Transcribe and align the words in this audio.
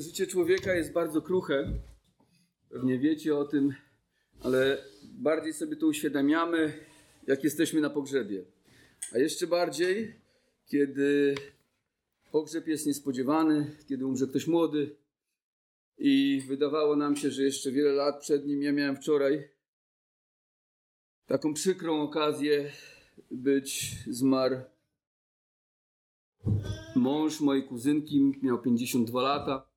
życie 0.00 0.26
człowieka 0.26 0.74
jest 0.74 0.92
bardzo 0.92 1.22
kruche. 1.22 1.72
Pewnie 2.68 2.98
wiecie 2.98 3.36
o 3.36 3.44
tym, 3.44 3.74
ale 4.42 4.84
bardziej 5.04 5.52
sobie 5.52 5.76
to 5.76 5.86
uświadamiamy, 5.86 6.72
jak 7.26 7.44
jesteśmy 7.44 7.80
na 7.80 7.90
pogrzebie. 7.90 8.44
A 9.12 9.18
jeszcze 9.18 9.46
bardziej, 9.46 10.14
kiedy 10.66 11.34
pogrzeb 12.32 12.66
jest 12.68 12.86
niespodziewany, 12.86 13.76
kiedy 13.88 14.06
umrze 14.06 14.26
ktoś 14.26 14.46
młody 14.46 14.96
i 15.98 16.42
wydawało 16.48 16.96
nam 16.96 17.16
się, 17.16 17.30
że 17.30 17.42
jeszcze 17.42 17.72
wiele 17.72 17.92
lat 17.92 18.20
przed 18.20 18.46
nim. 18.46 18.62
Ja 18.62 18.72
miałem 18.72 18.96
wczoraj 18.96 19.48
taką 21.26 21.54
przykrą 21.54 22.02
okazję 22.02 22.72
być 23.30 23.96
zmarł 24.06 24.56
mąż 26.96 27.40
mojej 27.40 27.64
kuzynki, 27.64 28.34
miał 28.42 28.62
52 28.62 29.22
lata, 29.22 29.69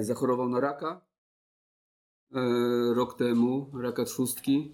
zachorował 0.00 0.48
na 0.48 0.60
raka 0.60 1.00
e, 2.34 2.40
rok 2.94 3.18
temu, 3.18 3.70
raka 3.80 4.04
trzustki. 4.04 4.72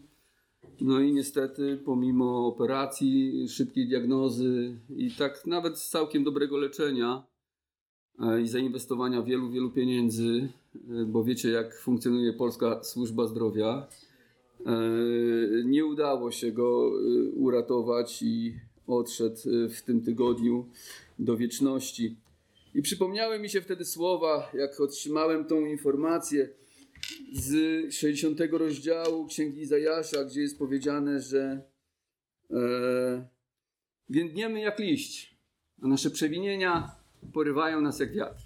No 0.81 1.01
i 1.01 1.13
niestety, 1.13 1.81
pomimo 1.85 2.47
operacji, 2.47 3.49
szybkiej 3.49 3.89
diagnozy 3.89 4.79
i 4.97 5.11
tak 5.11 5.47
nawet 5.47 5.79
całkiem 5.79 6.25
dobrego 6.25 6.57
leczenia 6.57 7.23
e, 8.21 8.41
i 8.41 8.49
zainwestowania 8.49 9.23
wielu, 9.23 9.51
wielu 9.51 9.71
pieniędzy, 9.71 10.49
bo 11.07 11.25
wiecie, 11.25 11.51
jak 11.51 11.79
funkcjonuje 11.79 12.33
polska 12.33 12.85
służba 12.85 13.27
zdrowia, 13.27 13.89
nie 15.65 15.87
udało 15.87 16.31
się 16.31 16.53
go 16.53 16.91
uratować 17.35 18.23
i 18.23 18.55
odszedł 18.87 19.37
w 19.71 19.83
tym 19.83 20.01
tygodniu 20.01 20.67
do 21.19 21.37
wieczności. 21.37 22.17
I 22.75 22.83
przypomniały 22.83 23.39
mi 23.39 23.51
się 23.51 23.61
wtedy 23.61 23.85
słowa, 23.85 24.51
jak 24.55 24.81
otrzymałem 24.81 25.45
tą 25.45 25.67
informację 25.67 26.49
z 27.33 27.95
60 27.95 28.41
rozdziału 28.51 29.27
Księgi 29.27 29.61
Izajasza, 29.61 30.25
gdzie 30.25 30.41
jest 30.41 30.59
powiedziane, 30.59 31.21
że 31.21 31.63
e, 32.51 33.29
więdniemy 34.09 34.61
jak 34.61 34.79
liść, 34.79 35.37
a 35.83 35.89
nasze 35.89 36.11
przewinienia 36.11 36.91
porywają 37.33 37.81
nas 37.81 38.01
jak 38.01 38.13
wiatr. 38.13 38.43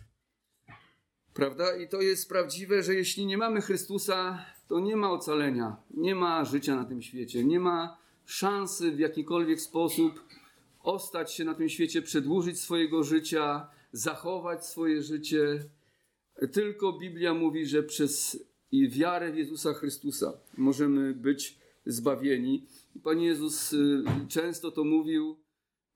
Prawda? 1.35 1.77
I 1.77 1.89
to 1.89 2.01
jest 2.01 2.29
prawdziwe, 2.29 2.83
że 2.83 2.95
jeśli 2.95 3.27
nie 3.27 3.39
mamy 3.39 3.61
Chrystusa, 3.61 4.47
to 4.69 4.81
nie 4.81 4.97
ma 4.97 5.11
ocalenia, 5.11 5.77
nie 5.91 6.15
ma 6.15 6.45
życia 6.45 6.77
na 6.77 6.85
tym 6.85 7.03
świecie, 7.03 7.45
nie 7.45 7.61
ma 7.61 7.99
szansy 8.25 8.93
w 8.93 8.99
jakikolwiek 8.99 9.61
sposób 9.61 10.21
ostać 10.83 11.33
się 11.33 11.45
na 11.45 11.55
tym 11.55 11.69
świecie, 11.69 12.03
przedłużyć 12.03 12.61
swojego 12.61 13.05
życia, 13.05 13.69
zachować 13.97 14.67
swoje 14.67 15.03
życie. 15.03 15.65
Tylko 16.53 16.93
Biblia 16.93 17.35
mówi, 17.35 17.67
że 17.67 17.83
przez 17.83 18.45
wiarę 18.73 19.33
w 19.33 19.37
Jezusa 19.37 19.75
Chrystusa 19.75 20.33
możemy 20.57 21.15
być 21.15 21.59
zbawieni. 21.87 22.67
Pan 23.03 23.21
Jezus 23.21 23.73
y, 23.73 24.05
często 24.29 24.71
to 24.71 24.85
mówił 24.85 25.37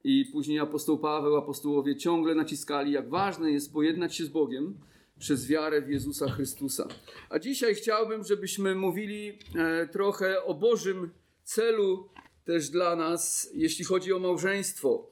i 0.04 0.24
później 0.32 0.58
apostoł 0.58 0.98
Paweł, 0.98 1.36
apostołowie 1.36 1.96
ciągle 1.96 2.34
naciskali, 2.34 2.92
jak 2.92 3.08
ważne 3.08 3.52
jest 3.52 3.72
pojednać 3.72 4.16
się 4.16 4.24
z 4.24 4.28
Bogiem 4.28 4.78
przez 5.18 5.46
wiarę 5.46 5.82
w 5.82 5.90
Jezusa 5.90 6.28
Chrystusa. 6.30 6.88
A 7.30 7.38
dzisiaj 7.38 7.74
chciałbym, 7.74 8.24
żebyśmy 8.24 8.74
mówili 8.74 9.38
e, 9.56 9.88
trochę 9.88 10.44
o 10.44 10.54
Bożym 10.54 11.10
celu 11.44 12.08
też 12.44 12.70
dla 12.70 12.96
nas, 12.96 13.50
jeśli 13.54 13.84
chodzi 13.84 14.12
o 14.12 14.18
małżeństwo. 14.18 15.08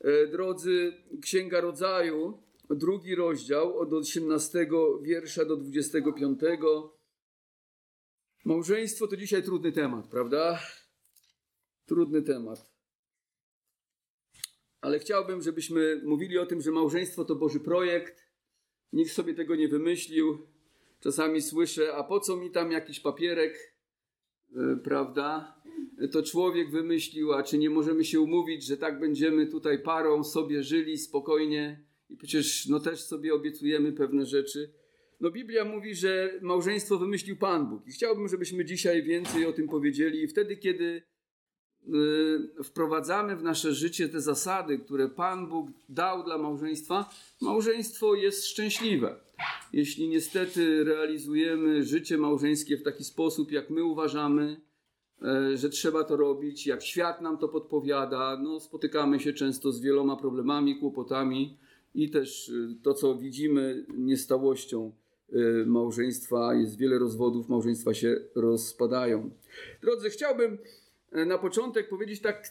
E, 0.00 0.26
drodzy, 0.26 0.92
Księga 1.22 1.60
Rodzaju, 1.60 2.42
drugi 2.70 3.14
rozdział, 3.14 3.78
od 3.78 3.92
18 3.92 4.68
wiersza 5.02 5.44
do 5.44 5.56
25. 5.56 6.40
Małżeństwo 8.44 9.06
to 9.06 9.16
dzisiaj 9.16 9.42
trudny 9.42 9.72
temat, 9.72 10.08
prawda? 10.08 10.60
Trudny 11.86 12.22
temat. 12.22 12.76
Ale 14.80 14.98
chciałbym, 14.98 15.42
żebyśmy 15.42 16.02
mówili 16.04 16.38
o 16.38 16.46
tym, 16.46 16.60
że 16.60 16.70
małżeństwo 16.70 17.24
to 17.24 17.34
Boży 17.34 17.60
projekt. 17.60 18.26
Nikt 18.92 19.12
sobie 19.12 19.34
tego 19.34 19.56
nie 19.56 19.68
wymyślił. 19.68 20.46
Czasami 21.00 21.42
słyszę, 21.42 21.94
a 21.94 22.04
po 22.04 22.20
co 22.20 22.36
mi 22.36 22.50
tam 22.50 22.72
jakiś 22.72 23.00
papierek, 23.00 23.75
prawda? 24.84 25.56
to 26.12 26.22
człowiek 26.22 26.70
wymyślił, 26.70 27.32
a 27.32 27.42
czy 27.42 27.58
nie 27.58 27.70
możemy 27.70 28.04
się 28.04 28.20
umówić, 28.20 28.64
że 28.64 28.76
tak 28.76 29.00
będziemy 29.00 29.46
tutaj 29.46 29.82
parą 29.82 30.24
sobie 30.24 30.62
żyli 30.62 30.98
spokojnie 30.98 31.84
i 32.10 32.16
przecież 32.16 32.66
no 32.66 32.80
też 32.80 33.00
sobie 33.00 33.34
obiecujemy 33.34 33.92
pewne 33.92 34.26
rzeczy. 34.26 34.72
No 35.20 35.30
Biblia 35.30 35.64
mówi, 35.64 35.94
że 35.94 36.38
małżeństwo 36.42 36.98
wymyślił 36.98 37.36
Pan 37.36 37.68
Bóg 37.68 37.86
i 37.86 37.92
chciałbym, 37.92 38.28
żebyśmy 38.28 38.64
dzisiaj 38.64 39.02
więcej 39.02 39.46
o 39.46 39.52
tym 39.52 39.68
powiedzieli 39.68 40.22
i 40.22 40.28
wtedy, 40.28 40.56
kiedy 40.56 41.02
y, 42.58 42.64
wprowadzamy 42.64 43.36
w 43.36 43.42
nasze 43.42 43.74
życie 43.74 44.08
te 44.08 44.20
zasady, 44.20 44.78
które 44.78 45.08
Pan 45.08 45.48
Bóg 45.48 45.70
dał 45.88 46.24
dla 46.24 46.38
małżeństwa, 46.38 47.10
małżeństwo 47.40 48.14
jest 48.14 48.46
szczęśliwe. 48.46 49.25
Jeśli 49.72 50.08
niestety 50.08 50.84
realizujemy 50.84 51.84
życie 51.84 52.18
małżeńskie 52.18 52.76
w 52.76 52.82
taki 52.82 53.04
sposób, 53.04 53.52
jak 53.52 53.70
my 53.70 53.84
uważamy, 53.84 54.60
E, 55.22 55.56
że 55.56 55.68
trzeba 55.68 56.04
to 56.04 56.16
robić, 56.16 56.66
jak 56.66 56.82
świat 56.82 57.20
nam 57.20 57.38
to 57.38 57.48
podpowiada. 57.48 58.38
No, 58.42 58.60
spotykamy 58.60 59.20
się 59.20 59.32
często 59.32 59.72
z 59.72 59.80
wieloma 59.80 60.16
problemami, 60.16 60.78
kłopotami 60.78 61.56
i 61.94 62.10
też 62.10 62.48
e, 62.48 62.52
to, 62.82 62.94
co 62.94 63.14
widzimy 63.14 63.86
niestałością 63.96 64.92
e, 65.32 65.36
małżeństwa, 65.66 66.54
jest 66.54 66.78
wiele 66.78 66.98
rozwodów, 66.98 67.48
małżeństwa 67.48 67.94
się 67.94 68.20
rozpadają. 68.34 69.30
Drodzy, 69.82 70.10
chciałbym 70.10 70.58
na 71.12 71.38
początek 71.38 71.88
powiedzieć 71.88 72.20
tak, 72.20 72.48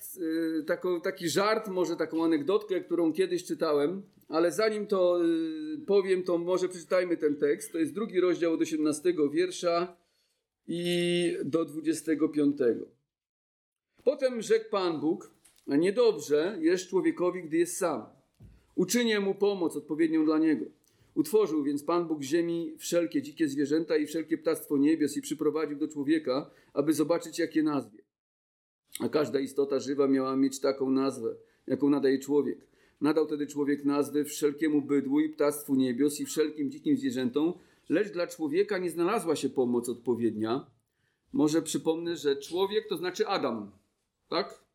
tako, 0.68 1.00
taki 1.00 1.30
żart, 1.30 1.68
może 1.68 1.96
taką 1.96 2.24
anegdotkę, 2.24 2.82
którą 2.82 3.14
kiedyś 3.14 3.44
czytałem, 3.44 4.02
ale 4.30 4.52
zanim 4.52 4.88
to 4.88 5.20
powiem, 5.88 6.24
to 6.24 6.38
może 6.38 6.70
przeczytajmy 6.70 7.18
ten 7.18 7.36
tekst. 7.36 7.72
To 7.72 7.78
jest 7.78 7.94
drugi 7.94 8.20
rozdział 8.20 8.54
od 8.54 8.62
18 8.62 9.14
wiersza 9.32 9.98
i 10.68 11.38
do 11.46 11.66
25. 11.66 12.58
Potem 14.04 14.42
rzekł 14.42 14.70
Pan 14.70 15.00
Bóg, 15.00 15.32
niedobrze 15.68 16.58
jest 16.60 16.90
człowiekowi, 16.90 17.44
gdy 17.44 17.58
jest 17.58 17.78
sam. 17.78 18.06
Uczynię 18.76 19.20
mu 19.20 19.36
pomoc 19.36 19.76
odpowiednią 19.76 20.26
dla 20.26 20.38
niego. 20.38 20.66
Utworzył 21.16 21.64
więc 21.64 21.84
Pan 21.84 22.08
Bóg 22.08 22.22
ziemi 22.22 22.76
wszelkie 22.78 23.22
dzikie 23.22 23.48
zwierzęta 23.48 23.98
i 23.98 24.06
wszelkie 24.06 24.38
ptactwo 24.38 24.78
niebios 24.78 25.18
i 25.18 25.22
przyprowadził 25.22 25.78
do 25.78 25.88
człowieka, 25.88 26.52
aby 26.74 26.94
zobaczyć, 26.94 27.40
jakie 27.40 27.64
nazwie. 27.64 28.05
A 29.00 29.09
każda 29.09 29.39
istota 29.39 29.79
żywa 29.79 30.07
miała 30.07 30.35
mieć 30.35 30.59
taką 30.59 30.89
nazwę, 30.89 31.35
jaką 31.67 31.89
nadaje 31.89 32.19
człowiek. 32.19 32.67
Nadał 33.01 33.28
tedy 33.28 33.47
człowiek 33.47 33.85
nazwy 33.85 34.25
wszelkiemu 34.25 34.81
bydłu 34.81 35.19
i 35.19 35.29
ptactwu 35.29 35.75
niebios 35.75 36.19
i 36.19 36.25
wszelkim 36.25 36.72
dzikim 36.72 36.97
zwierzętom, 36.97 37.53
lecz 37.89 38.11
dla 38.11 38.28
człowieka 38.28 38.78
nie 38.78 38.89
znalazła 38.89 39.35
się 39.35 39.50
pomoc 39.50 39.89
odpowiednia. 39.89 40.66
Może 41.33 41.61
przypomnę, 41.61 42.17
że 42.17 42.35
człowiek 42.35 42.88
to 42.89 42.97
znaczy 42.97 43.28
Adam, 43.28 43.72
tak? 44.29 44.66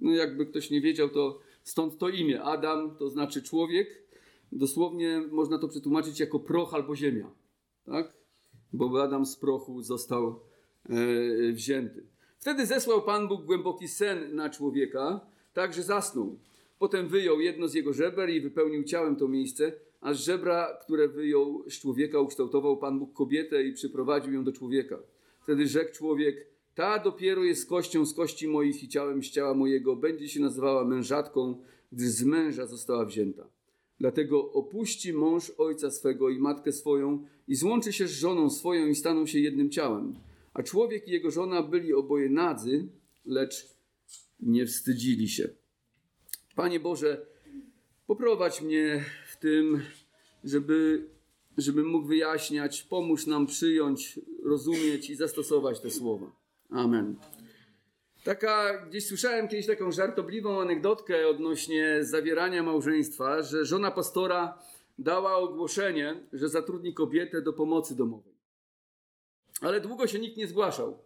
No 0.00 0.10
jakby 0.10 0.46
ktoś 0.46 0.70
nie 0.70 0.80
wiedział, 0.80 1.08
to 1.08 1.40
stąd 1.62 1.98
to 1.98 2.08
imię. 2.08 2.42
Adam 2.42 2.96
to 2.96 3.10
znaczy 3.10 3.42
człowiek. 3.42 4.02
Dosłownie 4.52 5.22
można 5.30 5.58
to 5.58 5.68
przetłumaczyć 5.68 6.20
jako 6.20 6.40
proch 6.40 6.74
albo 6.74 6.96
ziemia, 6.96 7.30
tak? 7.84 8.12
Bo 8.72 9.02
Adam 9.02 9.26
z 9.26 9.36
prochu 9.36 9.82
został 9.82 10.40
e, 10.88 11.52
wzięty. 11.52 12.06
Wtedy 12.40 12.66
zesłał 12.66 13.02
Pan 13.02 13.28
Bóg 13.28 13.44
głęboki 13.44 13.88
sen 13.88 14.34
na 14.34 14.50
człowieka, 14.50 15.20
tak 15.52 15.74
że 15.74 15.82
zasnął. 15.82 16.38
Potem 16.78 17.08
wyjął 17.08 17.40
jedno 17.40 17.68
z 17.68 17.74
jego 17.74 17.92
żeber 17.92 18.30
i 18.30 18.40
wypełnił 18.40 18.84
ciałem 18.84 19.16
to 19.16 19.28
miejsce, 19.28 19.72
a 20.00 20.14
z 20.14 20.18
żebra, 20.20 20.78
które 20.82 21.08
wyjął 21.08 21.64
z 21.70 21.80
człowieka, 21.80 22.20
ukształtował 22.20 22.76
Pan 22.76 22.98
Bóg 22.98 23.12
kobietę 23.12 23.62
i 23.64 23.72
przyprowadził 23.72 24.32
ją 24.32 24.44
do 24.44 24.52
człowieka. 24.52 24.98
Wtedy 25.42 25.66
rzekł 25.66 25.94
człowiek, 25.94 26.46
ta 26.74 26.98
dopiero 26.98 27.44
jest 27.44 27.68
kością 27.68 28.06
z 28.06 28.14
kości 28.14 28.48
moich 28.48 28.82
i 28.82 28.88
ciałem 28.88 29.22
z 29.22 29.30
ciała 29.30 29.54
mojego, 29.54 29.96
będzie 29.96 30.28
się 30.28 30.40
nazywała 30.40 30.84
mężatką, 30.84 31.62
gdyż 31.92 32.08
z 32.08 32.24
męża 32.24 32.66
została 32.66 33.04
wzięta. 33.04 33.46
Dlatego 33.98 34.52
opuści 34.52 35.12
mąż 35.12 35.50
ojca 35.58 35.90
swego 35.90 36.30
i 36.30 36.38
matkę 36.38 36.72
swoją 36.72 37.26
i 37.48 37.54
złączy 37.54 37.92
się 37.92 38.08
z 38.08 38.12
żoną 38.12 38.50
swoją 38.50 38.86
i 38.86 38.94
staną 38.94 39.26
się 39.26 39.38
jednym 39.38 39.70
ciałem. 39.70 40.14
A 40.54 40.62
człowiek 40.62 41.08
i 41.08 41.10
jego 41.10 41.30
żona 41.30 41.62
byli 41.62 41.94
oboje 41.94 42.28
nadzy, 42.28 42.88
lecz 43.24 43.66
nie 44.40 44.66
wstydzili 44.66 45.28
się. 45.28 45.48
Panie 46.56 46.80
Boże, 46.80 47.26
poprowadź 48.06 48.62
mnie 48.62 49.04
tym, 49.40 49.82
żeby, 50.44 51.08
żeby 51.58 51.84
mógł 51.84 52.06
wyjaśniać, 52.06 52.82
pomóż 52.82 53.26
nam 53.26 53.46
przyjąć, 53.46 54.20
rozumieć 54.44 55.10
i 55.10 55.16
zastosować 55.16 55.80
te 55.80 55.90
słowa. 55.90 56.32
Amen. 56.70 57.16
Taka, 58.24 58.86
gdzieś 58.86 59.06
słyszałem 59.06 59.48
kiedyś 59.48 59.66
taką 59.66 59.92
żartobliwą 59.92 60.60
anegdotkę 60.60 61.28
odnośnie 61.28 61.98
zawierania 62.00 62.62
małżeństwa, 62.62 63.42
że 63.42 63.64
żona 63.64 63.90
pastora 63.90 64.58
dała 64.98 65.36
ogłoszenie, 65.36 66.20
że 66.32 66.48
zatrudni 66.48 66.94
kobietę 66.94 67.42
do 67.42 67.52
pomocy 67.52 67.96
domowej. 67.96 68.39
Ale 69.60 69.80
długo 69.80 70.06
się 70.06 70.18
nikt 70.18 70.36
nie 70.36 70.46
zgłaszał. 70.46 70.98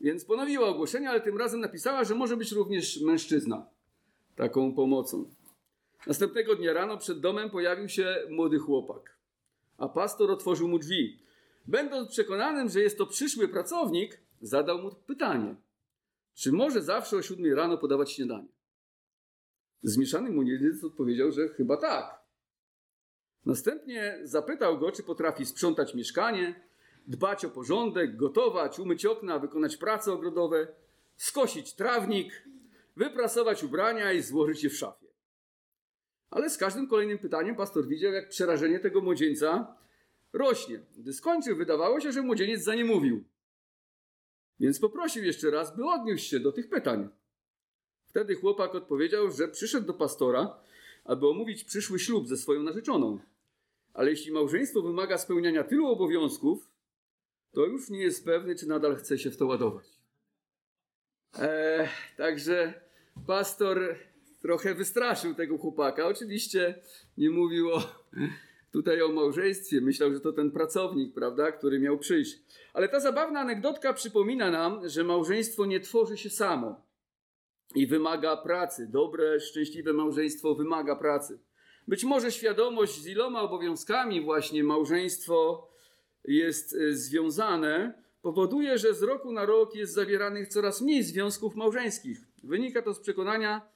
Więc 0.00 0.24
ponowiła 0.24 0.68
ogłoszenie, 0.68 1.10
ale 1.10 1.20
tym 1.20 1.38
razem 1.38 1.60
napisała, 1.60 2.04
że 2.04 2.14
może 2.14 2.36
być 2.36 2.52
również 2.52 3.00
mężczyzna 3.00 3.66
taką 4.36 4.74
pomocą. 4.74 5.30
Następnego 6.06 6.56
dnia 6.56 6.72
rano 6.72 6.98
przed 6.98 7.20
domem 7.20 7.50
pojawił 7.50 7.88
się 7.88 8.16
młody 8.30 8.58
chłopak, 8.58 9.16
a 9.78 9.88
pastor 9.88 10.30
otworzył 10.30 10.68
mu 10.68 10.78
drzwi. 10.78 11.18
Będąc 11.66 12.10
przekonanym, 12.10 12.68
że 12.68 12.80
jest 12.80 12.98
to 12.98 13.06
przyszły 13.06 13.48
pracownik, 13.48 14.20
zadał 14.40 14.78
mu 14.78 14.90
pytanie: 14.90 15.56
Czy 16.34 16.52
może 16.52 16.82
zawsze 16.82 17.16
o 17.16 17.22
siódmej 17.22 17.54
rano 17.54 17.78
podawać 17.78 18.12
śniadanie? 18.12 18.48
Zmieszany 19.82 20.30
młodzieniec 20.30 20.84
odpowiedział, 20.84 21.32
że 21.32 21.48
chyba 21.48 21.76
tak. 21.76 22.22
Następnie 23.46 24.20
zapytał 24.22 24.78
go, 24.78 24.92
czy 24.92 25.02
potrafi 25.02 25.46
sprzątać 25.46 25.94
mieszkanie, 25.94 26.68
dbać 27.06 27.44
o 27.44 27.50
porządek, 27.50 28.16
gotować, 28.16 28.78
umyć 28.78 29.06
okna, 29.06 29.38
wykonać 29.38 29.76
prace 29.76 30.12
ogrodowe, 30.12 30.68
skosić 31.16 31.74
trawnik, 31.74 32.44
wyprasować 32.96 33.64
ubrania 33.64 34.12
i 34.12 34.22
złożyć 34.22 34.64
je 34.64 34.70
w 34.70 34.76
szafie. 34.76 35.06
Ale 36.30 36.50
z 36.50 36.58
każdym 36.58 36.88
kolejnym 36.88 37.18
pytaniem 37.18 37.56
pastor 37.56 37.86
widział, 37.86 38.12
jak 38.12 38.28
przerażenie 38.28 38.80
tego 38.80 39.00
młodzieńca 39.00 39.76
rośnie. 40.32 40.80
Gdy 40.98 41.12
skończył, 41.12 41.56
wydawało 41.56 42.00
się, 42.00 42.12
że 42.12 42.22
młodzieniec 42.22 42.62
za 42.62 42.74
nie 42.74 42.84
mówił. 42.84 43.24
Więc 44.60 44.80
poprosił 44.80 45.24
jeszcze 45.24 45.50
raz, 45.50 45.76
by 45.76 45.84
odniósł 45.84 46.24
się 46.24 46.40
do 46.40 46.52
tych 46.52 46.68
pytań. 46.68 47.08
Wtedy 48.06 48.34
chłopak 48.34 48.74
odpowiedział, 48.74 49.30
że 49.30 49.48
przyszedł 49.48 49.86
do 49.86 49.94
pastora, 49.94 50.60
aby 51.04 51.28
omówić 51.28 51.64
przyszły 51.64 51.98
ślub 51.98 52.28
ze 52.28 52.36
swoją 52.36 52.62
narzeczoną. 52.62 53.18
Ale 53.94 54.10
jeśli 54.10 54.32
małżeństwo 54.32 54.82
wymaga 54.82 55.18
spełniania 55.18 55.64
tylu 55.64 55.86
obowiązków, 55.86 56.71
to 57.52 57.66
już 57.66 57.90
nie 57.90 58.00
jest 58.00 58.24
pewny, 58.24 58.54
czy 58.54 58.68
nadal 58.68 58.96
chce 58.96 59.18
się 59.18 59.30
w 59.30 59.36
to 59.36 59.46
ładować. 59.46 59.86
Eee, 61.38 61.88
także 62.16 62.74
pastor 63.26 63.96
trochę 64.42 64.74
wystraszył 64.74 65.34
tego 65.34 65.58
chłopaka. 65.58 66.06
Oczywiście 66.06 66.74
nie 67.18 67.30
mówił 67.30 67.74
o, 67.74 67.82
tutaj 68.72 69.02
o 69.02 69.08
małżeństwie. 69.08 69.80
Myślał, 69.80 70.12
że 70.12 70.20
to 70.20 70.32
ten 70.32 70.50
pracownik, 70.50 71.14
prawda, 71.14 71.52
który 71.52 71.80
miał 71.80 71.98
przyjść. 71.98 72.38
Ale 72.72 72.88
ta 72.88 73.00
zabawna 73.00 73.40
anegdotka 73.40 73.92
przypomina 73.92 74.50
nam, 74.50 74.88
że 74.88 75.04
małżeństwo 75.04 75.66
nie 75.66 75.80
tworzy 75.80 76.16
się 76.16 76.30
samo 76.30 76.86
i 77.74 77.86
wymaga 77.86 78.36
pracy. 78.36 78.88
Dobre, 78.90 79.40
szczęśliwe 79.40 79.92
małżeństwo 79.92 80.54
wymaga 80.54 80.96
pracy. 80.96 81.38
Być 81.88 82.04
może 82.04 82.32
świadomość 82.32 83.02
z 83.02 83.06
iloma 83.06 83.42
obowiązkami 83.42 84.20
właśnie 84.20 84.64
małżeństwo 84.64 85.68
jest 86.24 86.74
e, 86.74 86.92
związane, 86.92 88.02
powoduje, 88.22 88.78
że 88.78 88.94
z 88.94 89.02
roku 89.02 89.32
na 89.32 89.46
rok 89.46 89.74
jest 89.74 89.92
zawieranych 89.92 90.48
coraz 90.48 90.80
mniej 90.80 91.02
związków 91.02 91.56
małżeńskich. 91.56 92.18
Wynika 92.42 92.82
to 92.82 92.94
z 92.94 93.00
przekonania, 93.00 93.68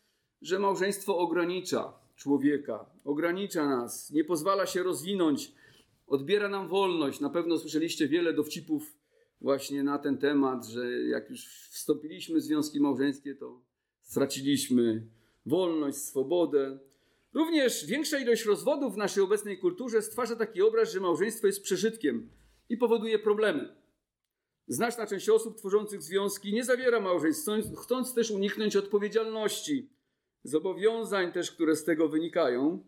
że 0.42 0.58
małżeństwo 0.58 1.18
ogranicza 1.18 1.92
człowieka, 2.16 2.86
ogranicza 3.04 3.68
nas, 3.68 4.10
nie 4.10 4.24
pozwala 4.24 4.66
się 4.66 4.82
rozwinąć, 4.82 5.52
odbiera 6.06 6.48
nam 6.48 6.68
wolność. 6.68 7.20
Na 7.20 7.30
pewno 7.30 7.58
słyszeliście 7.58 8.08
wiele 8.08 8.32
dowcipów 8.32 8.96
właśnie 9.40 9.82
na 9.82 9.98
ten 9.98 10.18
temat, 10.18 10.66
że 10.66 10.90
jak 10.90 11.30
już 11.30 11.68
wstąpiliśmy 11.70 12.40
w 12.40 12.42
związki 12.42 12.80
małżeńskie, 12.80 13.34
to 13.34 13.60
straciliśmy 14.02 15.06
wolność, 15.46 15.98
swobodę. 15.98 16.78
Również 17.36 17.86
większa 17.86 18.18
ilość 18.18 18.44
rozwodów 18.44 18.94
w 18.94 18.96
naszej 18.96 19.22
obecnej 19.22 19.58
kulturze 19.58 20.02
stwarza 20.02 20.36
taki 20.36 20.62
obraz, 20.62 20.92
że 20.92 21.00
małżeństwo 21.00 21.46
jest 21.46 21.62
przeżytkiem 21.62 22.30
i 22.68 22.76
powoduje 22.76 23.18
problemy. 23.18 23.76
Znaczna 24.68 25.06
część 25.06 25.28
osób 25.28 25.56
tworzących 25.56 26.02
związki 26.02 26.52
nie 26.52 26.64
zawiera 26.64 27.00
małżeństw, 27.00 27.50
chcąc 27.82 28.14
też 28.14 28.30
uniknąć 28.30 28.76
odpowiedzialności, 28.76 29.88
zobowiązań 30.44 31.32
też, 31.32 31.52
które 31.52 31.76
z 31.76 31.84
tego 31.84 32.08
wynikają. 32.08 32.86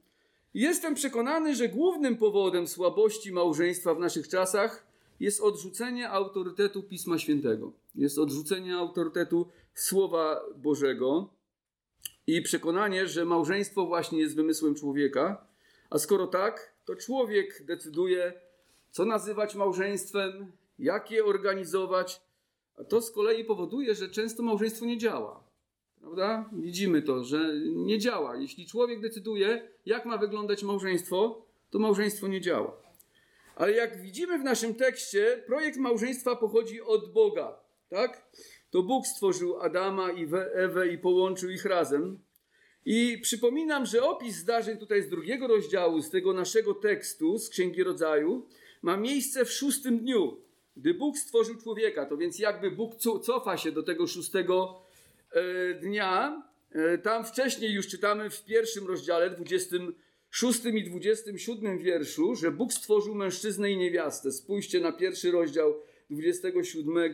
Jestem 0.54 0.94
przekonany, 0.94 1.54
że 1.54 1.68
głównym 1.68 2.16
powodem 2.16 2.66
słabości 2.66 3.32
małżeństwa 3.32 3.94
w 3.94 4.00
naszych 4.00 4.28
czasach 4.28 4.86
jest 5.20 5.40
odrzucenie 5.40 6.10
autorytetu 6.10 6.82
Pisma 6.82 7.18
Świętego. 7.18 7.72
Jest 7.94 8.18
odrzucenie 8.18 8.76
autorytetu 8.76 9.48
Słowa 9.74 10.40
Bożego 10.56 11.37
i 12.28 12.42
przekonanie, 12.42 13.06
że 13.06 13.24
małżeństwo 13.24 13.86
właśnie 13.86 14.20
jest 14.20 14.36
wymysłem 14.36 14.74
człowieka. 14.74 15.46
A 15.90 15.98
skoro 15.98 16.26
tak, 16.26 16.72
to 16.84 16.96
człowiek 16.96 17.64
decyduje, 17.64 18.32
co 18.90 19.04
nazywać 19.04 19.54
małżeństwem, 19.54 20.52
jak 20.78 21.10
je 21.10 21.24
organizować. 21.24 22.20
A 22.76 22.84
to 22.84 23.00
z 23.00 23.10
kolei 23.10 23.44
powoduje, 23.44 23.94
że 23.94 24.08
często 24.08 24.42
małżeństwo 24.42 24.86
nie 24.86 24.98
działa. 24.98 25.44
Prawda? 26.00 26.50
Widzimy 26.52 27.02
to, 27.02 27.24
że 27.24 27.54
nie 27.64 27.98
działa. 27.98 28.36
Jeśli 28.36 28.66
człowiek 28.66 29.00
decyduje, 29.00 29.68
jak 29.86 30.04
ma 30.04 30.18
wyglądać 30.18 30.62
małżeństwo, 30.62 31.42
to 31.70 31.78
małżeństwo 31.78 32.28
nie 32.28 32.40
działa. 32.40 32.76
Ale 33.56 33.72
jak 33.72 34.02
widzimy 34.02 34.38
w 34.38 34.44
naszym 34.44 34.74
tekście, 34.74 35.42
projekt 35.46 35.78
małżeństwa 35.78 36.36
pochodzi 36.36 36.80
od 36.82 37.12
Boga. 37.12 37.60
Tak? 37.88 38.30
To 38.70 38.82
Bóg 38.82 39.06
stworzył 39.06 39.60
Adama 39.60 40.12
i 40.12 40.28
Ewę 40.54 40.88
i 40.88 40.98
połączył 40.98 41.50
ich 41.50 41.64
razem. 41.64 42.18
I 42.84 43.18
przypominam, 43.22 43.86
że 43.86 44.02
opis 44.02 44.36
zdarzeń 44.36 44.78
tutaj 44.78 45.02
z 45.02 45.08
drugiego 45.08 45.46
rozdziału, 45.46 46.02
z 46.02 46.10
tego 46.10 46.32
naszego 46.32 46.74
tekstu, 46.74 47.38
z 47.38 47.48
Księgi 47.48 47.82
Rodzaju, 47.82 48.46
ma 48.82 48.96
miejsce 48.96 49.44
w 49.44 49.52
szóstym 49.52 49.98
dniu, 49.98 50.40
gdy 50.76 50.94
Bóg 50.94 51.18
stworzył 51.18 51.56
człowieka. 51.56 52.06
To 52.06 52.16
więc 52.16 52.38
jakby 52.38 52.70
Bóg 52.70 52.96
cofa 53.22 53.56
się 53.56 53.72
do 53.72 53.82
tego 53.82 54.06
szóstego 54.06 54.80
e, 55.32 55.74
dnia. 55.74 56.42
E, 56.72 56.98
tam 56.98 57.24
wcześniej 57.24 57.72
już 57.72 57.88
czytamy 57.88 58.30
w 58.30 58.44
pierwszym 58.44 58.86
rozdziale, 58.86 59.30
26 59.30 60.64
i 60.64 60.84
27 60.84 61.78
wierszu, 61.78 62.34
że 62.34 62.50
Bóg 62.50 62.72
stworzył 62.72 63.14
mężczyznę 63.14 63.70
i 63.70 63.76
niewiastę. 63.76 64.32
Spójrzcie 64.32 64.80
na 64.80 64.92
pierwszy 64.92 65.30
rozdział 65.30 65.74
27 66.10 67.12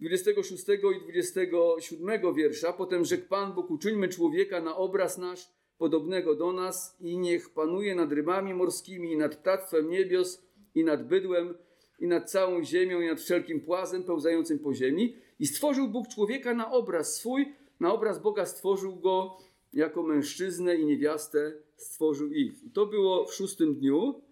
26 0.00 0.64
i 0.68 1.00
27 1.00 2.34
wiersza. 2.34 2.72
Potem 2.72 3.04
rzekł 3.04 3.28
Pan 3.28 3.52
Bóg, 3.52 3.70
uczyńmy 3.70 4.08
człowieka 4.08 4.60
na 4.60 4.76
obraz 4.76 5.18
nasz, 5.18 5.48
podobnego 5.78 6.34
do 6.34 6.52
nas 6.52 6.96
i 7.00 7.18
niech 7.18 7.50
panuje 7.50 7.94
nad 7.94 8.12
rybami 8.12 8.54
morskimi 8.54 9.12
i 9.12 9.16
nad 9.16 9.36
ptactwem 9.36 9.90
niebios 9.90 10.42
i 10.74 10.84
nad 10.84 11.08
bydłem 11.08 11.54
i 11.98 12.06
nad 12.06 12.30
całą 12.30 12.64
ziemią 12.64 13.00
i 13.00 13.06
nad 13.06 13.20
wszelkim 13.20 13.60
płazem 13.60 14.02
pełzającym 14.02 14.58
po 14.58 14.74
ziemi. 14.74 15.16
I 15.38 15.46
stworzył 15.46 15.88
Bóg 15.88 16.08
człowieka 16.08 16.54
na 16.54 16.72
obraz 16.72 17.16
swój, 17.16 17.52
na 17.80 17.94
obraz 17.94 18.22
Boga 18.22 18.46
stworzył 18.46 18.96
go 18.96 19.38
jako 19.72 20.02
mężczyznę 20.02 20.76
i 20.76 20.84
niewiastę 20.84 21.52
stworzył 21.76 22.32
ich. 22.32 22.64
I 22.64 22.70
to 22.70 22.86
było 22.86 23.26
w 23.26 23.34
szóstym 23.34 23.74
dniu. 23.74 24.22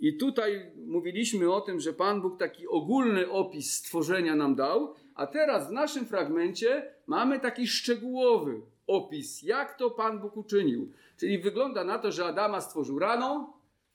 I 0.00 0.16
tutaj 0.16 0.70
mówiliśmy 0.86 1.52
o 1.52 1.60
tym, 1.60 1.80
że 1.80 1.92
Pan 1.92 2.22
Bóg 2.22 2.38
taki 2.38 2.68
ogólny 2.68 3.30
opis 3.30 3.74
stworzenia 3.74 4.36
nam 4.36 4.54
dał, 4.54 4.94
a 5.18 5.26
teraz 5.26 5.68
w 5.68 5.72
naszym 5.72 6.06
fragmencie 6.06 6.94
mamy 7.06 7.40
taki 7.40 7.66
szczegółowy 7.66 8.60
opis, 8.86 9.42
jak 9.42 9.78
to 9.78 9.90
Pan 9.90 10.20
Bóg 10.20 10.36
uczynił. 10.36 10.92
Czyli 11.16 11.38
wygląda 11.38 11.84
na 11.84 11.98
to, 11.98 12.12
że 12.12 12.24
Adama 12.24 12.60
stworzył 12.60 12.98
rano, 12.98 13.52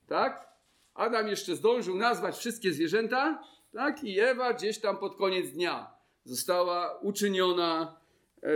tak? 0.07 0.47
Adam 0.93 1.27
jeszcze 1.27 1.55
zdążył 1.55 1.95
nazwać 1.95 2.37
wszystkie 2.37 2.73
zwierzęta, 2.73 3.43
tak? 3.73 4.03
I 4.03 4.19
Ewa 4.19 4.53
gdzieś 4.53 4.79
tam 4.79 4.97
pod 4.97 5.15
koniec 5.15 5.51
dnia 5.51 5.91
została 6.23 6.99
uczyniona 6.99 7.97
e, 8.41 8.49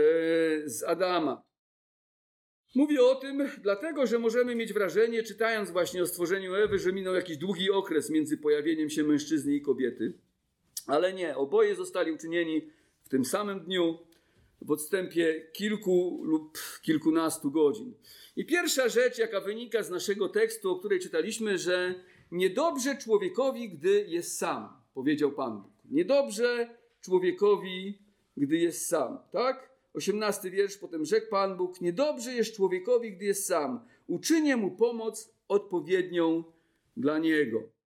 z 0.68 0.84
Adama. 0.86 1.42
Mówię 2.74 3.02
o 3.04 3.14
tym 3.14 3.48
dlatego, 3.62 4.06
że 4.06 4.18
możemy 4.18 4.54
mieć 4.54 4.72
wrażenie, 4.72 5.22
czytając 5.22 5.70
właśnie 5.70 6.02
o 6.02 6.06
stworzeniu 6.06 6.54
Ewy, 6.54 6.78
że 6.78 6.92
minął 6.92 7.14
jakiś 7.14 7.36
długi 7.36 7.70
okres 7.70 8.10
między 8.10 8.38
pojawieniem 8.38 8.90
się 8.90 9.04
mężczyzny 9.04 9.54
i 9.54 9.62
kobiety. 9.62 10.27
Ale 10.88 11.12
nie, 11.12 11.36
oboje 11.36 11.74
zostali 11.74 12.12
uczynieni 12.12 12.70
w 13.02 13.08
tym 13.08 13.24
samym 13.24 13.60
dniu, 13.60 13.98
w 14.60 14.70
odstępie 14.70 15.50
kilku 15.52 16.20
lub 16.24 16.58
kilkunastu 16.82 17.50
godzin. 17.50 17.94
I 18.36 18.46
pierwsza 18.46 18.88
rzecz, 18.88 19.18
jaka 19.18 19.40
wynika 19.40 19.82
z 19.82 19.90
naszego 19.90 20.28
tekstu, 20.28 20.70
o 20.70 20.78
której 20.78 21.00
czytaliśmy, 21.00 21.58
że 21.58 21.94
niedobrze 22.32 22.96
człowiekowi, 22.96 23.68
gdy 23.68 24.06
jest 24.08 24.38
sam, 24.38 24.68
powiedział 24.94 25.32
Pan 25.32 25.62
Bóg. 25.62 25.72
Niedobrze 25.90 26.76
człowiekowi, 27.00 27.98
gdy 28.36 28.56
jest 28.56 28.86
sam, 28.86 29.18
tak? 29.32 29.70
Osiemnasty 29.94 30.50
wiersz, 30.50 30.76
potem 30.76 31.04
rzekł 31.04 31.30
Pan 31.30 31.56
Bóg, 31.56 31.80
niedobrze 31.80 32.32
jest 32.32 32.56
człowiekowi, 32.56 33.12
gdy 33.12 33.24
jest 33.24 33.46
sam. 33.46 33.80
Uczynię 34.06 34.56
mu 34.56 34.70
pomoc 34.70 35.34
odpowiednią 35.48 36.44
dla 36.96 37.18
niego. 37.18 37.77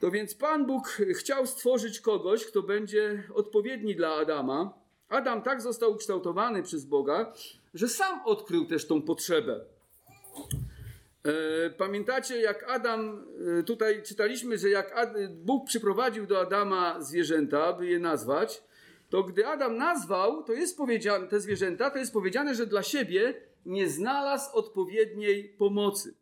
To 0.00 0.10
więc 0.10 0.34
Pan 0.34 0.66
Bóg 0.66 0.88
chciał 1.14 1.46
stworzyć 1.46 2.00
kogoś, 2.00 2.44
kto 2.44 2.62
będzie 2.62 3.22
odpowiedni 3.34 3.96
dla 3.96 4.14
Adama. 4.14 4.74
Adam 5.08 5.42
tak 5.42 5.62
został 5.62 5.92
ukształtowany 5.92 6.62
przez 6.62 6.84
Boga, 6.84 7.32
że 7.74 7.88
sam 7.88 8.20
odkrył 8.24 8.66
też 8.66 8.86
tą 8.86 9.02
potrzebę. 9.02 9.64
E, 11.24 11.70
pamiętacie, 11.70 12.40
jak 12.40 12.70
Adam, 12.70 13.26
e, 13.58 13.62
tutaj 13.62 14.02
czytaliśmy, 14.02 14.58
że 14.58 14.68
jak 14.68 15.16
Bóg 15.30 15.66
przyprowadził 15.66 16.26
do 16.26 16.40
Adama 16.40 17.00
zwierzęta, 17.00 17.72
by 17.72 17.86
je 17.86 17.98
nazwać, 17.98 18.62
to 19.10 19.22
gdy 19.22 19.46
Adam 19.46 19.76
nazwał, 19.76 20.42
to 20.42 20.52
jest 20.52 20.76
powiedziane, 20.76 21.26
te 21.26 21.40
zwierzęta, 21.40 21.90
to 21.90 21.98
jest 21.98 22.12
powiedziane, 22.12 22.54
że 22.54 22.66
dla 22.66 22.82
siebie 22.82 23.34
nie 23.66 23.88
znalazł 23.88 24.56
odpowiedniej 24.56 25.44
pomocy. 25.58 26.14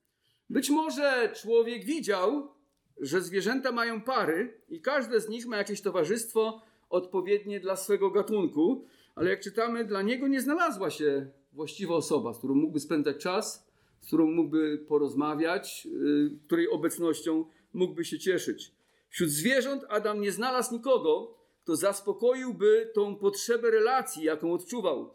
Być 0.50 0.70
może 0.70 1.32
człowiek 1.34 1.84
widział, 1.84 2.57
że 3.00 3.20
zwierzęta 3.20 3.72
mają 3.72 4.00
pary 4.00 4.60
i 4.68 4.80
każde 4.80 5.20
z 5.20 5.28
nich 5.28 5.46
ma 5.46 5.56
jakieś 5.56 5.80
towarzystwo 5.80 6.62
odpowiednie 6.90 7.60
dla 7.60 7.76
swego 7.76 8.10
gatunku, 8.10 8.84
ale 9.14 9.30
jak 9.30 9.40
czytamy, 9.40 9.84
dla 9.84 10.02
niego 10.02 10.28
nie 10.28 10.40
znalazła 10.40 10.90
się 10.90 11.26
właściwa 11.52 11.94
osoba, 11.94 12.32
z 12.34 12.38
którą 12.38 12.54
mógłby 12.54 12.80
spędzać 12.80 13.16
czas, 13.16 13.68
z 14.00 14.06
którą 14.06 14.30
mógłby 14.30 14.78
porozmawiać, 14.88 15.86
yy, 15.86 16.38
której 16.46 16.70
obecnością 16.70 17.44
mógłby 17.72 18.04
się 18.04 18.18
cieszyć. 18.18 18.72
Wśród 19.08 19.30
zwierząt 19.30 19.84
Adam 19.88 20.20
nie 20.20 20.32
znalazł 20.32 20.74
nikogo, 20.74 21.34
kto 21.62 21.76
zaspokoiłby 21.76 22.90
tą 22.94 23.16
potrzebę 23.16 23.70
relacji, 23.70 24.24
jaką 24.24 24.52
odczuwał. 24.52 25.10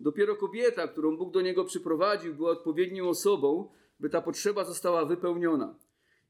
Dopiero 0.00 0.36
kobieta, 0.36 0.88
którą 0.88 1.16
Bóg 1.16 1.32
do 1.32 1.40
niego 1.40 1.64
przyprowadził, 1.64 2.34
była 2.34 2.50
odpowiednią 2.50 3.08
osobą, 3.08 3.70
by 4.00 4.10
ta 4.10 4.22
potrzeba 4.22 4.64
została 4.64 5.04
wypełniona. 5.04 5.74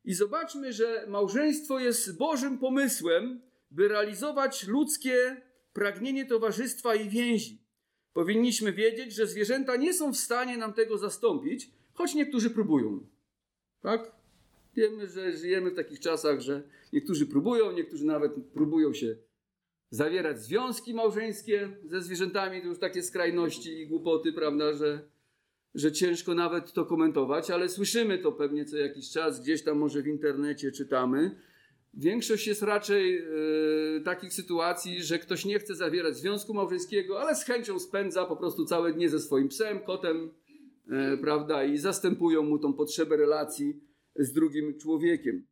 I 0.06 0.14
zobaczmy, 0.14 0.72
że 0.72 1.04
małżeństwo 1.08 1.78
jest 1.78 2.18
Bożym 2.18 2.58
pomysłem, 2.58 3.40
by 3.70 3.88
realizować 3.88 4.66
ludzkie 4.66 5.42
pragnienie 5.72 6.26
towarzystwa 6.26 6.94
i 6.94 7.08
więzi. 7.08 7.58
Powinniśmy 8.12 8.72
wiedzieć, 8.72 9.14
że 9.14 9.26
zwierzęta 9.26 9.76
nie 9.76 9.94
są 9.94 10.12
w 10.12 10.16
stanie 10.16 10.56
nam 10.56 10.72
tego 10.72 10.98
zastąpić, 10.98 11.70
choć 11.92 12.14
niektórzy 12.14 12.50
próbują. 12.50 13.06
Tak? 13.80 14.12
Wiemy, 14.74 15.08
że 15.08 15.32
żyjemy 15.32 15.70
w 15.70 15.76
takich 15.76 16.00
czasach, 16.00 16.40
że 16.40 16.62
niektórzy 16.92 17.26
próbują, 17.26 17.72
niektórzy 17.72 18.04
nawet 18.04 18.32
próbują 18.54 18.94
się 18.94 19.16
zawierać 19.90 20.42
związki 20.42 20.94
małżeńskie 20.94 21.76
ze 21.84 22.02
zwierzętami. 22.02 22.60
To 22.60 22.66
już 22.66 22.78
takie 22.78 23.02
skrajności 23.02 23.80
i 23.80 23.86
głupoty, 23.86 24.32
prawda, 24.32 24.72
że, 24.72 25.08
że 25.76 25.92
ciężko 25.92 26.34
nawet 26.34 26.72
to 26.72 26.84
komentować, 26.84 27.50
ale 27.50 27.68
słyszymy 27.68 28.18
to 28.18 28.32
pewnie 28.32 28.64
co 28.64 28.76
jakiś 28.76 29.10
czas, 29.10 29.40
gdzieś 29.40 29.62
tam 29.62 29.78
może 29.78 30.02
w 30.02 30.06
internecie 30.06 30.72
czytamy. 30.72 31.36
Większość 31.94 32.46
jest 32.46 32.62
raczej 32.62 33.18
e, 33.18 33.24
takich 34.04 34.32
sytuacji, 34.32 35.02
że 35.02 35.18
ktoś 35.18 35.44
nie 35.44 35.58
chce 35.58 35.74
zawierać 35.74 36.16
związku 36.16 36.54
małżeńskiego, 36.54 37.20
ale 37.20 37.34
z 37.34 37.44
chęcią 37.44 37.78
spędza 37.78 38.24
po 38.24 38.36
prostu 38.36 38.64
całe 38.64 38.92
dnie 38.92 39.08
ze 39.08 39.20
swoim 39.20 39.48
psem, 39.48 39.80
kotem, 39.80 40.30
e, 40.90 41.16
prawda, 41.16 41.64
i 41.64 41.78
zastępują 41.78 42.42
mu 42.42 42.58
tą 42.58 42.72
potrzebę 42.72 43.16
relacji 43.16 43.80
z 44.16 44.32
drugim 44.32 44.78
człowiekiem. 44.78 45.46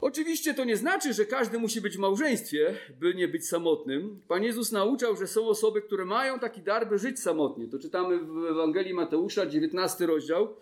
Oczywiście 0.00 0.54
to 0.54 0.64
nie 0.64 0.76
znaczy, 0.76 1.12
że 1.12 1.24
każdy 1.24 1.58
musi 1.58 1.80
być 1.80 1.96
w 1.96 2.00
małżeństwie, 2.00 2.74
by 3.00 3.14
nie 3.14 3.28
być 3.28 3.48
samotnym. 3.48 4.20
Pan 4.28 4.42
Jezus 4.42 4.72
nauczał, 4.72 5.16
że 5.16 5.26
są 5.26 5.48
osoby, 5.48 5.82
które 5.82 6.04
mają 6.04 6.38
taki 6.38 6.62
dar, 6.62 6.88
by 6.88 6.98
żyć 6.98 7.20
samotnie. 7.20 7.68
To 7.68 7.78
czytamy 7.78 8.18
w 8.18 8.46
Ewangelii 8.50 8.94
Mateusza, 8.94 9.46
19 9.46 10.06
rozdział, 10.06 10.56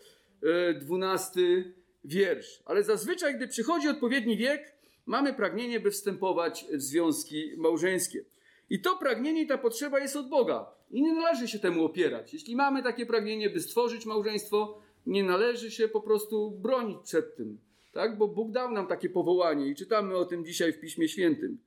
12 0.81 1.41
e, 1.41 1.45
wiersz. 2.05 2.63
Ale 2.65 2.83
zazwyczaj, 2.83 3.37
gdy 3.37 3.49
przychodzi 3.49 3.89
odpowiedni 3.89 4.37
wiek, 4.37 4.75
mamy 5.07 5.33
pragnienie, 5.33 5.81
by 5.81 5.91
wstępować 5.91 6.67
w 6.73 6.83
związki 6.83 7.53
małżeńskie. 7.57 8.25
I 8.71 8.81
to 8.81 8.97
pragnienie 8.97 9.43
i 9.43 9.47
ta 9.47 9.59
potrzeba 9.59 10.01
jest 10.01 10.17
od 10.17 10.29
Boga. 10.29 10.67
I 10.91 11.03
nie 11.03 11.13
należy 11.13 11.49
się 11.49 11.59
temu 11.59 11.85
opierać. 11.85 12.33
Jeśli 12.33 12.57
mamy 12.57 12.83
takie 12.83 13.07
pragnienie, 13.07 13.51
by 13.51 13.61
stworzyć 13.61 14.07
małżeństwo, 14.07 14.79
nie 15.07 15.25
należy 15.25 15.71
się 15.71 15.89
po 15.89 16.01
prostu 16.01 16.51
bronić 16.51 16.99
przed 17.05 17.37
tym. 17.37 17.59
Tak? 17.95 18.19
Bo 18.19 18.29
Bóg 18.29 18.51
dał 18.51 18.73
nam 18.73 18.87
takie 18.87 19.11
powołanie 19.11 19.67
i 19.67 19.75
czytamy 19.75 20.17
o 20.17 20.25
tym 20.25 20.45
dzisiaj 20.45 20.73
w 20.73 20.81
Piśmie 20.81 21.09
Świętym. 21.09 21.59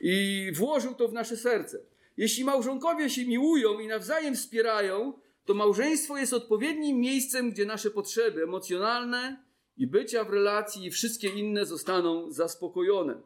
I 0.00 0.46
włożył 0.54 0.94
to 0.94 1.08
w 1.08 1.12
nasze 1.12 1.36
serce. 1.36 1.78
Jeśli 2.16 2.44
małżonkowie 2.44 3.10
się 3.10 3.26
miłują 3.26 3.78
i 3.78 3.86
nawzajem 3.86 4.34
wspierają, 4.34 5.12
to 5.44 5.54
małżeństwo 5.54 6.18
jest 6.18 6.32
odpowiednim 6.32 7.00
miejscem, 7.00 7.50
gdzie 7.50 7.64
nasze 7.64 7.90
potrzeby 7.90 8.42
emocjonalne, 8.42 9.46
i 9.76 9.86
bycia 9.86 10.24
w 10.24 10.30
relacji 10.30 10.86
i 10.86 10.90
wszystkie 10.90 11.28
inne 11.28 11.66
zostaną 11.66 12.32
zaspokojone. 12.32 13.20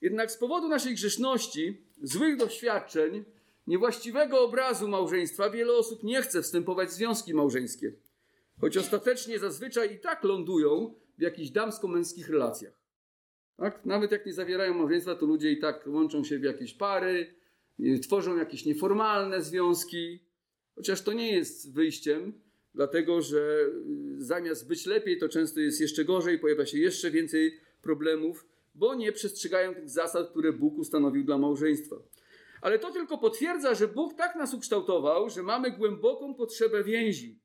Jednak 0.00 0.30
z 0.30 0.36
powodu 0.36 0.68
naszej 0.68 0.94
grzeszności, 0.94 1.82
złych 2.02 2.36
doświadczeń, 2.36 3.24
niewłaściwego 3.66 4.40
obrazu 4.40 4.88
małżeństwa, 4.88 5.50
wiele 5.50 5.72
osób 5.72 6.02
nie 6.02 6.22
chce 6.22 6.42
wstępować 6.42 6.88
w 6.88 6.92
związki 6.92 7.34
małżeńskie. 7.34 7.92
Choć 8.60 8.76
ostatecznie 8.76 9.38
zazwyczaj 9.38 9.94
i 9.94 9.98
tak 9.98 10.24
lądują 10.24 10.94
w 11.18 11.22
jakichś 11.22 11.50
damsko-męskich 11.50 12.28
relacjach. 12.28 12.86
Tak? 13.56 13.84
Nawet 13.84 14.12
jak 14.12 14.26
nie 14.26 14.32
zawierają 14.32 14.74
małżeństwa, 14.74 15.14
to 15.14 15.26
ludzie 15.26 15.52
i 15.52 15.58
tak 15.58 15.86
łączą 15.86 16.24
się 16.24 16.38
w 16.38 16.42
jakieś 16.42 16.74
pary, 16.74 17.34
tworzą 18.02 18.36
jakieś 18.36 18.64
nieformalne 18.64 19.42
związki. 19.42 20.20
Chociaż 20.74 21.02
to 21.02 21.12
nie 21.12 21.32
jest 21.32 21.74
wyjściem, 21.74 22.32
dlatego 22.74 23.22
że 23.22 23.66
y, 24.18 24.24
zamiast 24.24 24.68
być 24.68 24.86
lepiej, 24.86 25.18
to 25.18 25.28
często 25.28 25.60
jest 25.60 25.80
jeszcze 25.80 26.04
gorzej, 26.04 26.38
pojawia 26.38 26.66
się 26.66 26.78
jeszcze 26.78 27.10
więcej 27.10 27.60
problemów, 27.82 28.46
bo 28.74 28.94
nie 28.94 29.12
przestrzegają 29.12 29.74
tych 29.74 29.88
zasad, 29.88 30.30
które 30.30 30.52
Bóg 30.52 30.78
ustanowił 30.78 31.24
dla 31.24 31.38
małżeństwa. 31.38 31.96
Ale 32.60 32.78
to 32.78 32.92
tylko 32.92 33.18
potwierdza, 33.18 33.74
że 33.74 33.88
Bóg 33.88 34.14
tak 34.14 34.36
nas 34.36 34.54
ukształtował, 34.54 35.30
że 35.30 35.42
mamy 35.42 35.70
głęboką 35.70 36.34
potrzebę 36.34 36.84
więzi. 36.84 37.38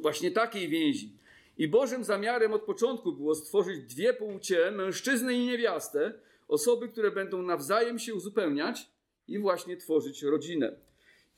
Właśnie 0.00 0.30
takiej 0.30 0.68
więzi. 0.68 1.19
I 1.58 1.68
Bożym 1.68 2.04
zamiarem 2.04 2.52
od 2.52 2.62
początku 2.62 3.12
było 3.12 3.34
stworzyć 3.34 3.94
dwie 3.94 4.14
płcie, 4.14 4.70
mężczyznę 4.70 5.34
i 5.34 5.46
niewiastę, 5.46 6.12
osoby, 6.48 6.88
które 6.88 7.10
będą 7.10 7.42
nawzajem 7.42 7.98
się 7.98 8.14
uzupełniać 8.14 8.90
i 9.28 9.38
właśnie 9.38 9.76
tworzyć 9.76 10.22
rodzinę. 10.22 10.76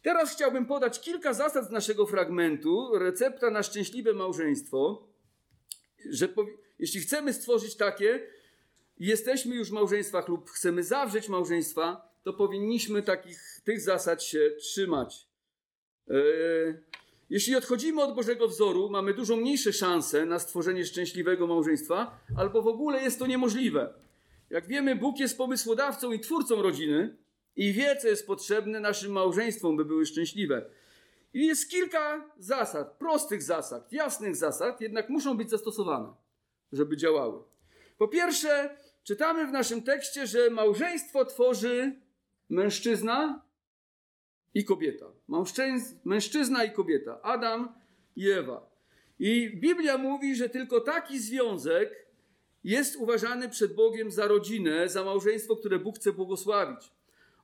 Teraz 0.02 0.34
chciałbym 0.34 0.66
podać 0.66 1.00
kilka 1.00 1.34
zasad 1.34 1.68
z 1.68 1.70
naszego 1.70 2.06
fragmentu, 2.06 2.98
recepta 2.98 3.50
na 3.50 3.62
szczęśliwe 3.62 4.12
małżeństwo, 4.12 5.08
że 6.10 6.28
jeśli 6.78 7.00
chcemy 7.00 7.32
stworzyć 7.32 7.76
takie, 7.76 8.26
jesteśmy 8.98 9.56
już 9.56 9.68
w 9.68 9.72
małżeństwach 9.72 10.28
lub 10.28 10.50
chcemy 10.50 10.84
zawrzeć 10.84 11.28
małżeństwa, 11.28 12.12
to 12.22 12.32
powinniśmy 12.32 13.02
takich, 13.02 13.60
tych 13.64 13.80
zasad 13.80 14.22
się 14.22 14.50
trzymać. 14.58 15.26
E, 16.10 16.14
jeśli 17.30 17.56
odchodzimy 17.56 18.02
od 18.02 18.14
Bożego 18.14 18.48
wzoru, 18.48 18.90
mamy 18.90 19.14
dużo 19.14 19.36
mniejsze 19.36 19.72
szanse 19.72 20.26
na 20.26 20.38
stworzenie 20.38 20.84
szczęśliwego 20.84 21.46
małżeństwa, 21.46 22.18
albo 22.36 22.62
w 22.62 22.66
ogóle 22.66 23.02
jest 23.02 23.18
to 23.18 23.26
niemożliwe. 23.26 23.94
Jak 24.50 24.66
wiemy, 24.66 24.96
Bóg 24.96 25.18
jest 25.18 25.38
pomysłodawcą 25.38 26.12
i 26.12 26.20
twórcą 26.20 26.62
rodziny, 26.62 27.16
i 27.56 27.72
wie, 27.72 27.96
co 27.96 28.08
jest 28.08 28.26
potrzebne 28.26 28.80
naszym 28.80 29.12
małżeństwom, 29.12 29.76
by 29.76 29.84
były 29.84 30.06
szczęśliwe. 30.06 30.64
I 31.34 31.46
jest 31.46 31.70
kilka 31.70 32.30
zasad, 32.38 32.92
prostych 32.98 33.42
zasad, 33.42 33.92
jasnych 33.92 34.36
zasad, 34.36 34.80
jednak 34.80 35.08
muszą 35.08 35.36
być 35.36 35.50
zastosowane, 35.50 36.08
żeby 36.72 36.96
działały. 36.96 37.42
Po 37.98 38.08
pierwsze, 38.08 38.76
czytamy 39.04 39.46
w 39.46 39.52
naszym 39.52 39.82
tekście, 39.82 40.26
że 40.26 40.50
małżeństwo 40.50 41.24
tworzy 41.24 42.00
mężczyzna 42.48 43.42
i 44.54 44.64
kobieta. 44.64 45.06
Mężczyzna 46.04 46.64
i 46.64 46.72
kobieta. 46.72 47.22
Adam 47.22 47.74
i 48.16 48.30
Ewa. 48.30 48.70
I 49.18 49.50
Biblia 49.60 49.98
mówi, 49.98 50.36
że 50.36 50.48
tylko 50.48 50.80
taki 50.80 51.18
związek 51.18 52.06
jest 52.64 52.96
uważany 52.96 53.48
przed 53.48 53.74
Bogiem 53.74 54.10
za 54.10 54.26
rodzinę, 54.26 54.88
za 54.88 55.04
małżeństwo, 55.04 55.56
które 55.56 55.78
Bóg 55.78 55.96
chce 55.96 56.12
błogosławić. 56.12 56.90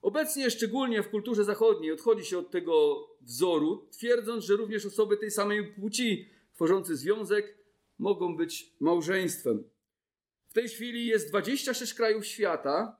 Obecnie, 0.01 0.51
szczególnie 0.51 1.03
w 1.03 1.09
kulturze 1.09 1.43
zachodniej, 1.43 1.91
odchodzi 1.91 2.25
się 2.25 2.37
od 2.37 2.51
tego 2.51 3.07
wzoru, 3.21 3.87
twierdząc, 3.91 4.45
że 4.45 4.55
również 4.55 4.85
osoby 4.85 5.17
tej 5.17 5.31
samej 5.31 5.73
płci 5.73 6.29
tworzące 6.53 6.95
związek 6.95 7.57
mogą 7.99 8.37
być 8.37 8.73
małżeństwem. 8.79 9.63
W 10.47 10.53
tej 10.53 10.69
chwili 10.69 11.05
jest 11.05 11.29
26 11.29 11.93
krajów 11.93 12.25
świata, 12.25 12.97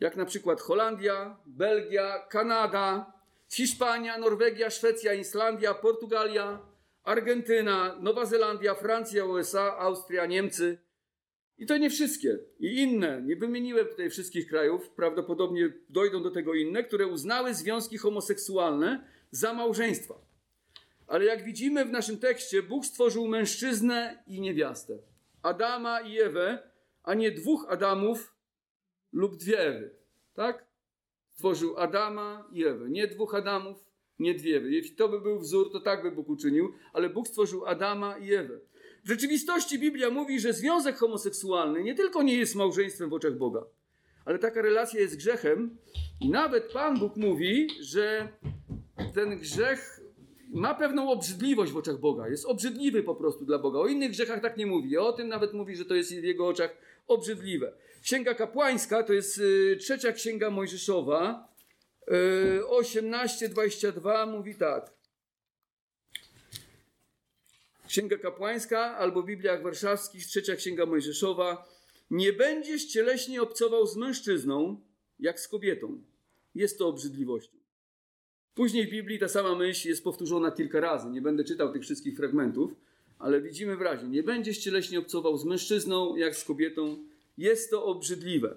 jak 0.00 0.16
na 0.16 0.24
przykład 0.24 0.60
Holandia, 0.60 1.36
Belgia, 1.46 2.18
Kanada, 2.18 3.12
Hiszpania, 3.48 4.18
Norwegia, 4.18 4.70
Szwecja, 4.70 5.14
Islandia, 5.14 5.74
Portugalia, 5.74 6.58
Argentyna, 7.04 7.96
Nowa 8.00 8.26
Zelandia, 8.26 8.74
Francja, 8.74 9.24
USA, 9.24 9.76
Austria, 9.78 10.26
Niemcy, 10.26 10.78
i 11.58 11.66
to 11.66 11.78
nie 11.78 11.90
wszystkie. 11.90 12.38
I 12.60 12.82
inne. 12.82 13.22
Nie 13.22 13.36
wymieniłem 13.36 13.86
tutaj 13.86 14.10
wszystkich 14.10 14.48
krajów. 14.48 14.90
Prawdopodobnie 14.90 15.72
dojdą 15.88 16.22
do 16.22 16.30
tego 16.30 16.54
inne, 16.54 16.84
które 16.84 17.06
uznały 17.06 17.54
związki 17.54 17.98
homoseksualne 17.98 19.08
za 19.30 19.54
małżeństwa. 19.54 20.14
Ale 21.06 21.24
jak 21.24 21.44
widzimy 21.44 21.84
w 21.84 21.90
naszym 21.90 22.18
tekście, 22.18 22.62
Bóg 22.62 22.86
stworzył 22.86 23.28
mężczyznę 23.28 24.22
i 24.26 24.40
niewiastę. 24.40 24.98
Adama 25.42 26.00
i 26.00 26.20
Ewę, 26.20 26.70
a 27.02 27.14
nie 27.14 27.30
dwóch 27.30 27.66
Adamów 27.68 28.33
lub 29.14 29.36
dwie 29.36 29.58
Ewy. 29.58 29.90
Tak? 30.34 30.66
Stworzył 31.30 31.78
Adama 31.78 32.48
i 32.52 32.64
Ewę. 32.64 32.90
Nie 32.90 33.06
dwóch 33.06 33.34
Adamów, 33.34 33.84
nie 34.18 34.34
dwie. 34.34 34.50
Jeśli 34.50 34.96
to 34.96 35.08
by 35.08 35.20
był 35.20 35.38
wzór, 35.38 35.72
to 35.72 35.80
tak 35.80 36.02
by 36.02 36.10
Bóg 36.10 36.28
uczynił, 36.28 36.72
ale 36.92 37.10
Bóg 37.10 37.28
stworzył 37.28 37.66
Adama 37.66 38.18
i 38.18 38.34
Ewę. 38.34 38.60
W 39.04 39.08
rzeczywistości 39.08 39.78
Biblia 39.78 40.10
mówi, 40.10 40.40
że 40.40 40.52
związek 40.52 40.96
homoseksualny 40.96 41.82
nie 41.82 41.94
tylko 41.94 42.22
nie 42.22 42.36
jest 42.36 42.54
małżeństwem 42.54 43.10
w 43.10 43.12
oczach 43.12 43.36
Boga, 43.36 43.64
ale 44.24 44.38
taka 44.38 44.62
relacja 44.62 45.00
jest 45.00 45.16
grzechem. 45.16 45.76
I 46.20 46.30
nawet 46.30 46.72
Pan 46.72 46.98
Bóg 46.98 47.16
mówi, 47.16 47.68
że 47.80 48.28
ten 49.14 49.38
grzech 49.38 50.00
ma 50.54 50.74
pewną 50.74 51.10
obrzydliwość 51.10 51.72
w 51.72 51.76
oczach 51.76 52.00
Boga. 52.00 52.28
Jest 52.28 52.46
obrzydliwy 52.46 53.02
po 53.02 53.14
prostu 53.14 53.44
dla 53.44 53.58
Boga. 53.58 53.78
O 53.78 53.86
innych 53.86 54.10
grzechach 54.10 54.40
tak 54.40 54.56
nie 54.56 54.66
mówi. 54.66 54.96
O 54.96 55.12
tym 55.12 55.28
nawet 55.28 55.52
mówi, 55.52 55.76
że 55.76 55.84
to 55.84 55.94
jest 55.94 56.14
w 56.14 56.24
jego 56.24 56.46
oczach 56.46 56.76
obrzydliwe. 57.06 57.72
Księga 58.04 58.34
kapłańska 58.34 59.02
to 59.02 59.12
jest 59.12 59.38
y, 59.38 59.76
trzecia 59.80 60.12
księga 60.12 60.50
Mojżeszowa. 60.50 61.48
Y, 62.08 62.66
18:22 62.66 64.26
mówi 64.26 64.54
tak. 64.54 64.92
Księga 67.88 68.18
kapłańska 68.18 68.96
albo 68.96 69.22
w 69.22 69.26
Bibliach 69.26 69.62
warszawskich, 69.62 70.26
trzecia 70.26 70.56
księga 70.56 70.86
Mojżeszowa. 70.86 71.68
Nie 72.10 72.32
będziesz 72.32 72.84
cieleśnie 72.84 73.42
obcował 73.42 73.86
z 73.86 73.96
mężczyzną, 73.96 74.80
jak 75.18 75.40
z 75.40 75.48
kobietą. 75.48 76.02
Jest 76.54 76.78
to 76.78 76.88
obrzydliwością. 76.88 77.58
Później 78.54 78.86
w 78.86 78.90
Biblii 78.90 79.18
ta 79.18 79.28
sama 79.28 79.54
myśl 79.54 79.88
jest 79.88 80.04
powtórzona 80.04 80.50
kilka 80.50 80.80
razy. 80.80 81.10
Nie 81.10 81.22
będę 81.22 81.44
czytał 81.44 81.72
tych 81.72 81.82
wszystkich 81.82 82.16
fragmentów, 82.16 82.74
ale 83.18 83.40
widzimy 83.40 83.76
wyraźnie: 83.76 84.08
nie 84.08 84.22
będziesz 84.22 84.58
cieleśnie 84.58 84.98
obcował 84.98 85.38
z 85.38 85.44
mężczyzną, 85.44 86.16
jak 86.16 86.36
z 86.36 86.44
kobietą. 86.44 87.13
Jest 87.36 87.70
to 87.70 87.84
obrzydliwe. 87.84 88.56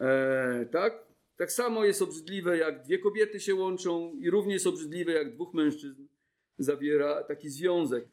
Eee, 0.00 0.66
tak? 0.66 1.06
Tak 1.36 1.52
samo 1.52 1.84
jest 1.84 2.02
obrzydliwe, 2.02 2.58
jak 2.58 2.82
dwie 2.82 2.98
kobiety 2.98 3.40
się 3.40 3.54
łączą, 3.54 4.12
i 4.20 4.30
równie 4.30 4.54
jest 4.54 4.66
obrzydliwe, 4.66 5.12
jak 5.12 5.34
dwóch 5.34 5.54
mężczyzn 5.54 6.06
zawiera 6.58 7.24
taki 7.24 7.50
związek. 7.50 8.08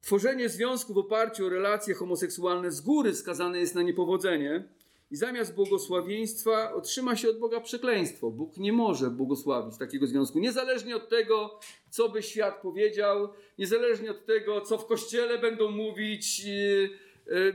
Tworzenie 0.00 0.48
związku 0.48 0.94
w 0.94 0.98
oparciu 0.98 1.46
o 1.46 1.48
relacje 1.48 1.94
homoseksualne 1.94 2.70
z 2.70 2.80
góry 2.80 3.14
skazane 3.14 3.58
jest 3.58 3.74
na 3.74 3.82
niepowodzenie 3.82 4.68
i 5.10 5.16
zamiast 5.16 5.54
błogosławieństwa 5.54 6.74
otrzyma 6.74 7.16
się 7.16 7.30
od 7.30 7.38
Boga 7.38 7.60
przekleństwo. 7.60 8.30
Bóg 8.30 8.56
nie 8.56 8.72
może 8.72 9.10
błogosławić 9.10 9.78
takiego 9.78 10.06
związku, 10.06 10.38
niezależnie 10.38 10.96
od 10.96 11.08
tego, 11.08 11.60
co 11.90 12.08
by 12.08 12.22
świat 12.22 12.62
powiedział, 12.62 13.28
niezależnie 13.58 14.10
od 14.10 14.26
tego, 14.26 14.60
co 14.60 14.78
w 14.78 14.86
kościele 14.86 15.38
będą 15.38 15.70
mówić. 15.70 16.42
Y, 16.46 16.50
y, 16.50 17.11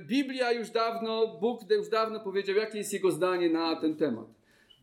Biblia 0.08 0.52
już 0.52 0.70
dawno, 0.70 1.38
Bóg 1.42 1.72
już 1.72 1.90
dawno 1.90 2.20
powiedział, 2.20 2.56
jakie 2.56 2.78
jest 2.78 2.94
jego 2.94 3.12
zdanie 3.12 3.50
na 3.50 3.76
ten 3.76 3.96
temat. 3.96 4.28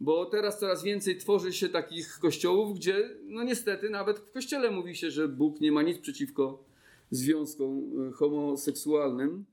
Bo 0.00 0.26
teraz 0.26 0.60
coraz 0.60 0.82
więcej 0.82 1.16
tworzy 1.16 1.52
się 1.52 1.68
takich 1.68 2.18
kościołów, 2.18 2.76
gdzie, 2.76 3.10
no 3.24 3.42
niestety, 3.42 3.90
nawet 3.90 4.18
w 4.18 4.30
kościele 4.30 4.70
mówi 4.70 4.96
się, 4.96 5.10
że 5.10 5.28
Bóg 5.28 5.60
nie 5.60 5.72
ma 5.72 5.82
nic 5.82 5.98
przeciwko 5.98 6.64
związkom 7.10 8.08
y, 8.08 8.12
homoseksualnym. 8.12 9.44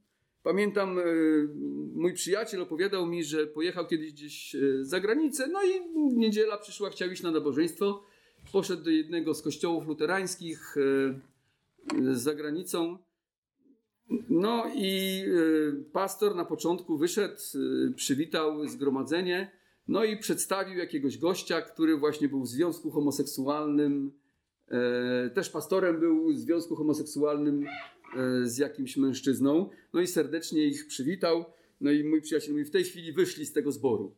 Pamiętam, 0.44 1.00
e, 1.00 1.04
mój 1.94 2.14
przyjaciel 2.14 2.62
opowiadał 2.62 3.06
mi, 3.06 3.24
że 3.24 3.48
pojechał 3.48 3.88
kiedyś 3.88 4.14
gdzieś 4.14 4.56
e, 4.56 4.60
za 4.82 5.00
granicę, 5.00 5.48
no 5.48 5.60
i 5.64 6.00
niedziela 6.18 6.58
przyszła, 6.58 6.90
chciał 6.90 7.10
iść 7.10 7.24
na 7.24 7.32
nabożeństwo. 7.32 8.04
Poszedł 8.52 8.84
do 8.84 8.90
jednego 8.90 9.34
z 9.34 9.42
kościołów 9.42 9.88
luterańskich 9.88 10.76
e, 11.98 12.16
za 12.16 12.36
granicą. 12.36 12.98
No 14.30 14.64
i 14.76 15.24
pastor 15.92 16.36
na 16.36 16.46
początku 16.46 16.98
wyszedł, 16.98 17.42
przywitał 17.96 18.68
zgromadzenie, 18.68 19.52
no 19.88 20.04
i 20.04 20.18
przedstawił 20.18 20.78
jakiegoś 20.78 21.18
gościa, 21.18 21.62
który 21.62 21.98
właśnie 21.98 22.30
był 22.30 22.42
w 22.42 22.48
związku 22.48 22.92
homoseksualnym. 22.92 24.12
Też 25.34 25.50
pastorem 25.50 26.00
był 26.00 26.34
w 26.34 26.38
związku 26.38 26.76
homoseksualnym 26.76 27.66
E, 28.16 28.46
z 28.48 28.58
jakimś 28.58 28.98
mężczyzną, 28.98 29.70
no 29.94 30.02
i 30.02 30.08
serdecznie 30.08 30.66
ich 30.66 30.88
przywitał. 30.88 31.46
No 31.82 31.92
i 31.92 32.04
mój 32.04 32.22
przyjaciel 32.22 32.52
mówi, 32.52 32.66
w 32.66 32.72
tej 32.72 32.84
chwili 32.84 33.14
wyszli 33.14 33.46
z 33.46 33.54
tego 33.54 33.72
zboru. 33.72 34.16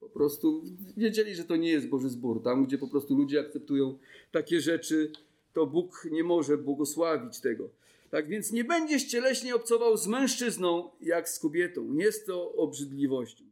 Po 0.00 0.08
prostu 0.08 0.62
wiedzieli, 0.96 1.34
że 1.34 1.44
to 1.44 1.56
nie 1.56 1.70
jest 1.70 1.88
Boży 1.88 2.08
zbór. 2.08 2.42
Tam, 2.42 2.66
gdzie 2.66 2.78
po 2.78 2.88
prostu 2.88 3.14
ludzie 3.14 3.40
akceptują 3.40 3.98
takie 4.30 4.60
rzeczy, 4.60 5.12
to 5.52 5.66
Bóg 5.66 6.08
nie 6.10 6.24
może 6.24 6.58
błogosławić 6.58 7.40
tego. 7.40 7.68
Tak 8.12 8.28
więc 8.28 8.52
nie 8.52 8.64
będziesz 8.64 9.04
cieleśnie 9.04 9.54
obcował 9.54 9.96
z 9.96 10.06
mężczyzną 10.06 10.90
jak 11.00 11.28
z 11.28 11.38
kobietą. 11.38 11.94
Jest 11.94 12.26
to 12.26 12.52
obrzydliwością. 12.52 13.44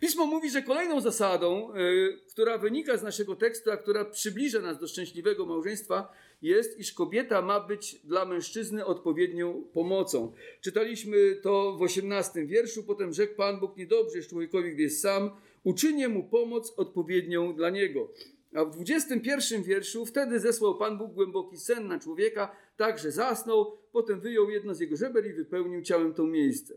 Pismo 0.00 0.26
mówi, 0.26 0.50
że 0.50 0.62
kolejną 0.62 1.00
zasadą, 1.00 1.74
yy, 1.74 2.18
która 2.30 2.58
wynika 2.58 2.96
z 2.96 3.02
naszego 3.02 3.36
tekstu, 3.36 3.70
a 3.70 3.76
która 3.76 4.04
przybliża 4.04 4.60
nas 4.60 4.78
do 4.80 4.88
szczęśliwego 4.88 5.46
małżeństwa, 5.46 6.12
jest, 6.42 6.78
iż 6.78 6.92
kobieta 6.92 7.42
ma 7.42 7.60
być 7.60 8.00
dla 8.04 8.24
mężczyzny 8.24 8.86
odpowiednią 8.86 9.64
pomocą. 9.72 10.32
Czytaliśmy 10.60 11.36
to 11.42 11.76
w 11.76 11.82
18 11.82 12.46
wierszu, 12.46 12.84
potem 12.84 13.12
rzekł 13.12 13.34
Pan 13.36 13.60
Bóg 13.60 13.76
niedobrze 13.76 14.22
człowiekowi, 14.22 14.72
gdy 14.72 14.82
jest 14.82 15.00
sam, 15.00 15.30
uczynię 15.64 16.08
mu 16.08 16.24
pomoc 16.24 16.74
odpowiednią 16.76 17.54
dla 17.54 17.70
niego. 17.70 18.12
A 18.54 18.64
w 18.64 18.70
21 18.70 19.62
wierszu 19.62 20.06
wtedy 20.06 20.40
zesłał 20.40 20.78
Pan 20.78 20.98
Bóg 20.98 21.12
głęboki 21.12 21.56
sen 21.56 21.88
na 21.88 21.98
człowieka, 21.98 22.56
tak 22.78 22.98
że 22.98 23.10
zasnął, 23.10 23.78
potem 23.92 24.20
wyjął 24.20 24.50
jedno 24.50 24.74
z 24.74 24.80
jego 24.80 24.96
żeber 24.96 25.26
i 25.26 25.32
wypełnił 25.32 25.82
ciałem 25.82 26.14
to 26.14 26.24
miejsce. 26.24 26.74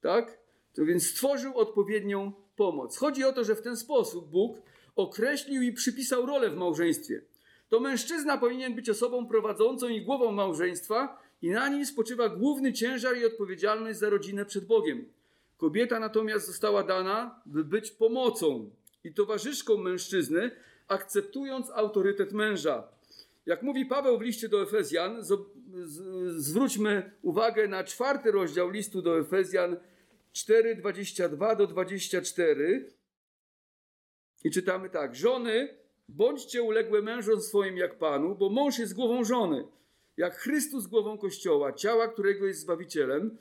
Tak? 0.00 0.38
To 0.74 0.84
więc 0.84 1.06
stworzył 1.06 1.58
odpowiednią 1.58 2.32
pomoc. 2.56 2.96
Chodzi 2.96 3.24
o 3.24 3.32
to, 3.32 3.44
że 3.44 3.54
w 3.54 3.62
ten 3.62 3.76
sposób 3.76 4.30
Bóg 4.30 4.56
określił 4.96 5.62
i 5.62 5.72
przypisał 5.72 6.26
rolę 6.26 6.50
w 6.50 6.56
małżeństwie 6.56 7.22
to 7.74 7.80
mężczyzna 7.80 8.38
powinien 8.38 8.74
być 8.74 8.90
osobą 8.90 9.26
prowadzącą 9.26 9.88
i 9.88 10.02
głową 10.02 10.32
małżeństwa 10.32 11.18
i 11.42 11.50
na 11.50 11.68
nim 11.68 11.86
spoczywa 11.86 12.28
główny 12.28 12.72
ciężar 12.72 13.16
i 13.16 13.24
odpowiedzialność 13.24 13.98
za 13.98 14.10
rodzinę 14.10 14.44
przed 14.44 14.66
Bogiem. 14.66 15.08
Kobieta 15.56 16.00
natomiast 16.00 16.46
została 16.46 16.82
dana, 16.82 17.40
by 17.46 17.64
być 17.64 17.90
pomocą 17.90 18.70
i 19.04 19.14
towarzyszką 19.14 19.76
mężczyzny, 19.76 20.50
akceptując 20.88 21.70
autorytet 21.70 22.32
męża. 22.32 22.88
Jak 23.46 23.62
mówi 23.62 23.86
Paweł 23.86 24.18
w 24.18 24.22
liście 24.22 24.48
do 24.48 24.62
Efezjan, 24.62 25.22
zwróćmy 26.26 27.10
uwagę 27.22 27.68
na 27.68 27.84
czwarty 27.84 28.30
rozdział 28.30 28.70
listu 28.70 29.02
do 29.02 29.18
Efezjan 29.18 29.76
4:22 30.32 31.56
do 31.56 31.66
24 31.66 32.92
i 34.44 34.50
czytamy 34.50 34.90
tak: 34.90 35.16
Żony, 35.16 35.84
Bądźcie 36.08 36.62
uległe 36.62 37.02
mężom 37.02 37.40
swoim 37.40 37.76
jak 37.76 37.98
Panu, 37.98 38.34
bo 38.34 38.50
mąż 38.50 38.78
jest 38.78 38.94
głową 38.94 39.24
żony, 39.24 39.64
jak 40.16 40.36
Chrystus 40.36 40.86
głową 40.86 41.18
Kościoła, 41.18 41.72
ciała, 41.72 42.08
którego 42.08 42.46
jest 42.46 42.60
Zbawicielem, 42.60 43.38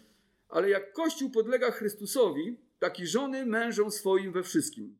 ale 0.49 0.69
jak 0.69 0.93
Kościół 0.93 1.29
podlega 1.29 1.71
Chrystusowi, 1.71 2.57
tak 2.79 2.99
i 2.99 3.07
żony 3.07 3.45
mężom 3.45 3.91
swoim 3.91 4.31
we 4.31 4.43
wszystkim. 4.43 4.97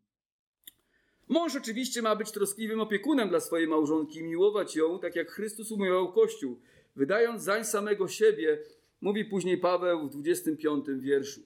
Mąż 1.27 1.55
oczywiście 1.55 2.01
ma 2.01 2.15
być 2.15 2.31
troskliwym 2.31 2.81
opiekunem 2.81 3.29
dla 3.29 3.39
swojej 3.39 3.67
małżonki 3.67 4.19
i 4.19 4.23
miłować 4.23 4.75
ją, 4.75 4.99
tak 4.99 5.15
jak 5.15 5.31
Chrystus 5.31 5.71
umiłował 5.71 6.13
Kościół, 6.13 6.59
wydając 6.95 7.43
zań 7.43 7.65
samego 7.65 8.07
siebie, 8.07 8.59
mówi 9.01 9.25
później 9.25 9.57
Paweł 9.57 10.07
w 10.07 10.09
25 10.09 10.86
wierszu. 10.99 11.41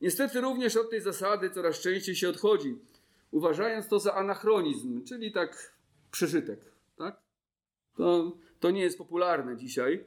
Niestety 0.00 0.40
również 0.40 0.76
od 0.76 0.90
tej 0.90 1.00
zasady 1.00 1.50
coraz 1.50 1.80
częściej 1.80 2.14
się 2.14 2.28
odchodzi 2.28 2.76
uważając 3.30 3.88
to 3.88 3.98
za 3.98 4.14
anachronizm, 4.14 5.04
czyli 5.04 5.32
tak 5.32 5.74
przeżytek. 6.10 6.60
Tak? 6.96 7.20
To, 7.96 8.32
to 8.60 8.70
nie 8.70 8.80
jest 8.80 8.98
popularne 8.98 9.56
dzisiaj. 9.56 10.04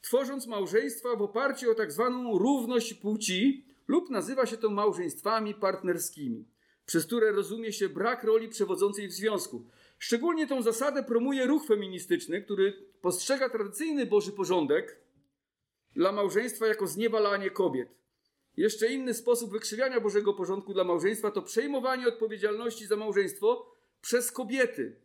Tworząc 0.00 0.46
małżeństwa 0.46 1.16
w 1.16 1.22
oparciu 1.22 1.70
o 1.70 1.74
tak 1.74 1.92
zwaną 1.92 2.38
równość 2.38 2.94
płci, 2.94 3.64
lub 3.88 4.10
nazywa 4.10 4.46
się 4.46 4.56
to 4.56 4.70
małżeństwami 4.70 5.54
partnerskimi, 5.54 6.44
przez 6.88 7.06
które 7.06 7.32
rozumie 7.32 7.72
się 7.72 7.88
brak 7.88 8.24
roli 8.24 8.48
przewodzącej 8.48 9.08
w 9.08 9.12
związku. 9.12 9.64
Szczególnie 9.98 10.46
tą 10.46 10.62
zasadę 10.62 11.02
promuje 11.02 11.46
ruch 11.46 11.66
feministyczny, 11.66 12.42
który 12.42 12.72
postrzega 13.00 13.48
tradycyjny 13.48 14.06
Boży 14.06 14.32
porządek 14.32 15.00
dla 15.94 16.12
małżeństwa 16.12 16.66
jako 16.66 16.86
zniewalanie 16.86 17.50
kobiet. 17.50 17.88
Jeszcze 18.56 18.92
inny 18.92 19.14
sposób 19.14 19.52
wykrzywiania 19.52 20.00
Bożego 20.00 20.34
porządku 20.34 20.74
dla 20.74 20.84
małżeństwa 20.84 21.30
to 21.30 21.42
przejmowanie 21.42 22.08
odpowiedzialności 22.08 22.86
za 22.86 22.96
małżeństwo 22.96 23.72
przez 24.00 24.32
kobiety, 24.32 24.96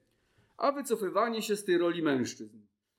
a 0.57 0.71
wycofywanie 0.71 1.41
się 1.41 1.55
z 1.55 1.63
tej 1.63 1.77
roli 1.77 2.01
mężczyzn. 2.01 2.57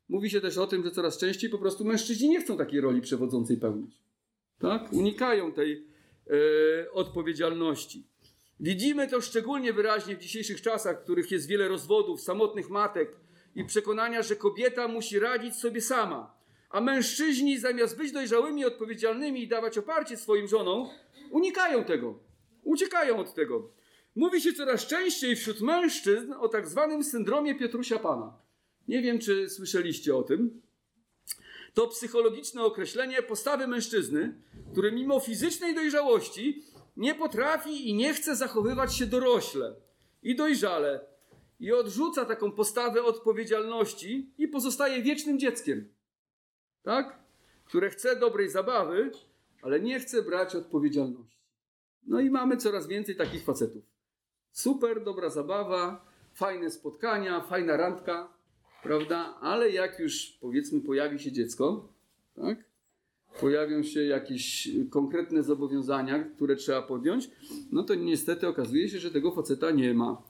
Mówi 0.09 0.31
się 0.31 0.41
też 0.41 0.59
o 0.59 0.67
tym, 0.67 0.85
że 0.85 0.91
coraz 0.91 1.19
częściej 1.19 1.51
po 1.51 1.59
prostu 1.59 1.85
mężczyźni 1.85 2.29
nie 2.29 2.41
chcą 2.41 2.57
takiej 2.57 2.81
roli 2.81 3.01
przewodzącej 3.01 3.57
pełnić. 3.57 4.03
Tak? 4.59 4.93
Unikają 4.93 5.53
tej 5.53 5.87
e, 6.27 6.93
odpowiedzialności. 6.93 8.14
Widzimy 8.61 9.09
to 9.09 9.21
szczególnie 9.21 9.73
wyraźnie 9.73 10.17
w 10.17 10.19
dzisiejszych 10.19 10.63
czasach, 10.63 11.01
w 11.01 11.03
których 11.03 11.31
jest 11.31 11.49
wiele 11.49 11.69
rozwodów, 11.69 12.21
samotnych 12.21 12.71
matek 12.71 13.17
i 13.55 13.65
przekonania, 13.65 14.23
że 14.23 14.37
kobieta 14.37 14.89
musi 14.89 15.19
radzić 15.19 15.55
sobie 15.55 15.81
sama 15.81 16.35
a 16.75 16.81
mężczyźni 16.81 17.59
zamiast 17.59 17.97
być 17.97 18.13
dojrzałymi, 18.13 18.65
odpowiedzialnymi 18.65 19.43
i 19.43 19.49
dawać 19.49 19.79
oparcie 19.79 20.17
swoim 20.17 20.49
żonom, 20.49 20.89
unikają 21.31 21.85
tego. 21.85 22.19
Uciekają 22.63 23.19
od 23.19 23.35
tego. 23.35 23.71
Mówi 24.17 24.41
się 24.41 24.53
coraz 24.53 24.87
częściej 24.87 25.37
wśród 25.37 25.61
mężczyzn 25.61 26.33
o 26.33 26.49
tak 26.49 26.69
zwanym 26.69 27.05
syndromie 27.05 27.55
Piotrusia 27.55 27.99
Pana. 27.99 28.39
Nie 28.89 29.03
wiem, 29.03 29.19
czy 29.19 29.51
słyszeliście 29.51 30.17
o 30.17 30.23
tym. 30.23 30.63
To 31.75 31.87
psychologiczne 31.87 32.63
określenie 32.63 33.23
postawy 33.23 33.67
mężczyzny, 33.67 34.35
który 34.73 34.93
mimo 34.93 35.21
fizycznej 35.21 35.75
dojrzałości 35.75 36.63
nie 36.97 37.15
potrafi 37.15 37.89
i 37.91 37.95
nie 37.95 38.15
chce 38.15 38.37
zachowywać 38.37 38.95
się 38.95 39.07
dorośle 39.07 39.75
i 40.23 40.37
dojrzale 40.37 41.01
i 41.61 41.73
odrzuca 41.73 42.25
taką 42.25 42.53
postawę 42.53 43.03
odpowiedzialności 43.03 44.31
i 44.39 44.49
pozostaje 44.49 45.03
wiecznym 45.03 45.39
dzieckiem. 45.39 45.89
Tak? 46.83 47.19
Które 47.65 47.91
chce 47.91 48.17
dobrej 48.17 48.49
zabawy, 48.49 49.11
ale 49.63 49.81
nie 49.81 50.01
chce 50.01 50.23
brać 50.23 50.57
odpowiedzialności. 50.57 51.39
No 52.07 52.21
i 52.21 52.31
mamy 52.31 52.57
coraz 52.57 52.87
więcej 52.87 53.17
takich 53.17 53.45
facetów. 53.45 53.83
Super, 54.53 55.05
dobra 55.05 55.31
zabawa, 55.31 56.05
fajne 56.35 56.71
spotkania, 56.71 57.41
fajna 57.41 57.77
randka, 57.77 58.29
prawda? 58.83 59.39
Ale 59.41 59.71
jak 59.71 59.99
już 59.99 60.39
powiedzmy 60.41 60.81
pojawi 60.81 61.19
się 61.19 61.33
dziecko, 61.33 61.89
tak? 62.37 62.74
Pojawią 63.41 63.83
się 63.83 64.05
jakieś 64.05 64.69
konkretne 64.91 65.43
zobowiązania, 65.43 66.25
które 66.25 66.57
trzeba 66.57 66.83
podjąć, 66.83 67.31
no 67.73 67.83
to 67.83 67.95
niestety 67.95 68.49
okazuje 68.49 68.89
się, 68.89 68.99
że 68.99 69.11
tego 69.11 69.33
faceta 69.33 69.71
nie 69.71 69.95
ma. 69.95 70.23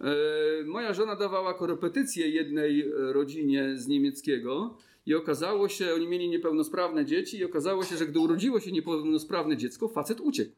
E, 0.00 0.64
moja 0.64 0.94
żona 0.94 1.16
dawała 1.16 1.54
korepetycję 1.54 2.28
jednej 2.28 2.92
rodzinie 2.94 3.72
z 3.76 3.88
niemieckiego 3.88 4.76
i 5.06 5.14
okazało 5.14 5.68
się, 5.68 5.94
oni 5.94 6.08
mieli 6.08 6.28
niepełnosprawne 6.28 7.04
dzieci 7.04 7.38
i 7.38 7.44
okazało 7.44 7.84
się, 7.84 7.96
że 7.96 8.06
gdy 8.06 8.18
urodziło 8.18 8.60
się 8.60 8.72
niepełnosprawne 8.72 9.56
dziecko, 9.56 9.88
facet 9.88 10.20
uciekł. 10.20 10.52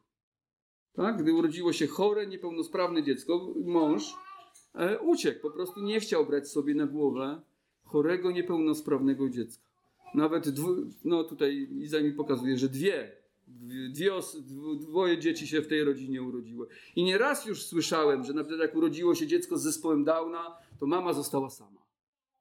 Tak? 0.92 1.22
Gdy 1.22 1.32
urodziło 1.32 1.72
się 1.72 1.86
chore, 1.86 2.26
niepełnosprawne 2.26 3.02
dziecko, 3.02 3.54
mąż 3.64 4.14
e, 4.74 4.98
uciekł. 4.98 5.40
Po 5.40 5.50
prostu 5.50 5.80
nie 5.80 6.00
chciał 6.00 6.26
brać 6.26 6.48
sobie 6.48 6.74
na 6.74 6.86
głowę 6.86 7.40
chorego, 7.84 8.30
niepełnosprawnego 8.30 9.28
dziecka. 9.28 9.65
Nawet 10.14 10.48
dwu, 10.48 10.76
no 11.04 11.24
tutaj 11.24 11.68
Iza 11.80 12.00
mi 12.00 12.12
pokazuje, 12.12 12.58
że 12.58 12.68
dwie, 12.68 13.12
dwie 13.90 14.14
os, 14.14 14.36
dwoje 14.80 15.18
dzieci 15.18 15.46
się 15.46 15.62
w 15.62 15.68
tej 15.68 15.84
rodzinie 15.84 16.22
urodziły. 16.22 16.66
I 16.96 17.04
nieraz 17.04 17.46
już 17.46 17.62
słyszałem, 17.62 18.24
że 18.24 18.32
nawet 18.32 18.60
jak 18.60 18.74
urodziło 18.74 19.14
się 19.14 19.26
dziecko 19.26 19.58
z 19.58 19.62
zespołem 19.62 20.04
Downa, 20.04 20.56
to 20.80 20.86
mama 20.86 21.12
została 21.12 21.50
sama. 21.50 21.80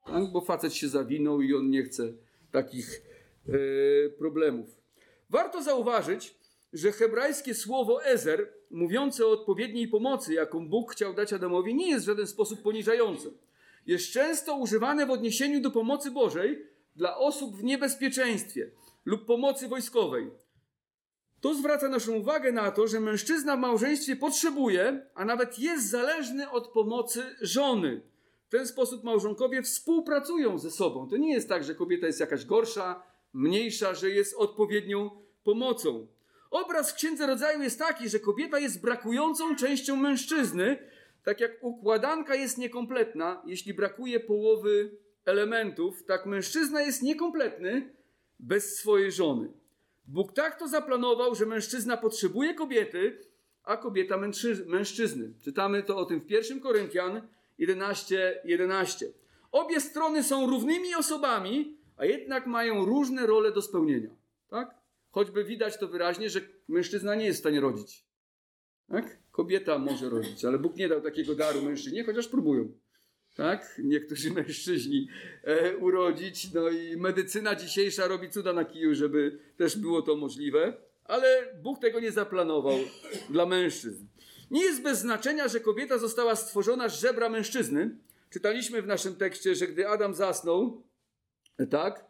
Tak? 0.06 0.32
Bo 0.32 0.42
facet 0.42 0.74
się 0.74 0.88
zawinął 0.88 1.42
i 1.42 1.56
on 1.56 1.70
nie 1.70 1.84
chce 1.84 2.14
takich 2.52 3.02
e, 3.48 4.10
problemów. 4.10 4.82
Warto 5.30 5.64
zauważyć, 5.64 6.36
że 6.74 6.92
hebrajskie 6.92 7.54
słowo 7.54 8.06
ezer, 8.06 8.54
mówiące 8.72 9.26
o 9.26 9.32
odpowiedniej 9.32 9.88
pomocy, 9.88 10.34
jaką 10.34 10.70
Bóg 10.70 10.92
chciał 10.92 11.14
dać 11.14 11.34
Adamowi, 11.34 11.76
nie 11.76 11.90
jest 11.90 12.06
w 12.06 12.08
żaden 12.08 12.28
sposób 12.28 12.62
poniżające. 12.62 13.30
Jest 13.88 14.12
często 14.12 14.58
używane 14.58 15.06
w 15.06 15.12
odniesieniu 15.12 15.62
do 15.62 15.72
pomocy 15.72 16.12
Bożej 16.12 16.66
dla 16.96 17.18
osób 17.18 17.56
w 17.56 17.64
niebezpieczeństwie 17.64 18.72
lub 19.06 19.26
pomocy 19.26 19.68
wojskowej. 19.68 20.32
To 21.42 21.56
zwraca 21.56 21.90
naszą 21.90 22.14
uwagę 22.14 22.52
na 22.52 22.72
to, 22.72 22.88
że 22.88 23.00
mężczyzna 23.00 23.58
w 23.58 23.60
małżeństwie 23.60 24.16
potrzebuje, 24.16 25.06
a 25.16 25.26
nawet 25.26 25.60
jest 25.60 25.90
zależny 25.90 26.50
od 26.50 26.68
pomocy 26.68 27.24
żony. 27.42 28.02
W 28.48 28.50
ten 28.50 28.68
sposób 28.68 29.04
małżonkowie 29.04 29.64
współpracują 29.64 30.60
ze 30.60 30.72
sobą. 30.72 31.10
To 31.10 31.18
nie 31.18 31.34
jest 31.34 31.50
tak, 31.50 31.64
że 31.64 31.76
kobieta 31.76 32.08
jest 32.08 32.20
jakaś 32.20 32.46
gorsza, 32.46 33.04
mniejsza, 33.34 33.94
że 33.94 34.10
jest 34.10 34.36
odpowiednią 34.36 35.10
pomocą. 35.44 36.08
Obraz 36.52 36.92
w 36.92 36.96
Księdze 36.96 37.28
Rodzaju 37.28 37.62
jest 37.62 37.80
taki, 37.80 38.10
że 38.10 38.20
kobieta 38.20 38.60
jest 38.60 38.82
brakującą 38.82 39.56
częścią 39.56 39.96
mężczyzny, 39.96 40.78
tak 41.24 41.40
jak 41.40 41.52
układanka 41.62 42.36
jest 42.36 42.58
niekompletna, 42.58 43.42
jeśli 43.46 43.74
brakuje 43.74 44.20
połowy 44.20 44.98
elementów, 45.26 46.04
tak 46.04 46.26
mężczyzna 46.26 46.82
jest 46.82 47.04
niekompletny 47.04 47.90
bez 48.40 48.78
swojej 48.78 49.12
żony. 49.12 49.52
Bóg 50.08 50.34
tak 50.34 50.60
to 50.60 50.68
zaplanował, 50.68 51.36
że 51.36 51.46
mężczyzna 51.46 51.98
potrzebuje 51.98 52.54
kobiety, 52.54 53.20
a 53.64 53.78
kobieta 53.78 54.18
mężczyzny. 54.66 55.34
Czytamy 55.42 55.84
to 55.84 55.98
o 55.98 56.06
tym 56.06 56.22
w 56.22 56.30
1 56.32 56.60
Koryntian 56.60 57.22
11:11. 57.60 58.16
11. 58.46 59.06
Obie 59.52 59.82
strony 59.82 60.24
są 60.24 60.50
równymi 60.50 60.96
osobami, 60.96 61.78
a 61.98 62.06
jednak 62.06 62.48
mają 62.48 62.86
różne 62.86 63.26
role 63.26 63.52
do 63.52 63.62
spełnienia. 63.62 64.10
Tak? 64.50 64.76
Choćby 65.12 65.44
widać 65.44 65.78
to 65.78 65.88
wyraźnie, 65.88 66.30
że 66.30 66.42
mężczyzna 66.68 67.16
nie 67.16 67.26
jest 67.26 67.40
w 67.40 67.40
stanie 67.40 67.60
rodzić. 67.60 68.06
Tak? 68.90 69.18
Kobieta 69.32 69.78
może 69.78 70.10
rodzić, 70.10 70.46
ale 70.46 70.60
Bóg 70.60 70.76
nie 70.76 70.90
dał 70.90 71.02
takiego 71.02 71.36
daru 71.36 71.62
mężczyźnie, 71.62 72.04
chociaż 72.04 72.28
próbują. 72.28 72.72
Tak? 73.36 73.82
Niektórzy 73.84 74.32
mężczyźni 74.32 75.08
e, 75.44 75.78
urodzić, 75.78 76.54
no 76.54 76.70
i 76.70 76.98
medycyna 76.98 77.56
dzisiejsza 77.56 78.08
robi 78.08 78.30
cuda 78.30 78.54
na 78.54 78.66
kiju, 78.66 78.96
żeby 78.96 79.40
też 79.58 79.78
było 79.78 80.02
to 80.02 80.16
możliwe, 80.16 80.74
ale 81.04 81.56
Bóg 81.62 81.80
tego 81.80 82.00
nie 82.00 82.12
zaplanował 82.12 82.78
dla 83.30 83.46
mężczyzn. 83.46 84.06
Nie 84.52 84.64
jest 84.64 84.82
bez 84.82 85.00
znaczenia, 85.00 85.48
że 85.48 85.60
kobieta 85.60 85.98
została 85.98 86.36
stworzona 86.36 86.90
z 86.90 87.00
żebra 87.00 87.30
mężczyzny. 87.30 87.98
Czytaliśmy 88.30 88.82
w 88.82 88.88
naszym 88.88 89.16
tekście, 89.16 89.56
że 89.56 89.68
gdy 89.68 89.88
Adam 89.88 90.14
zasnął, 90.14 90.84
tak, 91.70 92.06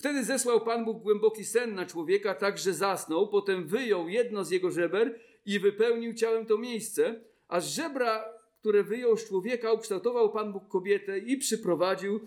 Wtedy 0.00 0.24
zesłał 0.24 0.60
Pan 0.60 0.84
Bóg 0.84 1.02
głęboki 1.02 1.44
sen 1.44 1.74
na 1.74 1.86
człowieka, 1.86 2.34
tak 2.34 2.58
że 2.58 2.74
zasnął, 2.74 3.28
potem 3.28 3.66
wyjął 3.66 4.08
jedno 4.08 4.44
z 4.44 4.50
jego 4.50 4.70
żeber 4.70 5.18
i 5.46 5.58
wypełnił 5.58 6.14
ciałem 6.14 6.46
to 6.46 6.58
miejsce, 6.58 7.20
a 7.48 7.60
z 7.60 7.68
żebra, 7.68 8.24
które 8.60 8.84
wyjął 8.84 9.16
z 9.16 9.28
człowieka, 9.28 9.72
ukształtował 9.72 10.32
Pan 10.32 10.52
Bóg 10.52 10.68
kobietę 10.68 11.18
i 11.18 11.36
przyprowadził 11.36 12.20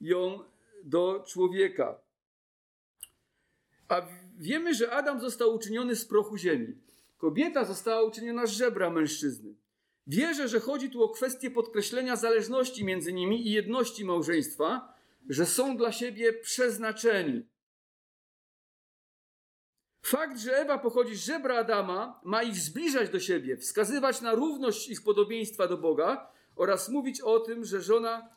ją 0.00 0.38
do 0.84 1.24
człowieka. 1.26 2.00
A 3.88 4.06
wiemy, 4.38 4.74
że 4.74 4.90
Adam 4.90 5.20
został 5.20 5.54
uczyniony 5.54 5.96
z 5.96 6.04
prochu 6.04 6.36
ziemi. 6.36 6.74
Kobieta 7.18 7.64
została 7.64 8.02
uczyniona 8.02 8.46
z 8.46 8.50
żebra 8.50 8.90
mężczyzny. 8.90 9.54
Wierzę, 10.06 10.48
że 10.48 10.60
chodzi 10.60 10.90
tu 10.90 11.02
o 11.02 11.08
kwestię 11.08 11.50
podkreślenia 11.50 12.16
zależności 12.16 12.84
między 12.84 13.12
nimi 13.12 13.46
i 13.46 13.52
jedności 13.52 14.04
małżeństwa, 14.04 14.94
że 15.28 15.46
są 15.46 15.76
dla 15.76 15.92
siebie 15.92 16.32
przeznaczeni. 16.32 17.42
Fakt, 20.04 20.38
że 20.38 20.56
Ewa 20.56 20.78
pochodzi 20.78 21.16
z 21.16 21.24
żebra 21.24 21.58
Adama, 21.58 22.20
ma 22.24 22.42
ich 22.42 22.56
zbliżać 22.56 23.10
do 23.10 23.20
siebie, 23.20 23.56
wskazywać 23.56 24.20
na 24.20 24.34
równość 24.34 24.88
ich 24.88 25.02
podobieństwa 25.02 25.68
do 25.68 25.78
Boga 25.78 26.30
oraz 26.56 26.88
mówić 26.88 27.20
o 27.20 27.40
tym, 27.40 27.64
że 27.64 27.80
żona 27.80 28.28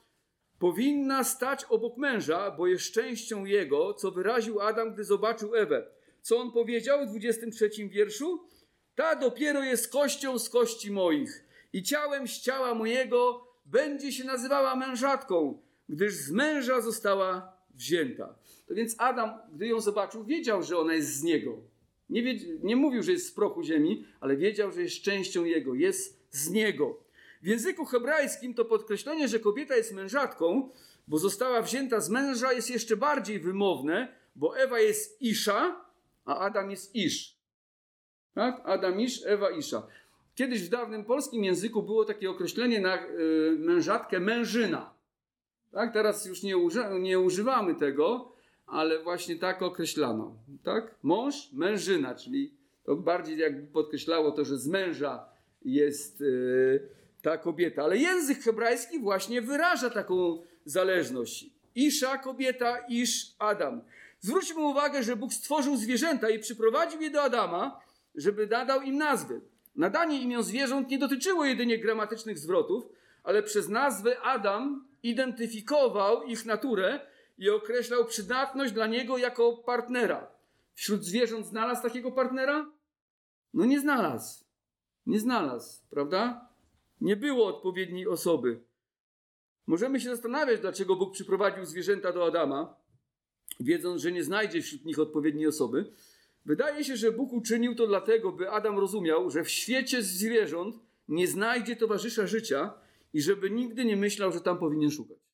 powinna 0.60 1.24
stać 1.24 1.66
obok 1.66 1.98
męża, 1.98 2.52
bo 2.52 2.68
jest 2.68 2.94
częścią 2.94 3.46
jego, 3.46 3.94
co 3.94 4.12
wyraził 4.12 4.62
Adam, 4.62 4.94
gdy 4.94 5.04
zobaczył 5.04 5.56
Ewę. 5.56 5.88
Co 6.22 6.38
on 6.38 6.52
powiedział 6.52 7.06
w 7.06 7.10
23 7.10 7.70
wierszu? 7.90 8.48
Ta 8.96 9.16
dopiero 9.16 9.64
jest 9.64 9.92
kością 9.92 10.40
z 10.40 10.50
kości 10.50 10.92
moich 10.92 11.46
i 11.74 11.84
ciałem 11.84 12.28
z 12.28 12.42
ciała 12.42 12.74
mojego 12.74 13.48
będzie 13.66 14.12
się 14.12 14.24
nazywała 14.24 14.76
mężatką 14.76 15.62
gdyż 15.90 16.14
z 16.14 16.32
męża 16.32 16.82
została 16.82 17.58
wzięta. 17.76 18.36
To 18.68 18.76
więc 18.76 18.96
Adam, 18.98 19.30
gdy 19.54 19.68
ją 19.68 19.82
zobaczył, 19.82 20.24
wiedział, 20.24 20.64
że 20.64 20.78
ona 20.80 20.94
jest 20.94 21.14
z 21.14 21.24
niego. 21.24 21.58
Nie, 22.10 22.40
nie 22.64 22.76
mówił, 22.76 23.04
że 23.04 23.12
jest 23.12 23.28
z 23.28 23.32
prochu 23.32 23.64
ziemi, 23.64 24.06
ale 24.20 24.38
wiedział, 24.38 24.72
że 24.72 24.82
jest 24.82 25.02
częścią 25.02 25.46
jego, 25.46 25.74
jest 25.74 26.20
z 26.32 26.50
niego. 26.50 26.98
W 27.42 27.48
języku 27.48 27.86
hebrajskim 27.86 28.54
to 28.54 28.66
podkreślenie, 28.66 29.28
że 29.28 29.40
kobieta 29.40 29.76
jest 29.76 29.94
mężatką, 29.94 30.70
bo 31.08 31.18
została 31.18 31.62
wzięta 31.62 32.02
z 32.02 32.10
męża, 32.10 32.54
jest 32.54 32.70
jeszcze 32.70 32.98
bardziej 32.98 33.40
wymowne, 33.40 34.08
bo 34.36 34.58
Ewa 34.58 34.80
jest 34.80 35.22
Isza, 35.22 35.86
a 36.26 36.40
Adam 36.40 36.72
jest 36.72 36.96
Isz. 36.96 37.38
Tak? 38.34 38.62
Adam 38.66 39.02
Isz, 39.02 39.26
Ewa 39.26 39.50
Isza. 39.50 39.88
Kiedyś 40.36 40.64
w 40.64 40.70
dawnym 40.70 41.06
polskim 41.06 41.44
języku 41.44 41.84
było 41.84 42.06
takie 42.06 42.30
określenie 42.30 42.80
na 42.82 43.06
y, 43.06 43.56
mężatkę 43.60 44.20
mężyna. 44.20 44.94
Tak? 45.72 45.94
Teraz 45.94 46.26
już 46.26 46.44
nie, 46.44 46.58
uży, 46.58 46.84
nie 47.00 47.20
używamy 47.20 47.76
tego, 47.76 48.37
ale 48.68 49.04
właśnie 49.04 49.36
tak 49.36 49.62
określano. 49.62 50.36
Tak? 50.64 50.96
Mąż, 51.04 51.52
mężyna, 51.54 52.16
czyli 52.16 52.54
to 52.84 52.96
bardziej 52.96 53.38
jakby 53.38 53.68
podkreślało 53.68 54.32
to, 54.32 54.46
że 54.46 54.58
z 54.58 54.68
męża 54.68 55.26
jest 55.66 56.22
yy, 56.22 56.90
ta 57.22 57.38
kobieta. 57.38 57.84
Ale 57.84 57.98
język 57.98 58.40
hebrajski 58.40 59.00
właśnie 59.00 59.42
wyraża 59.42 59.90
taką 59.90 60.42
zależność. 60.66 61.50
Isza, 61.76 62.18
kobieta, 62.18 62.78
Isz, 62.90 63.36
Adam. 63.40 63.82
Zwróćmy 64.20 64.62
uwagę, 64.62 65.04
że 65.04 65.16
Bóg 65.16 65.34
stworzył 65.34 65.78
zwierzęta 65.78 66.30
i 66.30 66.40
przyprowadził 66.40 67.02
je 67.02 67.10
do 67.10 67.24
Adama, 67.24 67.80
żeby 68.16 68.48
nadał 68.48 68.82
im 68.82 68.98
nazwy. 68.98 69.42
Nadanie 69.76 70.22
imion 70.22 70.44
zwierząt 70.44 70.90
nie 70.90 70.98
dotyczyło 70.98 71.46
jedynie 71.46 71.78
gramatycznych 71.78 72.38
zwrotów, 72.38 72.84
ale 73.24 73.44
przez 73.44 73.70
nazwę 73.70 74.20
Adam 74.22 74.86
identyfikował 75.04 76.24
ich 76.24 76.46
naturę 76.46 77.00
i 77.38 77.50
określał 77.50 78.06
przydatność 78.06 78.74
dla 78.74 78.88
niego 78.88 79.18
jako 79.18 79.58
partnera. 79.58 80.32
Wśród 80.74 81.04
zwierząt 81.04 81.46
znalazł 81.46 81.82
takiego 81.82 82.12
partnera? 82.12 82.72
No 83.54 83.66
nie 83.66 83.80
znalazł. 83.80 84.46
Nie 85.06 85.20
znalazł, 85.20 85.82
prawda? 85.90 86.50
Nie 87.02 87.16
było 87.16 87.48
odpowiedniej 87.48 88.08
osoby. 88.08 88.64
Możemy 89.68 90.00
się 90.00 90.10
zastanawiać, 90.10 90.60
dlaczego 90.60 90.96
Bóg 90.96 91.14
przyprowadził 91.14 91.66
zwierzęta 91.66 92.12
do 92.12 92.26
Adama, 92.26 92.76
wiedząc, 93.60 94.02
że 94.02 94.12
nie 94.12 94.24
znajdzie 94.24 94.62
wśród 94.62 94.86
nich 94.86 95.00
odpowiedniej 95.00 95.48
osoby. 95.48 95.92
Wydaje 96.46 96.84
się, 96.84 96.98
że 96.98 97.12
Bóg 97.12 97.34
uczynił 97.34 97.76
to 97.76 97.88
dlatego, 97.88 98.32
by 98.32 98.50
Adam 98.50 98.80
rozumiał, 98.80 99.30
że 99.30 99.44
w 99.44 99.50
świecie 99.50 100.04
zwierząt 100.04 100.76
nie 101.08 101.28
znajdzie 101.28 101.76
towarzysza 101.76 102.28
życia 102.28 102.74
i 103.14 103.22
żeby 103.22 103.50
nigdy 103.50 103.86
nie 103.86 103.96
myślał, 103.96 104.32
że 104.32 104.42
tam 104.42 104.58
powinien 104.58 104.92
szukać. 104.92 105.27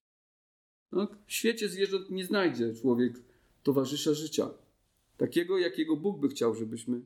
Tak? 0.95 1.09
W 1.25 1.33
świecie 1.33 1.69
zwierząt 1.69 2.09
nie 2.09 2.25
znajdzie 2.25 2.73
człowiek 2.73 3.13
towarzysza 3.63 4.13
życia. 4.13 4.49
Takiego, 5.17 5.57
jakiego 5.57 5.95
Bóg 5.95 6.19
by 6.19 6.29
chciał, 6.29 6.55
żebyśmy 6.55 7.01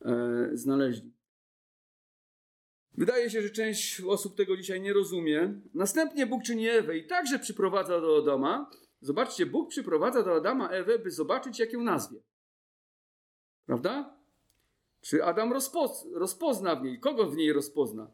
e, 0.00 0.50
znaleźli. 0.52 1.12
Wydaje 2.94 3.30
się, 3.30 3.42
że 3.42 3.50
część 3.50 4.00
osób 4.00 4.36
tego 4.36 4.56
dzisiaj 4.56 4.80
nie 4.80 4.92
rozumie. 4.92 5.60
Następnie 5.74 6.26
Bóg 6.26 6.42
czyni 6.42 6.68
Ewę 6.68 6.98
i 6.98 7.06
także 7.06 7.38
przyprowadza 7.38 8.00
do 8.00 8.18
Adama. 8.18 8.70
Zobaczcie, 9.00 9.46
Bóg 9.46 9.70
przyprowadza 9.70 10.22
do 10.22 10.34
Adama 10.34 10.68
Ewę, 10.68 10.98
by 10.98 11.10
zobaczyć, 11.10 11.58
jak 11.58 11.72
ją 11.72 11.82
nazwie. 11.82 12.18
Prawda? 13.66 14.16
Czy 15.00 15.24
Adam 15.24 15.52
rozpoz 15.52 16.06
rozpozna 16.12 16.76
w 16.76 16.82
niej? 16.82 17.00
Kogo 17.00 17.26
w 17.26 17.36
niej 17.36 17.52
rozpozna? 17.52 18.10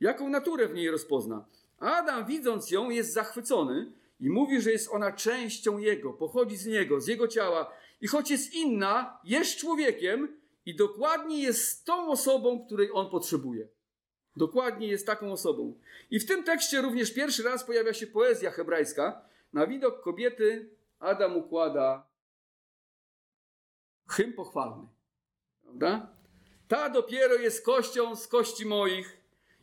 Jaką 0.00 0.28
naturę 0.28 0.68
w 0.68 0.74
niej 0.74 0.90
rozpozna? 0.90 1.44
Adam, 1.78 2.26
widząc 2.26 2.70
ją, 2.70 2.90
jest 2.90 3.12
zachwycony 3.12 3.92
i 4.20 4.30
mówi, 4.30 4.60
że 4.60 4.72
jest 4.72 4.88
ona 4.92 5.12
częścią 5.12 5.78
jego, 5.78 6.12
pochodzi 6.12 6.56
z 6.56 6.66
niego, 6.66 7.00
z 7.00 7.06
jego 7.06 7.28
ciała. 7.28 7.72
I 8.00 8.06
choć 8.06 8.30
jest 8.30 8.54
inna, 8.54 9.20
jest 9.24 9.56
człowiekiem 9.56 10.40
i 10.66 10.76
dokładnie 10.76 11.42
jest 11.42 11.84
tą 11.84 12.10
osobą, 12.10 12.66
której 12.66 12.90
on 12.92 13.10
potrzebuje. 13.10 13.68
Dokładnie 14.36 14.88
jest 14.88 15.06
taką 15.06 15.32
osobą. 15.32 15.78
I 16.10 16.20
w 16.20 16.26
tym 16.26 16.44
tekście 16.44 16.82
również 16.82 17.14
pierwszy 17.14 17.42
raz 17.42 17.64
pojawia 17.64 17.94
się 17.94 18.06
poezja 18.06 18.50
hebrajska. 18.50 19.28
Na 19.52 19.66
widok 19.66 20.02
kobiety 20.02 20.70
Adam 20.98 21.36
układa 21.36 22.06
hymn 24.08 24.32
pochwalny. 24.32 24.86
Prawda? 25.62 26.12
Ta 26.68 26.88
dopiero 26.88 27.34
jest 27.34 27.64
kością 27.64 28.16
z 28.16 28.28
kości 28.28 28.66
moich 28.66 29.16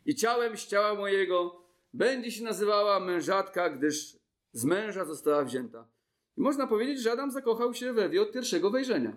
i 0.06 0.14
ciałem 0.14 0.56
z 0.56 0.66
ciała 0.66 0.94
mojego. 0.94 1.62
Będzie 1.92 2.30
się 2.32 2.44
nazywała 2.44 3.00
mężatka, 3.00 3.70
gdyż 3.70 4.16
z 4.56 4.64
męża 4.64 5.04
została 5.04 5.44
wzięta. 5.44 5.88
I 6.36 6.40
można 6.40 6.66
powiedzieć, 6.66 7.00
że 7.00 7.12
Adam 7.12 7.30
zakochał 7.30 7.74
się 7.74 7.92
we 7.92 8.04
Ewie 8.04 8.22
od 8.22 8.32
pierwszego 8.32 8.70
wejrzenia. 8.70 9.16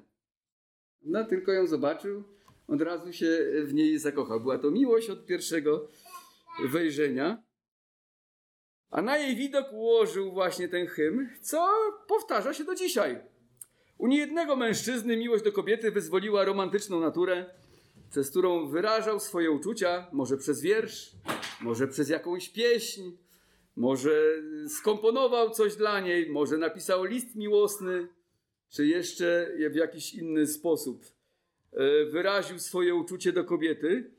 No, 1.01 1.25
tylko 1.25 1.51
ją 1.51 1.67
zobaczył, 1.67 2.23
od 2.67 2.81
razu 2.81 3.13
się 3.13 3.47
w 3.63 3.73
niej 3.73 3.99
zakochał. 3.99 4.39
Była 4.39 4.57
to 4.57 4.71
miłość 4.71 5.09
od 5.09 5.25
pierwszego 5.25 5.87
wejrzenia. 6.69 7.43
A 8.89 9.01
na 9.01 9.17
jej 9.17 9.35
widok 9.35 9.73
ułożył 9.73 10.31
właśnie 10.31 10.67
ten 10.67 10.87
hymn, 10.87 11.29
co 11.41 11.69
powtarza 12.07 12.53
się 12.53 12.63
do 12.63 12.75
dzisiaj. 12.75 13.19
U 13.97 14.07
niejednego 14.07 14.55
mężczyzny 14.55 15.17
miłość 15.17 15.43
do 15.43 15.51
kobiety 15.51 15.91
wyzwoliła 15.91 16.45
romantyczną 16.45 16.99
naturę, 16.99 17.45
przez 18.11 18.29
którą 18.29 18.67
wyrażał 18.67 19.19
swoje 19.19 19.51
uczucia, 19.51 20.07
może 20.11 20.37
przez 20.37 20.61
wiersz, 20.61 21.11
może 21.61 21.87
przez 21.87 22.09
jakąś 22.09 22.49
pieśń, 22.49 23.11
może 23.75 24.11
skomponował 24.67 25.49
coś 25.49 25.75
dla 25.75 25.99
niej, 25.99 26.29
może 26.29 26.57
napisał 26.57 27.03
list 27.03 27.35
miłosny, 27.35 28.07
czy 28.69 28.87
jeszcze 28.87 29.51
w 29.71 29.75
jakiś 29.75 30.13
inny 30.13 30.47
sposób 30.47 31.05
e, 31.73 32.05
wyraził 32.05 32.59
swoje 32.59 32.95
uczucie 32.95 33.31
do 33.31 33.43
kobiety. 33.43 34.11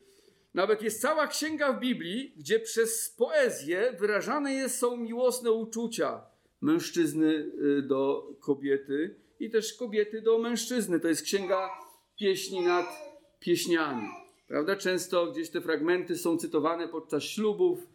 Nawet 0.55 0.83
jest 0.83 1.01
cała 1.01 1.27
księga 1.27 1.73
w 1.73 1.81
Biblii, 1.81 2.35
gdzie 2.37 2.61
przez 2.61 3.15
poezję 3.19 3.97
wyrażane 3.99 4.69
są 4.69 4.97
miłosne 4.97 5.53
uczucia 5.53 6.23
mężczyzny 6.61 7.51
e, 7.79 7.83
do 7.83 8.29
kobiety 8.41 9.15
i 9.41 9.51
też 9.51 9.75
kobiety 9.75 10.23
do 10.23 10.39
mężczyzny. 10.39 11.01
To 11.01 11.09
jest 11.09 11.23
księga 11.23 11.71
pieśni 12.17 12.61
nad 12.61 12.87
pieśniami. 13.41 14.09
Prawda? 14.49 14.77
Często 14.77 15.27
gdzieś 15.27 15.51
te 15.51 15.61
fragmenty 15.61 16.19
są 16.19 16.39
cytowane 16.39 16.89
podczas 16.89 17.23
ślubów, 17.23 17.87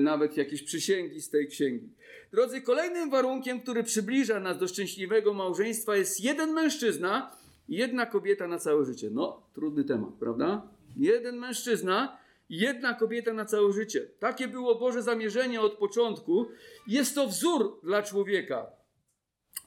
nawet 0.00 0.36
jakieś 0.36 0.62
przysięgi 0.62 1.20
z 1.20 1.30
tej 1.30 1.48
księgi. 1.48 1.88
Drodzy, 2.32 2.60
kolejnym 2.60 3.10
warunkiem, 3.10 3.60
który 3.60 3.82
przybliża 3.82 4.40
nas 4.40 4.58
do 4.58 4.68
szczęśliwego 4.68 5.34
małżeństwa 5.34 5.96
jest 5.96 6.20
jeden 6.20 6.52
mężczyzna 6.52 7.36
i 7.68 7.76
jedna 7.76 8.06
kobieta 8.06 8.48
na 8.48 8.58
całe 8.58 8.84
życie. 8.84 9.08
No, 9.12 9.42
trudny 9.54 9.84
temat, 9.84 10.10
prawda? 10.20 10.68
Jeden 10.96 11.36
mężczyzna 11.36 12.18
jedna 12.50 12.94
kobieta 12.94 13.32
na 13.32 13.44
całe 13.44 13.72
życie. 13.72 14.00
Takie 14.18 14.48
było 14.48 14.74
Boże 14.74 15.02
zamierzenie 15.02 15.60
od 15.60 15.72
początku. 15.72 16.46
Jest 16.86 17.14
to 17.14 17.26
wzór 17.26 17.80
dla 17.82 18.02
człowieka. 18.02 18.66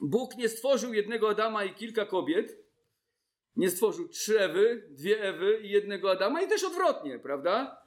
Bóg 0.00 0.36
nie 0.36 0.48
stworzył 0.48 0.94
jednego 0.94 1.30
Adama 1.30 1.64
i 1.64 1.74
kilka 1.74 2.06
kobiet. 2.06 2.56
Nie 3.56 3.70
stworzył 3.70 4.08
trzy 4.08 4.40
Ewy, 4.40 4.88
dwie 4.90 5.22
Ewy 5.22 5.60
i 5.62 5.70
jednego 5.70 6.10
Adama 6.10 6.42
i 6.42 6.48
też 6.48 6.64
odwrotnie, 6.64 7.18
prawda? 7.18 7.79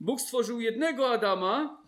Bóg 0.00 0.20
stworzył 0.20 0.60
jednego 0.60 1.10
Adama 1.10 1.82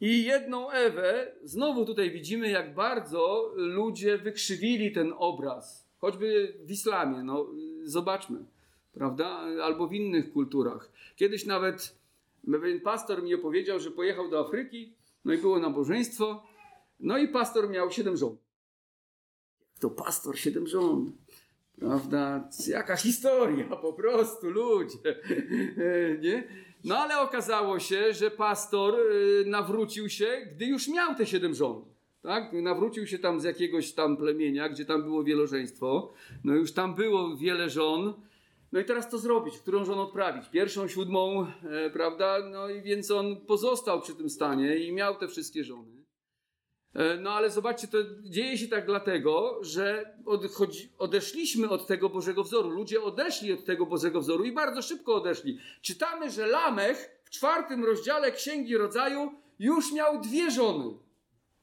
i 0.00 0.24
jedną 0.24 0.70
Ewę. 0.70 1.32
Znowu 1.44 1.84
tutaj 1.84 2.10
widzimy, 2.10 2.50
jak 2.50 2.74
bardzo 2.74 3.52
ludzie 3.56 4.18
wykrzywili 4.18 4.92
ten 4.92 5.14
obraz. 5.16 5.88
Choćby 5.98 6.54
w 6.64 6.70
islamie, 6.70 7.22
no 7.22 7.46
zobaczmy, 7.84 8.44
prawda? 8.92 9.26
Albo 9.62 9.86
w 9.86 9.92
innych 9.92 10.32
kulturach. 10.32 10.92
Kiedyś 11.16 11.46
nawet 11.46 11.98
pewien 12.52 12.80
pastor 12.80 13.22
mi 13.22 13.34
opowiedział, 13.34 13.80
że 13.80 13.90
pojechał 13.90 14.30
do 14.30 14.40
Afryki, 14.40 14.92
no 15.24 15.32
i 15.32 15.38
było 15.38 15.58
nabożeństwo, 15.58 16.42
no 17.00 17.18
i 17.18 17.28
pastor 17.28 17.70
miał 17.70 17.90
siedem 17.90 18.16
żon 18.16 18.36
to 19.80 19.90
pastor 19.90 20.38
siedem 20.38 20.66
żon. 20.66 21.12
Prawda? 21.80 22.48
Jaka 22.66 22.96
historia, 22.96 23.76
po 23.76 23.92
prostu 23.92 24.50
ludzie. 24.50 24.98
Nie? 26.22 26.44
No 26.84 26.98
ale 26.98 27.20
okazało 27.20 27.78
się, 27.78 28.14
że 28.14 28.30
pastor 28.30 28.94
y, 28.94 29.44
nawrócił 29.46 30.08
się, 30.08 30.26
gdy 30.52 30.66
już 30.66 30.88
miał 30.88 31.14
te 31.14 31.26
siedem 31.26 31.54
żon. 31.54 31.84
Tak? 32.22 32.52
Nawrócił 32.52 33.06
się 33.06 33.18
tam 33.18 33.40
z 33.40 33.44
jakiegoś 33.44 33.92
tam 33.92 34.16
plemienia, 34.16 34.68
gdzie 34.68 34.84
tam 34.84 35.02
było 35.02 35.24
wielożeństwo. 35.24 36.12
No 36.44 36.54
już 36.54 36.72
tam 36.72 36.94
było 36.94 37.36
wiele 37.36 37.70
żon. 37.70 38.14
No 38.72 38.80
i 38.80 38.84
teraz 38.84 39.10
to 39.10 39.18
zrobić? 39.18 39.58
Którą 39.58 39.84
żonę 39.84 40.02
odprawić? 40.02 40.48
Pierwszą, 40.48 40.88
siódmą, 40.88 41.46
e, 41.70 41.90
prawda? 41.90 42.38
No 42.50 42.68
i 42.68 42.82
więc 42.82 43.10
on 43.10 43.36
pozostał 43.46 44.00
przy 44.00 44.14
tym 44.14 44.30
stanie 44.30 44.76
i 44.76 44.92
miał 44.92 45.16
te 45.16 45.28
wszystkie 45.28 45.64
żony. 45.64 45.99
E, 46.94 47.16
no 47.16 47.30
ale 47.30 47.50
zobaczcie, 47.50 47.88
to 47.88 47.98
dzieje 48.22 48.58
się 48.58 48.68
tak 48.68 48.86
dlatego, 48.86 49.58
że 49.64 50.14
odchodzi, 50.26 50.92
odeszliśmy 50.98 51.68
od 51.68 51.86
tego 51.86 52.08
Bożego 52.08 52.44
wzoru. 52.44 52.70
Ludzie 52.70 53.02
odeszli 53.02 53.52
od 53.52 53.64
tego 53.64 53.86
Bożego 53.86 54.20
wzoru 54.20 54.44
i 54.44 54.52
bardzo 54.52 54.82
szybko 54.82 55.14
odeszli. 55.14 55.58
Czytamy, 55.82 56.30
że 56.30 56.46
Lamech 56.46 57.20
w 57.24 57.30
czwartym 57.30 57.84
rozdziale 57.84 58.32
Księgi 58.32 58.76
Rodzaju 58.76 59.32
już 59.58 59.92
miał 59.92 60.20
dwie 60.20 60.50
żony. 60.50 60.94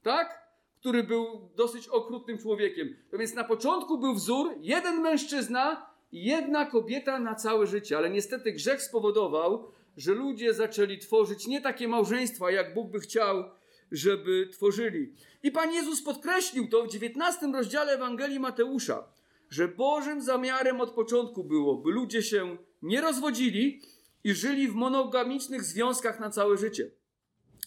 Tak? 0.04 0.48
Który 0.80 1.04
był 1.04 1.50
dosyć 1.56 1.88
okrutnym 1.88 2.38
człowiekiem. 2.38 2.96
To 3.12 3.18
więc 3.18 3.34
na 3.34 3.44
początku 3.44 3.98
był 3.98 4.13
wzór, 4.13 4.56
jeden 4.62 5.02
mężczyzna 5.02 5.90
i 6.12 6.26
jedna 6.26 6.66
kobieta 6.66 7.20
na 7.20 7.36
całe 7.36 7.68
życie. 7.68 7.98
Ale 7.98 8.10
niestety 8.10 8.52
grzech 8.52 8.82
spowodował, 8.82 9.72
że 9.98 10.13
ludzie 10.13 10.54
zaczęli 10.54 10.98
tworzyć 10.98 11.48
nie 11.48 11.62
takie 11.62 11.88
małżeństwa, 11.88 12.52
jak 12.52 12.74
Bóg 12.74 12.92
by 12.92 13.00
chciał, 13.00 13.44
żeby 13.91 14.50
tworzyli. 14.52 15.13
I 15.43 15.52
Pan 15.52 15.73
Jezus 15.73 16.02
podkreślił 16.02 16.67
to 16.67 16.84
w 16.84 16.88
19 16.88 17.47
rozdziale 17.47 17.91
Ewangelii 17.91 18.39
Mateusza, 18.39 19.08
że 19.50 19.67
Bożym 19.67 20.21
zamiarem 20.21 20.82
od 20.82 20.91
początku 20.91 21.43
było, 21.43 21.78
by 21.78 21.91
ludzie 21.91 22.23
się 22.23 22.58
nie 22.82 23.02
rozwodzili 23.02 23.82
i 24.23 24.34
żyli 24.34 24.67
w 24.67 24.76
monogamicznych 24.76 25.63
związkach 25.63 26.19
na 26.19 26.30
całe 26.30 26.58
życie. 26.58 26.91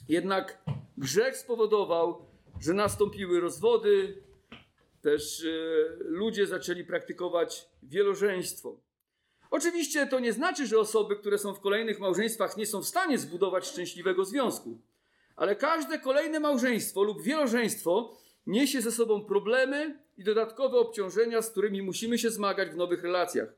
Jednak 0.08 0.62
grzech 0.98 1.36
spowodował, 1.36 2.26
że 2.60 2.72
nastąpiły 2.74 3.40
rozwody, 3.40 4.22
też 5.02 5.44
e, 5.44 5.48
ludzie 5.98 6.46
zaczęli 6.46 6.84
praktykować 6.84 7.68
wielożeństwo. 7.82 8.80
Oczywiście 9.50 10.06
to 10.06 10.20
nie 10.20 10.32
znaczy, 10.32 10.66
że 10.66 10.78
osoby, 10.78 11.16
które 11.16 11.38
są 11.38 11.54
w 11.54 11.60
kolejnych 11.60 12.00
małżeństwach, 12.00 12.56
nie 12.56 12.66
są 12.66 12.82
w 12.82 12.88
stanie 12.88 13.18
zbudować 13.18 13.66
szczęśliwego 13.66 14.24
związku 14.24 14.80
ale 15.40 15.56
każde 15.56 15.98
kolejne 15.98 16.40
małżeństwo 16.40 17.02
lub 17.02 17.22
wielożeństwo 17.22 18.16
niesie 18.46 18.80
ze 18.80 18.92
sobą 18.92 19.24
problemy 19.24 19.98
i 20.18 20.24
dodatkowe 20.24 20.78
obciążenia, 20.78 21.42
z 21.42 21.50
którymi 21.50 21.82
musimy 21.82 22.18
się 22.18 22.30
zmagać 22.30 22.70
w 22.70 22.76
nowych 22.76 23.02
relacjach. 23.02 23.48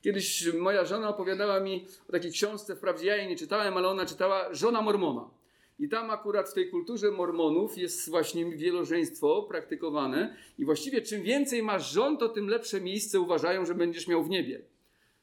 Kiedyś 0.00 0.52
moja 0.54 0.84
żona 0.84 1.08
opowiadała 1.08 1.60
mi 1.60 1.86
o 2.08 2.12
takiej 2.12 2.32
książce, 2.32 2.76
wprawdzie 2.76 3.06
ja 3.06 3.16
jej 3.16 3.28
nie 3.28 3.36
czytałem, 3.36 3.76
ale 3.76 3.88
ona 3.88 4.06
czytała 4.06 4.54
Żona 4.54 4.82
Mormona. 4.82 5.30
I 5.78 5.88
tam 5.88 6.10
akurat 6.10 6.50
w 6.50 6.54
tej 6.54 6.70
kulturze 6.70 7.10
mormonów 7.10 7.78
jest 7.78 8.10
właśnie 8.10 8.56
wielożeństwo 8.56 9.42
praktykowane. 9.42 10.36
I 10.58 10.64
właściwie 10.64 11.02
czym 11.02 11.22
więcej 11.22 11.62
masz 11.62 11.92
żon, 11.92 12.18
to 12.18 12.28
tym 12.28 12.48
lepsze 12.48 12.80
miejsce 12.80 13.20
uważają, 13.20 13.66
że 13.66 13.74
będziesz 13.74 14.08
miał 14.08 14.24
w 14.24 14.30
niebie. 14.30 14.62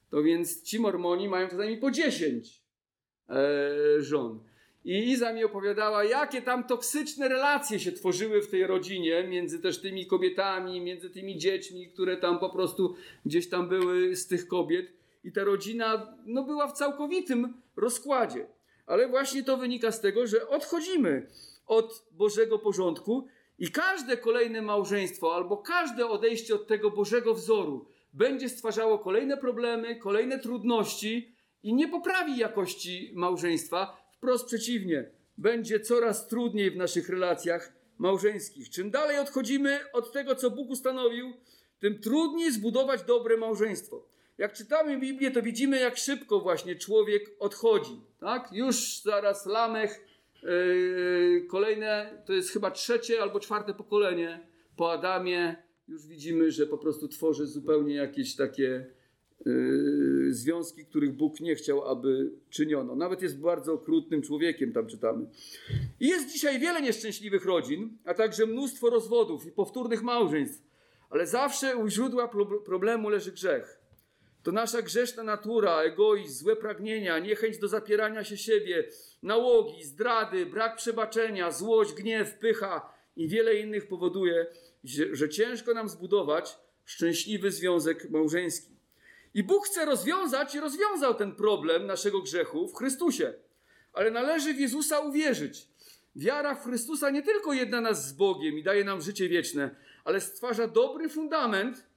To 0.09 0.23
więc 0.23 0.63
ci 0.63 0.79
mormoni 0.79 1.29
mają 1.29 1.49
co 1.49 1.57
najmniej 1.57 1.79
po 1.79 1.91
10 1.91 2.61
e, 3.29 3.33
żon. 3.99 4.46
I 4.87 5.09
Iza 5.09 5.33
mi 5.33 5.43
opowiadała, 5.43 6.03
jakie 6.03 6.41
tam 6.41 6.63
toksyczne 6.63 7.27
relacje 7.27 7.79
się 7.79 7.91
tworzyły 7.91 8.41
w 8.41 8.47
tej 8.47 8.67
rodzinie, 8.67 9.23
między 9.23 9.59
też 9.59 9.81
tymi 9.81 10.05
kobietami, 10.05 10.81
między 10.81 11.09
tymi 11.09 11.37
dziećmi, 11.37 11.87
które 11.87 12.17
tam 12.17 12.39
po 12.39 12.49
prostu 12.49 12.95
gdzieś 13.25 13.49
tam 13.49 13.69
były 13.69 14.15
z 14.15 14.27
tych 14.27 14.47
kobiet. 14.47 14.93
I 15.23 15.31
ta 15.31 15.43
rodzina 15.43 16.17
no, 16.25 16.43
była 16.43 16.67
w 16.67 16.73
całkowitym 16.73 17.53
rozkładzie. 17.75 18.47
Ale 18.85 19.07
właśnie 19.07 19.43
to 19.43 19.57
wynika 19.57 19.91
z 19.91 20.01
tego, 20.01 20.27
że 20.27 20.47
odchodzimy 20.47 21.27
od 21.65 22.05
Bożego 22.11 22.59
porządku 22.59 23.27
i 23.59 23.71
każde 23.71 24.17
kolejne 24.17 24.61
małżeństwo 24.61 25.35
albo 25.35 25.57
każde 25.57 26.07
odejście 26.07 26.55
od 26.55 26.67
tego 26.67 26.91
Bożego 26.91 27.33
wzoru 27.33 27.85
będzie 28.13 28.49
stwarzało 28.49 28.99
kolejne 28.99 29.37
problemy, 29.37 29.95
kolejne 29.95 30.39
trudności 30.39 31.35
i 31.63 31.73
nie 31.73 31.87
poprawi 31.87 32.37
jakości 32.37 33.11
małżeństwa. 33.15 34.06
Wprost 34.17 34.45
przeciwnie, 34.45 35.09
będzie 35.37 35.79
coraz 35.79 36.27
trudniej 36.27 36.71
w 36.71 36.77
naszych 36.77 37.09
relacjach 37.09 37.73
małżeńskich. 37.97 38.69
Czym 38.69 38.91
dalej 38.91 39.19
odchodzimy 39.19 39.79
od 39.93 40.11
tego, 40.11 40.35
co 40.35 40.51
Bóg 40.51 40.69
ustanowił, 40.69 41.33
tym 41.79 41.99
trudniej 41.99 42.51
zbudować 42.51 43.03
dobre 43.03 43.37
małżeństwo. 43.37 44.07
Jak 44.37 44.53
czytamy 44.53 44.99
Biblię, 44.99 45.31
to 45.31 45.41
widzimy, 45.41 45.79
jak 45.79 45.97
szybko 45.97 46.39
właśnie 46.39 46.75
człowiek 46.75 47.31
odchodzi. 47.39 48.01
Tak? 48.19 48.49
Już 48.51 49.01
zaraz 49.01 49.45
Lamech, 49.45 50.05
yy, 50.43 51.45
kolejne, 51.49 52.23
to 52.25 52.33
jest 52.33 52.49
chyba 52.51 52.71
trzecie 52.71 53.21
albo 53.21 53.39
czwarte 53.39 53.73
pokolenie 53.73 54.47
po 54.75 54.91
Adamie. 54.91 55.55
Już 55.87 56.07
widzimy, 56.07 56.51
że 56.51 56.65
po 56.65 56.77
prostu 56.77 57.07
tworzy 57.07 57.47
zupełnie 57.47 57.95
jakieś 57.95 58.35
takie 58.35 58.63
yy, 58.63 58.96
związki, 60.29 60.85
których 60.85 61.13
Bóg 61.13 61.39
nie 61.39 61.55
chciał, 61.55 61.85
aby 61.85 62.31
czyniono. 62.49 62.95
Nawet 62.95 63.21
jest 63.21 63.39
bardzo 63.39 63.73
okrutnym 63.73 64.21
człowiekiem, 64.21 64.73
tam 64.73 64.87
czytamy. 64.87 65.25
I 65.99 66.07
jest 66.07 66.31
dzisiaj 66.31 66.59
wiele 66.59 66.81
nieszczęśliwych 66.81 67.45
rodzin, 67.45 67.97
a 68.05 68.13
także 68.13 68.45
mnóstwo 68.45 68.89
rozwodów 68.89 69.45
i 69.45 69.51
powtórnych 69.51 70.03
małżeństw. 70.03 70.67
Ale 71.09 71.27
zawsze 71.27 71.77
u 71.77 71.87
źródła 71.87 72.31
problemu 72.65 73.09
leży 73.09 73.31
grzech. 73.31 73.79
To 74.43 74.51
nasza 74.51 74.81
grzeszna 74.81 75.23
natura, 75.23 75.81
egoizm, 75.81 76.43
złe 76.43 76.55
pragnienia, 76.55 77.19
niechęć 77.19 77.57
do 77.57 77.67
zapierania 77.67 78.23
się 78.23 78.37
siebie, 78.37 78.87
nałogi, 79.23 79.83
zdrady, 79.83 80.45
brak 80.45 80.75
przebaczenia, 80.75 81.51
złość, 81.51 81.93
gniew, 81.93 82.37
pycha 82.39 82.93
i 83.15 83.27
wiele 83.27 83.55
innych 83.55 83.87
powoduje, 83.87 84.47
że 85.11 85.29
ciężko 85.29 85.73
nam 85.73 85.89
zbudować 85.89 86.57
szczęśliwy 86.85 87.51
związek 87.51 88.09
małżeński. 88.09 88.76
I 89.33 89.43
Bóg 89.43 89.65
chce 89.65 89.85
rozwiązać 89.85 90.55
i 90.55 90.59
rozwiązał 90.59 91.13
ten 91.13 91.35
problem 91.35 91.85
naszego 91.85 92.21
grzechu 92.21 92.67
w 92.67 92.75
Chrystusie. 92.75 93.33
Ale 93.93 94.11
należy 94.11 94.53
w 94.53 94.59
Jezusa 94.59 94.99
uwierzyć. 94.99 95.67
Wiara 96.15 96.55
w 96.55 96.63
Chrystusa 96.63 97.09
nie 97.09 97.23
tylko 97.23 97.53
jedna 97.53 97.81
nas 97.81 98.07
z 98.07 98.13
Bogiem 98.13 98.57
i 98.57 98.63
daje 98.63 98.83
nam 98.83 99.01
życie 99.01 99.29
wieczne, 99.29 99.75
ale 100.05 100.21
stwarza 100.21 100.67
dobry 100.67 101.09
fundament 101.09 101.87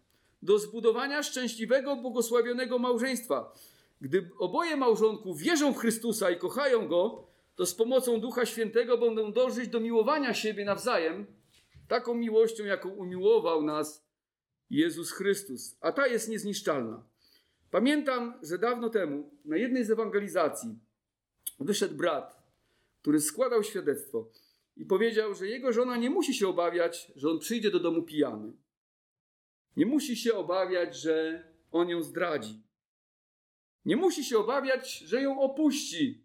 do 0.43 0.59
zbudowania 0.59 1.23
szczęśliwego, 1.23 1.97
błogosławionego 1.97 2.79
małżeństwa. 2.79 3.55
Gdy 4.01 4.31
oboje 4.39 4.77
małżonków 4.77 5.39
wierzą 5.39 5.73
w 5.73 5.79
Chrystusa 5.79 6.31
i 6.31 6.39
kochają 6.39 6.89
Go, 6.89 7.27
to 7.57 7.67
z 7.67 7.75
pomocą 7.75 8.21
Ducha 8.21 8.47
Świętego 8.47 8.99
będą 8.99 9.33
dążyć 9.33 9.69
do 9.69 9.81
miłowania 9.81 10.35
siebie 10.35 10.65
nawzajem, 10.65 11.27
taką 11.89 12.15
miłością, 12.15 12.65
jaką 12.65 12.89
umiłował 12.89 13.63
nas 13.63 14.05
Jezus 14.71 15.13
Chrystus. 15.13 15.77
A 15.81 15.93
ta 15.93 16.07
jest 16.07 16.29
niezniszczalna. 16.29 17.10
Pamiętam, 17.71 18.35
że 18.43 18.59
dawno 18.59 18.91
temu 18.91 19.31
na 19.45 19.57
jednej 19.57 19.85
z 19.85 19.91
ewangelizacji 19.91 20.79
wyszedł 21.61 21.95
brat, 21.95 22.43
który 23.01 23.21
składał 23.21 23.63
świadectwo 23.65 24.31
i 24.77 24.85
powiedział, 24.85 25.35
że 25.35 25.49
jego 25.49 25.73
żona 25.73 25.97
nie 25.97 26.11
musi 26.11 26.35
się 26.35 26.49
obawiać, 26.49 27.13
że 27.17 27.31
on 27.31 27.39
przyjdzie 27.39 27.71
do 27.71 27.81
domu 27.81 28.03
pijany. 28.03 28.53
Nie 29.77 29.87
musi 29.87 30.17
się 30.17 30.35
obawiać, 30.35 30.97
że 30.97 31.45
on 31.73 31.89
ją 31.89 32.03
zdradzi. 32.03 32.63
Nie 33.85 33.97
musi 33.97 34.25
się 34.25 34.39
obawiać, 34.39 34.99
że 34.99 35.23
ją 35.23 35.41
opuści, 35.41 36.25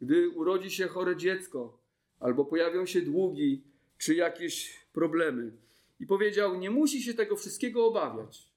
gdy 0.00 0.28
urodzi 0.28 0.70
się 0.70 0.86
chore 0.86 1.16
dziecko, 1.16 1.78
albo 2.20 2.44
pojawią 2.44 2.86
się 2.86 3.02
długi, 3.02 3.64
czy 3.98 4.14
jakieś 4.14 4.86
problemy. 4.92 5.52
I 6.00 6.06
powiedział: 6.06 6.58
Nie 6.58 6.70
musi 6.70 7.02
się 7.02 7.14
tego 7.14 7.36
wszystkiego 7.36 7.86
obawiać, 7.86 8.50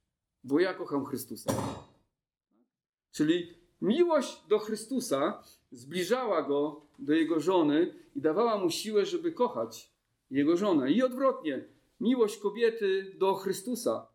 bo 0.44 0.60
ja 0.60 0.74
kocham 0.74 1.06
Chrystusa. 1.06 1.54
Czyli 3.20 3.54
miłość 3.82 4.48
do 4.48 4.60
Chrystusa 4.60 5.44
zbliżała 5.72 6.42
go 6.42 6.82
do 7.00 7.14
jego 7.14 7.40
żony 7.40 7.94
i 8.16 8.22
dawała 8.22 8.58
mu 8.58 8.70
siłę, 8.70 9.06
żeby 9.06 9.32
kochać 9.32 9.92
jego 10.32 10.58
żonę. 10.58 10.92
I 10.92 11.04
odwrotnie, 11.04 11.66
miłość 12.00 12.38
kobiety 12.38 13.16
do 13.18 13.34
Chrystusa 13.34 14.08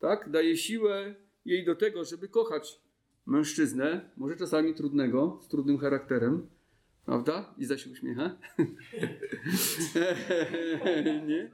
tak? 0.00 0.30
Daje 0.30 0.56
siłę 0.56 1.14
jej 1.44 1.64
do 1.64 1.74
tego, 1.74 2.04
żeby 2.04 2.28
kochać 2.28 2.80
mężczyznę, 3.26 4.10
może 4.16 4.36
czasami 4.36 4.74
trudnego, 4.74 5.38
z 5.42 5.48
trudnym 5.48 5.78
charakterem, 5.78 6.46
prawda? 7.04 7.54
I 7.58 7.64
za 7.64 7.78
się 7.78 7.90
uśmiecha. 7.90 8.36
Nie? 11.28 11.50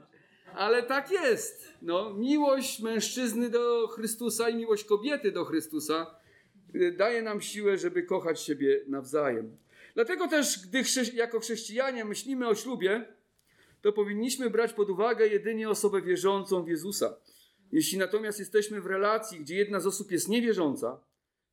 Ale 0.55 0.83
tak 0.83 1.11
jest. 1.11 1.73
No, 1.81 2.13
miłość 2.13 2.81
mężczyzny 2.81 3.49
do 3.49 3.87
Chrystusa 3.87 4.49
i 4.49 4.55
miłość 4.55 4.83
kobiety 4.83 5.31
do 5.31 5.45
Chrystusa 5.45 6.18
daje 6.97 7.21
nam 7.21 7.41
siłę, 7.41 7.77
żeby 7.77 8.03
kochać 8.03 8.41
siebie 8.41 8.81
nawzajem. 8.87 9.57
Dlatego 9.95 10.27
też, 10.27 10.67
gdy 10.67 10.83
jako 11.13 11.39
chrześcijanie 11.39 12.05
myślimy 12.05 12.47
o 12.47 12.55
ślubie, 12.55 13.05
to 13.81 13.93
powinniśmy 13.93 14.49
brać 14.49 14.73
pod 14.73 14.89
uwagę 14.89 15.27
jedynie 15.27 15.69
osobę 15.69 16.01
wierzącą 16.01 16.63
w 16.63 16.67
Jezusa. 16.67 17.15
Jeśli 17.71 17.97
natomiast 17.97 18.39
jesteśmy 18.39 18.81
w 18.81 18.85
relacji, 18.85 19.39
gdzie 19.39 19.55
jedna 19.55 19.79
z 19.79 19.87
osób 19.87 20.11
jest 20.11 20.29
niewierząca, 20.29 20.99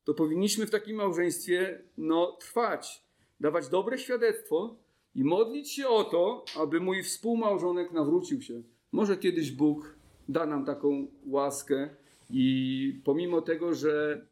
to 0.03 0.13
powinniśmy 0.13 0.65
w 0.65 0.71
takim 0.71 0.95
małżeństwie 0.95 1.81
no, 1.97 2.37
trwać, 2.39 3.03
dawać 3.39 3.67
dobre 3.67 3.97
świadectwo 3.97 4.75
i 5.15 5.23
modlić 5.23 5.71
się 5.71 5.87
o 5.87 6.03
to, 6.03 6.45
aby 6.59 6.79
mój 6.79 7.03
współmałżonek 7.03 7.91
nawrócił 7.91 8.41
się. 8.41 8.61
Może 8.91 9.17
kiedyś 9.17 9.51
Bóg 9.51 9.95
da 10.29 10.45
nam 10.45 10.65
taką 10.65 11.07
łaskę 11.25 11.89
i 12.29 13.01
pomimo 13.03 13.41
tego, 13.41 13.73
że 13.73 14.25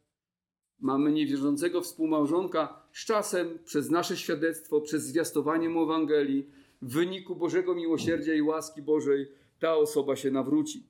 mamy 0.80 1.12
niewierzącego 1.12 1.80
współmałżonka, 1.80 2.82
z 2.92 3.04
czasem 3.04 3.58
przez 3.64 3.90
nasze 3.90 4.16
świadectwo, 4.16 4.80
przez 4.80 5.02
zwiastowanie 5.02 5.68
mu 5.68 5.82
Ewangelii, 5.82 6.50
w 6.82 6.92
wyniku 6.92 7.36
Bożego 7.36 7.74
miłosierdzia 7.74 8.34
i 8.34 8.42
łaski 8.42 8.82
Bożej, 8.82 9.28
ta 9.58 9.76
osoba 9.76 10.16
się 10.16 10.30
nawróci. 10.30 10.86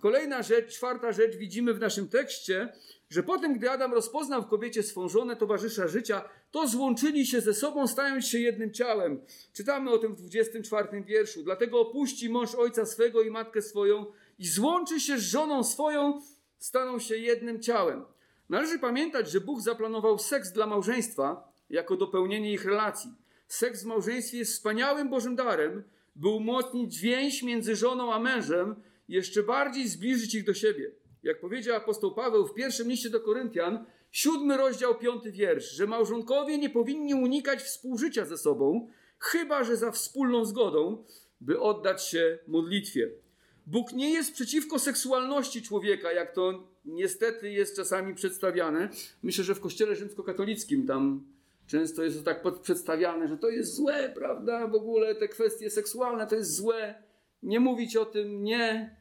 Kolejna 0.00 0.42
rzecz, 0.42 0.74
czwarta 0.74 1.12
rzecz, 1.12 1.36
widzimy 1.36 1.74
w 1.74 1.80
naszym 1.80 2.08
tekście, 2.08 2.72
że 3.10 3.22
potem, 3.22 3.54
gdy 3.54 3.70
Adam 3.70 3.94
rozpoznał 3.94 4.42
w 4.42 4.46
kobiecie 4.46 4.82
swą 4.82 5.08
żonę, 5.08 5.36
towarzysza 5.36 5.88
życia, 5.88 6.28
to 6.50 6.68
złączyli 6.68 7.26
się 7.26 7.40
ze 7.40 7.54
sobą, 7.54 7.86
stając 7.86 8.26
się 8.26 8.38
jednym 8.38 8.72
ciałem. 8.72 9.20
Czytamy 9.52 9.90
o 9.90 9.98
tym 9.98 10.14
w 10.14 10.16
24 10.16 11.02
wierszu. 11.02 11.42
Dlatego 11.42 11.80
opuści 11.80 12.30
mąż 12.30 12.54
ojca 12.54 12.86
swego 12.86 13.22
i 13.22 13.30
matkę 13.30 13.62
swoją 13.62 14.06
i 14.38 14.48
złączy 14.48 15.00
się 15.00 15.18
z 15.18 15.22
żoną 15.22 15.64
swoją, 15.64 16.20
staną 16.58 16.98
się 16.98 17.16
jednym 17.16 17.62
ciałem. 17.62 18.04
Należy 18.50 18.78
pamiętać, 18.78 19.30
że 19.30 19.40
Bóg 19.40 19.60
zaplanował 19.60 20.18
seks 20.18 20.52
dla 20.52 20.66
małżeństwa 20.66 21.52
jako 21.70 21.96
dopełnienie 21.96 22.52
ich 22.52 22.64
relacji. 22.64 23.10
Seks 23.48 23.82
w 23.82 23.86
małżeństwie 23.86 24.38
jest 24.38 24.52
wspaniałym 24.52 25.08
Bożym 25.08 25.36
darem, 25.36 25.82
by 26.16 26.28
umocnić 26.28 26.98
więź 26.98 27.42
między 27.42 27.76
żoną 27.76 28.14
a 28.14 28.18
mężem, 28.18 28.74
jeszcze 29.08 29.42
bardziej 29.42 29.88
zbliżyć 29.88 30.34
ich 30.34 30.44
do 30.44 30.54
siebie. 30.54 30.90
Jak 31.22 31.40
powiedział 31.40 31.76
apostoł 31.76 32.14
Paweł 32.14 32.46
w 32.46 32.54
pierwszym 32.54 32.88
liście 32.88 33.10
do 33.10 33.20
Koryntian, 33.20 33.84
siódmy 34.12 34.56
rozdział, 34.56 34.98
piąty 34.98 35.32
wiersz, 35.32 35.70
że 35.70 35.86
małżonkowie 35.86 36.58
nie 36.58 36.70
powinni 36.70 37.14
unikać 37.14 37.62
współżycia 37.62 38.24
ze 38.24 38.38
sobą, 38.38 38.88
chyba 39.18 39.64
że 39.64 39.76
za 39.76 39.90
wspólną 39.90 40.44
zgodą, 40.44 41.04
by 41.40 41.60
oddać 41.60 42.06
się 42.08 42.38
modlitwie. 42.46 43.10
Bóg 43.66 43.92
nie 43.92 44.12
jest 44.12 44.34
przeciwko 44.34 44.78
seksualności 44.78 45.62
człowieka, 45.62 46.12
jak 46.12 46.34
to 46.34 46.69
niestety 46.84 47.50
jest 47.50 47.76
czasami 47.76 48.14
przedstawiane. 48.14 48.88
Myślę, 49.22 49.44
że 49.44 49.54
w 49.54 49.60
kościele 49.60 49.96
rzymskokatolickim 49.96 50.86
tam 50.86 51.24
często 51.66 52.04
jest 52.04 52.18
to 52.18 52.24
tak 52.24 52.42
przedstawiane, 52.62 53.28
że 53.28 53.38
to 53.38 53.48
jest 53.48 53.74
złe, 53.74 54.12
prawda? 54.14 54.66
W 54.66 54.74
ogóle 54.74 55.14
te 55.14 55.28
kwestie 55.28 55.70
seksualne 55.70 56.26
to 56.26 56.34
jest 56.34 56.56
złe. 56.56 57.02
Nie 57.42 57.60
mówić 57.60 57.96
o 57.96 58.04
tym, 58.04 58.44
nie 58.44 58.96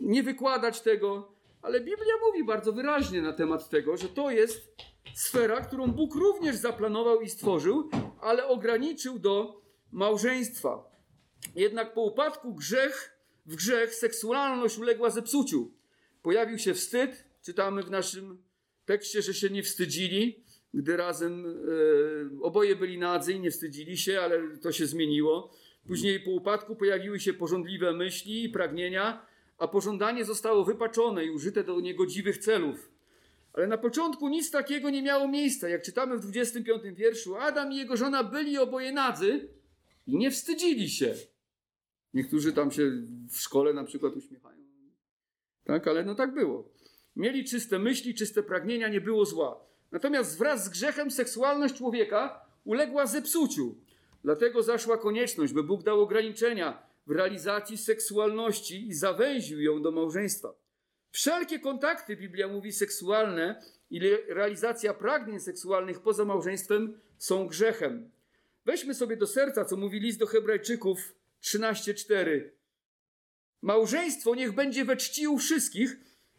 nie 0.00 0.22
wykładać 0.22 0.80
tego, 0.80 1.32
ale 1.62 1.80
Biblia 1.80 2.14
mówi 2.26 2.44
bardzo 2.44 2.72
wyraźnie 2.72 3.22
na 3.22 3.32
temat 3.32 3.68
tego, 3.68 3.96
że 3.96 4.08
to 4.08 4.30
jest 4.30 4.74
sfera, 5.14 5.60
którą 5.60 5.86
Bóg 5.86 6.14
również 6.14 6.56
zaplanował 6.56 7.20
i 7.20 7.28
stworzył, 7.28 7.90
ale 8.20 8.46
ograniczył 8.46 9.18
do 9.18 9.62
małżeństwa. 9.92 10.90
Jednak 11.54 11.94
po 11.94 12.02
upadku 12.02 12.54
grzech, 12.54 13.13
w 13.46 13.56
grzech 13.56 13.94
seksualność 13.94 14.78
uległa 14.78 15.10
zepsuciu. 15.10 15.70
Pojawił 16.22 16.58
się 16.58 16.74
wstyd, 16.74 17.24
czytamy 17.42 17.82
w 17.82 17.90
naszym 17.90 18.38
tekście, 18.84 19.22
że 19.22 19.34
się 19.34 19.50
nie 19.50 19.62
wstydzili, 19.62 20.44
gdy 20.74 20.96
razem 20.96 21.46
e, 21.46 22.42
oboje 22.42 22.76
byli 22.76 22.98
nadzy 22.98 23.32
i 23.32 23.40
nie 23.40 23.50
wstydzili 23.50 23.96
się, 23.96 24.20
ale 24.20 24.56
to 24.58 24.72
się 24.72 24.86
zmieniło. 24.86 25.50
Później 25.86 26.20
po 26.20 26.30
upadku 26.30 26.76
pojawiły 26.76 27.20
się 27.20 27.34
porządliwe 27.34 27.92
myśli 27.92 28.44
i 28.44 28.48
pragnienia, 28.48 29.26
a 29.58 29.68
pożądanie 29.68 30.24
zostało 30.24 30.64
wypaczone 30.64 31.24
i 31.24 31.30
użyte 31.30 31.64
do 31.64 31.80
niegodziwych 31.80 32.38
celów. 32.38 32.90
Ale 33.52 33.66
na 33.66 33.78
początku 33.78 34.28
nic 34.28 34.50
takiego 34.50 34.90
nie 34.90 35.02
miało 35.02 35.28
miejsca. 35.28 35.68
Jak 35.68 35.82
czytamy 35.82 36.16
w 36.16 36.20
25 36.20 36.82
wierszu, 36.96 37.36
Adam 37.36 37.72
i 37.72 37.76
jego 37.76 37.96
żona 37.96 38.24
byli 38.24 38.58
oboje 38.58 38.92
nadzy 38.92 39.48
i 40.06 40.16
nie 40.16 40.30
wstydzili 40.30 40.90
się. 40.90 41.14
Niektórzy 42.14 42.52
tam 42.52 42.70
się 42.70 42.90
w 43.30 43.36
szkole 43.36 43.72
na 43.72 43.84
przykład 43.84 44.16
uśmiechają. 44.16 44.64
Tak, 45.64 45.88
ale 45.88 46.04
no 46.04 46.14
tak 46.14 46.34
było. 46.34 46.68
Mieli 47.16 47.44
czyste 47.44 47.78
myśli, 47.78 48.14
czyste 48.14 48.42
pragnienia, 48.42 48.88
nie 48.88 49.00
było 49.00 49.24
zła. 49.24 49.60
Natomiast 49.92 50.38
wraz 50.38 50.64
z 50.64 50.68
grzechem 50.68 51.10
seksualność 51.10 51.74
człowieka 51.74 52.46
uległa 52.64 53.06
zepsuciu. 53.06 53.74
Dlatego 54.24 54.62
zaszła 54.62 54.98
konieczność, 54.98 55.52
by 55.52 55.62
Bóg 55.62 55.82
dał 55.82 56.00
ograniczenia 56.00 56.82
w 57.06 57.10
realizacji 57.10 57.78
seksualności 57.78 58.88
i 58.88 58.94
zawęził 58.94 59.60
ją 59.60 59.82
do 59.82 59.92
małżeństwa. 59.92 60.54
Wszelkie 61.10 61.58
kontakty, 61.58 62.16
Biblia 62.16 62.48
mówi, 62.48 62.72
seksualne 62.72 63.62
i 63.90 64.00
realizacja 64.28 64.94
pragnień 64.94 65.40
seksualnych 65.40 66.00
poza 66.00 66.24
małżeństwem 66.24 67.00
są 67.18 67.46
grzechem. 67.46 68.10
Weźmy 68.64 68.94
sobie 68.94 69.16
do 69.16 69.26
serca, 69.26 69.64
co 69.64 69.76
mówi 69.76 70.00
list 70.00 70.18
do 70.18 70.26
Hebrajczyków 70.26 71.14
13:4. 71.44 72.50
Małżeństwo 73.62 74.34
niech 74.34 74.52
będzie 74.52 74.84
we 74.84 74.96
czci 74.96 75.28
u 75.28 75.38
wszystkich, 75.38 75.96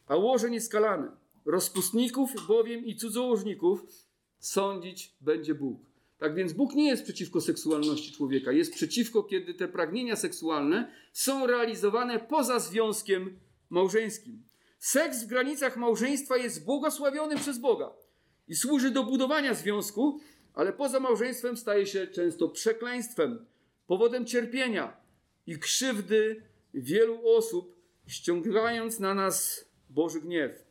a 0.08 0.16
łoże 0.16 0.50
nieskalane. 0.50 1.12
Rozpustników 1.46 2.48
bowiem 2.48 2.86
i 2.86 2.96
cudzołożników 2.96 3.86
sądzić 4.40 5.16
będzie 5.22 5.56
Bóg. 5.56 5.82
Tak 6.18 6.36
więc 6.36 6.54
Bóg 6.54 6.76
nie 6.76 6.88
jest 6.88 7.04
przeciwko 7.04 7.42
seksualności 7.42 8.12
człowieka. 8.12 8.52
Jest 8.52 8.74
przeciwko, 8.74 9.24
kiedy 9.24 9.54
te 9.54 9.68
pragnienia 9.68 10.16
seksualne 10.16 10.92
są 11.14 11.48
realizowane 11.48 12.20
poza 12.20 12.60
związkiem 12.60 13.40
małżeńskim. 13.70 14.44
Seks 14.80 15.24
w 15.24 15.28
granicach 15.28 15.78
małżeństwa 15.78 16.38
jest 16.38 16.66
błogosławiony 16.66 17.36
przez 17.36 17.58
Boga 17.58 17.94
i 18.48 18.56
służy 18.56 18.92
do 18.92 19.04
budowania 19.04 19.54
związku, 19.54 20.20
ale 20.54 20.74
poza 20.74 21.00
małżeństwem 21.00 21.58
staje 21.58 21.86
się 21.86 22.08
często 22.08 22.50
przekleństwem, 22.50 23.46
powodem 23.88 24.26
cierpienia 24.26 24.98
i 25.48 25.60
krzywdy 25.60 26.42
wielu 26.74 27.30
osób, 27.30 27.76
ściągając 28.08 29.00
na 29.00 29.14
nas 29.14 29.66
Boży 29.90 30.22
gniew. 30.22 30.66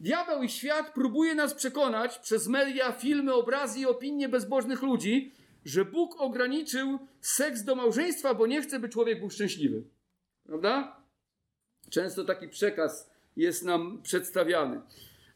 Diabeł 0.00 0.42
i 0.42 0.48
świat 0.48 0.94
próbuje 0.94 1.34
nas 1.34 1.54
przekonać 1.54 2.18
przez 2.18 2.48
media, 2.48 2.92
filmy, 2.92 3.34
obrazy 3.34 3.80
i 3.80 3.86
opinie 3.86 4.28
bezbożnych 4.28 4.82
ludzi, 4.82 5.32
że 5.64 5.84
Bóg 5.84 6.20
ograniczył 6.20 6.98
seks 7.20 7.62
do 7.62 7.74
małżeństwa, 7.74 8.34
bo 8.34 8.46
nie 8.46 8.62
chce, 8.62 8.80
by 8.80 8.88
człowiek 8.88 9.18
był 9.20 9.30
szczęśliwy. 9.30 9.82
Prawda? 10.46 11.02
Często 11.90 12.24
taki 12.24 12.48
przekaz 12.48 13.10
jest 13.36 13.64
nam 13.64 14.02
przedstawiany. 14.02 14.80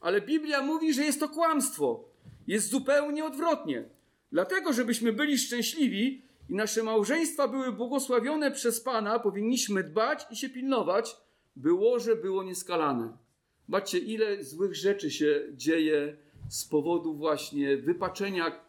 Ale 0.00 0.20
Biblia 0.20 0.62
mówi, 0.62 0.94
że 0.94 1.04
jest 1.04 1.20
to 1.20 1.28
kłamstwo. 1.28 2.04
Jest 2.46 2.68
zupełnie 2.70 3.24
odwrotnie. 3.24 3.84
Dlatego, 4.32 4.72
żebyśmy 4.72 5.12
byli 5.12 5.38
szczęśliwi 5.38 6.22
i 6.52 6.54
nasze 6.54 6.82
małżeństwa 6.82 7.48
były 7.48 7.72
błogosławione 7.72 8.50
przez 8.50 8.80
Pana, 8.80 9.18
powinniśmy 9.18 9.84
dbać 9.84 10.26
i 10.30 10.36
się 10.36 10.48
pilnować, 10.48 11.16
by 11.56 11.72
łoże 11.72 12.16
było 12.16 12.42
nieskalane. 12.42 13.16
Zobaczcie, 13.68 13.98
ile 13.98 14.44
złych 14.44 14.74
rzeczy 14.74 15.10
się 15.10 15.42
dzieje 15.52 16.16
z 16.48 16.64
powodu 16.64 17.14
właśnie 17.14 17.76
wypaczenia 17.76 18.60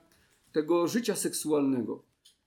tego 0.51 0.87
życia 0.87 1.15
seksualnego. 1.15 2.03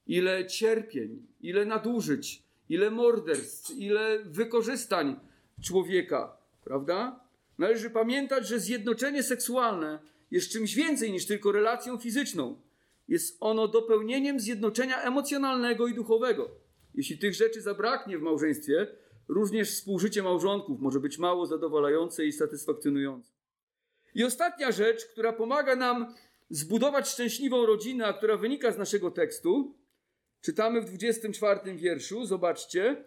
Ile 0.07 0.47
cierpień, 0.47 1.27
ile 1.41 1.65
nadużyć, 1.65 2.43
ile 2.69 2.91
morderstw, 2.91 3.71
ile 3.71 4.19
wykorzystań 4.25 5.21
człowieka, 5.63 6.37
prawda? 6.65 7.21
Należy 7.59 7.91
pamiętać, 7.91 8.49
że 8.49 8.61
zjednoczenie 8.61 9.23
seksualne 9.23 9.99
jest 10.31 10.53
czymś 10.53 10.75
więcej 10.75 11.13
niż 11.13 11.27
tylko 11.27 11.53
relacją 11.53 11.99
fizyczną. 11.99 12.57
Jest 13.09 13.37
ono 13.41 13.69
dopełnieniem 13.69 14.41
zjednoczenia 14.41 15.03
emocjonalnego 15.03 15.87
i 15.87 15.95
duchowego. 15.95 16.51
Jeśli 16.95 17.19
tych 17.19 17.35
rzeczy 17.35 17.61
zabraknie 17.61 18.19
w 18.19 18.23
małżeństwie, 18.23 18.87
Również 19.29 19.71
współżycie 19.71 20.23
małżonków 20.23 20.81
może 20.81 21.01
być 21.01 21.19
mało 21.19 21.47
zadowalające 21.47 22.27
i 22.27 22.33
satysfakcjonujące. 22.33 23.33
I 24.15 24.25
ostatnia 24.25 24.73
rzecz, 24.73 25.07
która 25.07 25.33
pomaga 25.33 25.77
nam 25.77 26.15
zbudować 26.51 27.09
szczęśliwą 27.09 27.67
rodzinę, 27.67 28.07
a 28.07 28.13
która 28.13 28.37
wynika 28.37 28.73
z 28.73 28.79
naszego 28.79 29.11
tekstu, 29.11 29.75
czytamy 30.41 30.81
w 30.81 30.85
24 30.85 31.75
wierszu, 31.75 32.27
zobaczcie. 32.27 33.05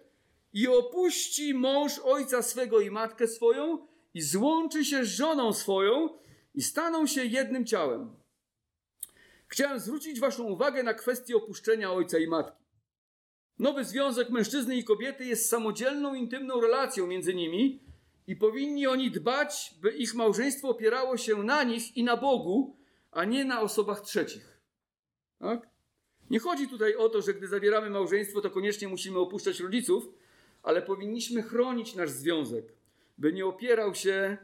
I 0.53 0.67
opuści 0.67 1.53
mąż 1.53 1.99
ojca 1.99 2.41
swego 2.41 2.79
i 2.79 2.91
matkę 2.91 3.27
swoją, 3.27 3.87
i 4.13 4.21
złączy 4.21 4.85
się 4.85 5.05
z 5.05 5.07
żoną 5.07 5.53
swoją, 5.53 6.09
i 6.55 6.61
staną 6.61 7.07
się 7.07 7.25
jednym 7.25 7.65
ciałem. 7.65 8.15
Chciałem 9.49 9.79
zwrócić 9.79 10.19
Waszą 10.19 10.43
uwagę 10.43 10.83
na 10.83 10.93
kwestię 10.93 11.35
opuszczenia 11.35 11.91
ojca 11.91 12.17
i 12.17 12.27
matki. 12.27 12.63
Nowy 13.59 13.85
związek 13.85 14.29
mężczyzny 14.29 14.75
i 14.77 14.83
kobiety 14.83 15.25
jest 15.25 15.49
samodzielną, 15.49 16.13
intymną 16.13 16.61
relacją 16.61 17.07
między 17.07 17.33
nimi 17.33 17.83
i 18.27 18.35
powinni 18.35 18.87
oni 18.87 19.11
dbać, 19.11 19.75
by 19.81 19.91
ich 19.91 20.15
małżeństwo 20.15 20.69
opierało 20.69 21.17
się 21.17 21.43
na 21.43 21.63
nich 21.63 21.97
i 21.97 22.03
na 22.03 22.17
Bogu, 22.17 22.77
a 23.11 23.25
nie 23.25 23.45
na 23.45 23.61
osobach 23.61 24.01
trzecich. 24.01 24.59
Tak? 25.39 25.69
Nie 26.29 26.39
chodzi 26.39 26.67
tutaj 26.67 26.95
o 26.95 27.09
to, 27.09 27.21
że 27.21 27.33
gdy 27.33 27.47
zawieramy 27.47 27.89
małżeństwo, 27.89 28.41
to 28.41 28.49
koniecznie 28.49 28.87
musimy 28.87 29.19
opuszczać 29.19 29.59
rodziców, 29.59 30.09
ale 30.63 30.81
powinniśmy 30.81 31.43
chronić 31.43 31.95
nasz 31.95 32.09
związek, 32.09 32.73
by 33.17 33.33
nie 33.33 33.45
opierał 33.45 33.95
się 33.95 34.37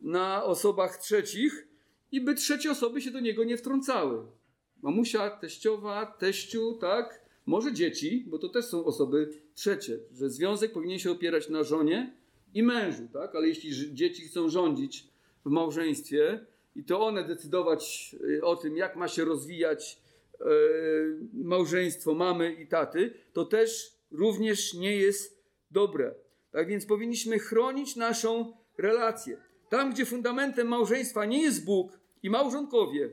na 0.00 0.44
osobach 0.44 0.96
trzecich 0.96 1.68
i 2.12 2.20
by 2.20 2.34
trzecie 2.34 2.70
osoby 2.70 3.00
się 3.00 3.10
do 3.10 3.20
niego 3.20 3.44
nie 3.44 3.56
wtrącały. 3.56 4.39
Mamusia, 4.82 5.30
teściowa, 5.30 6.06
teściu, 6.06 6.74
tak? 6.80 7.20
Może 7.46 7.72
dzieci, 7.72 8.24
bo 8.26 8.38
to 8.38 8.48
też 8.48 8.64
są 8.64 8.84
osoby 8.84 9.32
trzecie, 9.54 9.98
że 10.14 10.30
związek 10.30 10.72
powinien 10.72 10.98
się 10.98 11.10
opierać 11.10 11.48
na 11.48 11.64
żonie 11.64 12.12
i 12.54 12.62
mężu, 12.62 13.08
tak? 13.12 13.34
Ale 13.36 13.48
jeśli 13.48 13.94
dzieci 13.94 14.22
chcą 14.22 14.48
rządzić 14.48 15.06
w 15.44 15.50
małżeństwie 15.50 16.46
i 16.76 16.84
to 16.84 17.06
one 17.06 17.24
decydować 17.24 18.16
y, 18.24 18.44
o 18.44 18.56
tym, 18.56 18.76
jak 18.76 18.96
ma 18.96 19.08
się 19.08 19.24
rozwijać 19.24 19.98
yy, 20.40 20.46
małżeństwo 21.32 22.14
mamy 22.14 22.52
i 22.52 22.66
taty, 22.66 23.14
to 23.32 23.44
też 23.44 23.92
również 24.10 24.74
nie 24.74 24.96
jest 24.96 25.42
dobre. 25.70 26.14
Tak 26.52 26.68
więc 26.68 26.86
powinniśmy 26.86 27.38
chronić 27.38 27.96
naszą 27.96 28.52
relację. 28.78 29.36
Tam, 29.68 29.92
gdzie 29.92 30.06
fundamentem 30.06 30.68
małżeństwa 30.68 31.24
nie 31.24 31.42
jest 31.42 31.64
Bóg 31.64 31.98
i 32.22 32.30
małżonkowie, 32.30 33.10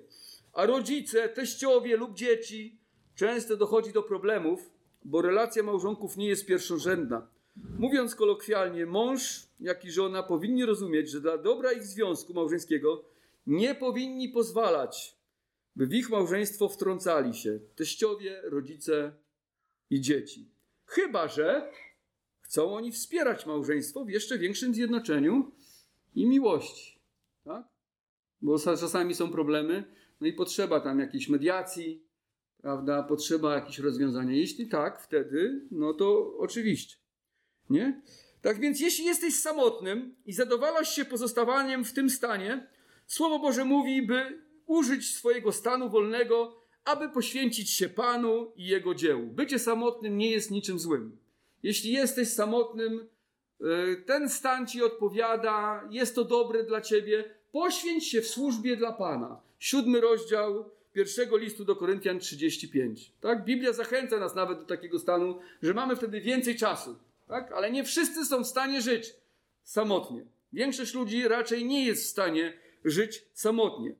a 0.58 0.66
rodzice, 0.66 1.30
teściowie 1.30 1.98
lub 1.98 2.14
dzieci, 2.14 2.78
często 3.16 3.58
dochodzi 3.58 3.92
do 3.92 4.04
problemów, 4.04 4.72
bo 5.06 5.22
relacja 5.22 5.64
małżonków 5.64 6.18
nie 6.18 6.28
jest 6.28 6.46
pierwszorzędna. 6.46 7.28
Mówiąc 7.80 8.16
kolokwialnie, 8.16 8.86
mąż, 8.86 9.48
jak 9.60 9.86
i 9.86 9.92
żona 9.92 10.24
powinni 10.24 10.66
rozumieć, 10.66 11.10
że 11.10 11.22
dla 11.22 11.38
dobra 11.38 11.72
ich 11.72 11.84
związku 11.84 12.34
małżeńskiego 12.34 13.04
nie 13.48 13.76
powinni 13.76 14.30
pozwalać, 14.30 15.16
by 15.76 15.88
w 15.88 15.94
ich 15.94 16.10
małżeństwo 16.10 16.70
wtrącali 16.70 17.34
się 17.34 17.60
teściowie, 17.76 18.42
rodzice 18.44 19.12
i 19.90 20.02
dzieci. 20.02 20.50
Chyba, 20.86 21.28
że 21.28 21.72
chcą 22.42 22.76
oni 22.76 22.92
wspierać 22.92 23.46
małżeństwo 23.46 24.06
w 24.06 24.10
jeszcze 24.10 24.38
większym 24.38 24.74
zjednoczeniu 24.74 25.52
i 26.16 26.26
miłości. 26.26 27.00
Tak? 27.44 27.64
Bo 28.42 28.60
czasami 28.60 29.16
są 29.16 29.32
problemy, 29.32 29.97
no 30.22 30.28
i 30.28 30.34
potrzeba 30.34 30.80
tam 30.80 31.00
jakiejś 31.00 31.30
mediacji, 31.30 32.04
prawda, 32.62 33.04
potrzeba 33.04 33.56
jakieś 33.56 33.80
rozwiązania. 33.80 34.34
Jeśli 34.34 34.68
tak, 34.68 35.02
wtedy, 35.02 35.62
no 35.72 35.94
to 35.94 36.38
oczywiście. 36.38 36.96
Nie? 37.70 38.02
Tak 38.42 38.60
więc, 38.60 38.80
jeśli 38.80 39.06
jesteś 39.06 39.36
samotnym 39.36 40.16
i 40.26 40.34
zadowalasz 40.34 40.96
się 40.96 41.06
pozostawaniem 41.06 41.86
w 41.86 41.94
tym 41.94 42.10
stanie, 42.10 42.68
Słowo 43.08 43.40
Boże 43.40 43.66
mówi, 43.66 44.02
by 44.02 44.42
użyć 44.66 45.16
swojego 45.16 45.52
stanu 45.52 45.90
wolnego, 45.90 46.62
aby 46.86 47.10
poświęcić 47.10 47.70
się 47.70 47.90
Panu 47.90 48.52
i 48.56 48.66
Jego 48.66 48.96
dziełu. 48.96 49.28
Bycie 49.28 49.60
samotnym 49.60 50.18
nie 50.18 50.32
jest 50.32 50.52
niczym 50.52 50.80
złym. 50.80 51.18
Jeśli 51.64 51.92
jesteś 51.92 52.28
samotnym, 52.28 53.08
e, 53.62 53.96
ten 53.96 54.30
stan 54.30 54.68
ci 54.68 54.84
odpowiada, 54.84 55.88
jest 55.92 56.16
to 56.16 56.24
dobre 56.24 56.64
dla 56.64 56.82
ciebie, 56.82 57.36
poświęć 57.52 58.08
się 58.08 58.22
w 58.22 58.28
służbie 58.28 58.78
dla 58.78 58.94
Pana. 58.94 59.42
Siódmy 59.60 60.02
rozdział 60.02 60.72
pierwszego 60.94 61.38
listu 61.38 61.66
do 61.66 61.76
Koryntian 61.76 62.20
35. 62.20 63.12
Tak? 63.22 63.46
Biblia 63.46 63.74
zachęca 63.74 64.20
nas 64.20 64.36
nawet 64.36 64.60
do 64.60 64.66
takiego 64.66 65.00
stanu, 65.00 65.40
że 65.62 65.74
mamy 65.74 65.96
wtedy 65.96 66.22
więcej 66.22 66.56
czasu. 66.56 67.00
Tak? 67.28 67.52
Ale 67.52 67.72
nie 67.72 67.84
wszyscy 67.84 68.26
są 68.26 68.44
w 68.44 68.48
stanie 68.48 68.82
żyć 68.82 69.14
samotnie. 69.64 70.26
Większość 70.54 70.94
ludzi 70.94 71.28
raczej 71.28 71.66
nie 71.66 71.86
jest 71.86 72.04
w 72.04 72.10
stanie 72.10 72.60
żyć 72.86 73.26
samotnie. 73.34 73.96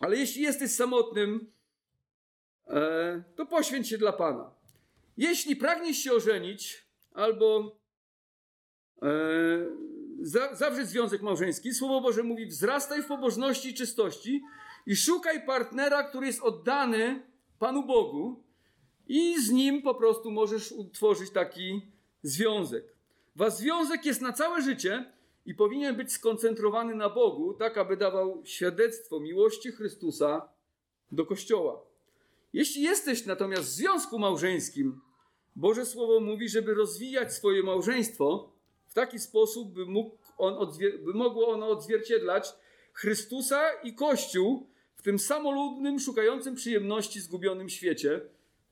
Ale 0.00 0.16
jeśli 0.16 0.42
jesteś 0.42 0.70
samotnym, 0.70 1.52
e, 2.66 3.22
to 3.36 3.46
poświęć 3.46 3.88
się 3.88 3.98
dla 3.98 4.12
Pana. 4.12 4.50
Jeśli 5.16 5.56
pragniesz 5.56 5.96
się 5.96 6.12
ożenić 6.12 6.86
albo 7.14 7.76
e, 9.02 9.08
zawrzeć 10.52 10.88
związek 10.88 11.22
małżeński, 11.22 11.74
Słowo 11.74 12.00
Boże 12.00 12.22
mówi: 12.22 12.46
wzrastaj 12.46 13.02
w 13.02 13.06
pobożności 13.06 13.68
i 13.68 13.74
czystości 13.74 14.42
i 14.86 14.96
szukaj 14.96 15.46
partnera, 15.46 16.02
który 16.02 16.26
jest 16.26 16.42
oddany 16.42 17.22
Panu 17.58 17.86
Bogu, 17.86 18.42
i 19.08 19.42
z 19.42 19.50
nim 19.50 19.82
po 19.82 19.94
prostu 19.94 20.30
możesz 20.30 20.72
utworzyć 20.72 21.30
taki 21.30 21.82
związek. 22.22 22.84
Wasz 23.36 23.52
związek 23.52 24.06
jest 24.06 24.20
na 24.20 24.32
całe 24.32 24.62
życie 24.62 25.12
i 25.46 25.54
powinien 25.54 25.96
być 25.96 26.12
skoncentrowany 26.12 26.94
na 26.94 27.10
Bogu, 27.10 27.54
tak 27.54 27.78
aby 27.78 27.96
dawał 27.96 28.42
świadectwo 28.44 29.20
miłości 29.20 29.72
Chrystusa 29.72 30.48
do 31.12 31.26
Kościoła. 31.26 31.80
Jeśli 32.52 32.82
jesteś 32.82 33.26
natomiast 33.26 33.62
w 33.62 33.72
związku 33.72 34.18
małżeńskim, 34.18 35.00
Boże 35.56 35.86
Słowo 35.86 36.20
mówi, 36.20 36.48
żeby 36.48 36.74
rozwijać 36.74 37.34
swoje 37.34 37.62
małżeństwo 37.62 38.52
w 38.88 38.94
taki 38.94 39.18
sposób, 39.18 39.72
by, 39.72 39.86
mógł 39.86 40.18
on 40.38 40.72
by 41.04 41.14
mogło 41.14 41.48
ono 41.48 41.68
odzwierciedlać 41.68 42.52
Chrystusa 42.92 43.72
i 43.84 43.94
Kościół 43.94 44.66
w 44.94 45.02
tym 45.02 45.18
samoludnym, 45.18 46.00
szukającym 46.00 46.54
przyjemności 46.54 47.20
zgubionym 47.20 47.68
świecie. 47.68 48.20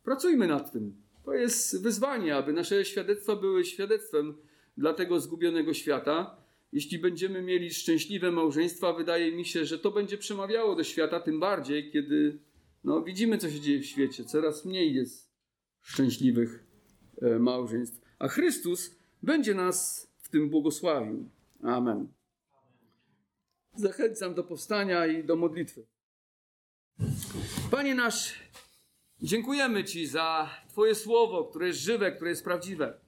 Pracujmy 0.04 0.46
nad 0.46 0.72
tym. 0.72 0.96
To 1.24 1.34
jest 1.34 1.82
wyzwanie, 1.82 2.36
aby 2.36 2.52
nasze 2.52 2.84
świadectwa 2.84 3.36
były 3.36 3.64
świadectwem 3.64 4.36
dla 4.76 4.94
tego 4.94 5.20
zgubionego 5.20 5.74
świata. 5.74 6.36
Jeśli 6.72 6.98
będziemy 6.98 7.42
mieli 7.42 7.74
szczęśliwe 7.74 8.32
małżeństwa, 8.32 8.92
wydaje 8.92 9.32
mi 9.32 9.44
się, 9.44 9.64
że 9.64 9.78
to 9.78 9.90
będzie 9.90 10.18
przemawiało 10.18 10.74
do 10.74 10.84
świata, 10.84 11.20
tym 11.20 11.40
bardziej, 11.40 11.90
kiedy 11.90 12.38
no, 12.84 13.02
widzimy, 13.02 13.38
co 13.38 13.50
się 13.50 13.60
dzieje 13.60 13.80
w 13.80 13.86
świecie. 13.86 14.24
Coraz 14.24 14.64
mniej 14.64 14.94
jest 14.94 15.30
szczęśliwych 15.82 16.64
e, 17.22 17.38
małżeństw. 17.38 18.00
A 18.18 18.28
Chrystus 18.28 18.96
będzie 19.26 19.54
nas 19.54 20.08
w 20.18 20.28
tym 20.28 20.50
błogosławił. 20.50 21.30
Amen. 21.62 22.08
Zachęcam 23.74 24.34
do 24.34 24.44
powstania 24.44 25.06
i 25.06 25.24
do 25.24 25.36
modlitwy. 25.36 25.86
Panie 27.70 27.94
nasz, 27.94 28.34
dziękujemy 29.20 29.84
Ci 29.84 30.06
za 30.06 30.50
Twoje 30.68 30.94
słowo, 30.94 31.44
które 31.44 31.66
jest 31.66 31.80
żywe, 31.80 32.12
które 32.12 32.30
jest 32.30 32.44
prawdziwe. 32.44 33.00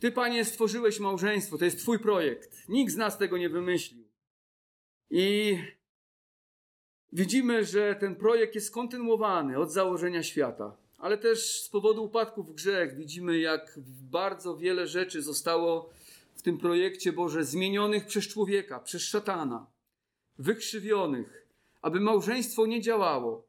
Ty, 0.00 0.12
Panie, 0.12 0.44
stworzyłeś 0.44 1.00
małżeństwo, 1.00 1.58
to 1.58 1.64
jest 1.64 1.78
Twój 1.78 1.98
projekt. 1.98 2.68
Nikt 2.68 2.92
z 2.92 2.96
nas 2.96 3.18
tego 3.18 3.38
nie 3.38 3.48
wymyślił. 3.48 4.04
I 5.10 5.58
widzimy, 7.12 7.64
że 7.64 7.94
ten 7.94 8.16
projekt 8.16 8.54
jest 8.54 8.74
kontynuowany 8.74 9.58
od 9.58 9.72
założenia 9.72 10.22
świata, 10.22 10.76
ale 11.00 11.18
też 11.18 11.62
z 11.62 11.68
powodu 11.68 12.04
upadków 12.04 12.48
w 12.48 12.54
grzech 12.54 12.96
widzimy, 12.96 13.38
jak 13.38 13.78
bardzo 14.10 14.56
wiele 14.56 14.86
rzeczy 14.86 15.22
zostało 15.22 15.90
w 16.34 16.42
tym 16.42 16.58
projekcie 16.58 17.12
Boże 17.12 17.44
zmienionych 17.44 18.06
przez 18.06 18.28
człowieka, 18.28 18.80
przez 18.80 19.02
szatana, 19.02 19.66
wykrzywionych, 20.38 21.46
aby 21.82 22.00
małżeństwo 22.00 22.66
nie 22.66 22.80
działało. 22.80 23.48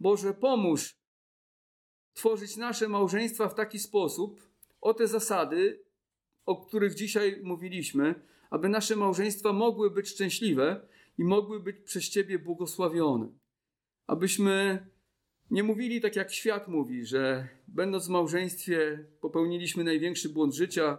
Boże, 0.00 0.34
pomóż 0.34 0.96
tworzyć 2.14 2.56
nasze 2.56 2.88
małżeństwa 2.88 3.48
w 3.48 3.54
taki 3.54 3.78
sposób, 3.78 4.40
o 4.80 4.94
te 4.94 5.06
zasady, 5.06 5.84
o 6.46 6.66
których 6.66 6.94
dzisiaj 6.94 7.40
mówiliśmy, 7.42 8.14
aby 8.50 8.68
nasze 8.68 8.96
małżeństwa 8.96 9.52
mogły 9.52 9.90
być 9.90 10.08
szczęśliwe 10.08 10.88
i 11.18 11.24
mogły 11.24 11.60
być 11.60 11.76
przez 11.84 12.08
Ciebie 12.08 12.38
błogosławione. 12.38 13.28
Abyśmy 14.06 14.86
nie 15.54 15.62
mówili 15.62 16.00
tak, 16.00 16.16
jak 16.16 16.32
świat 16.32 16.68
mówi, 16.68 17.06
że 17.06 17.48
będąc 17.68 18.06
w 18.06 18.10
małżeństwie 18.10 19.04
popełniliśmy 19.20 19.84
największy 19.84 20.28
błąd 20.28 20.54
życia, 20.54 20.98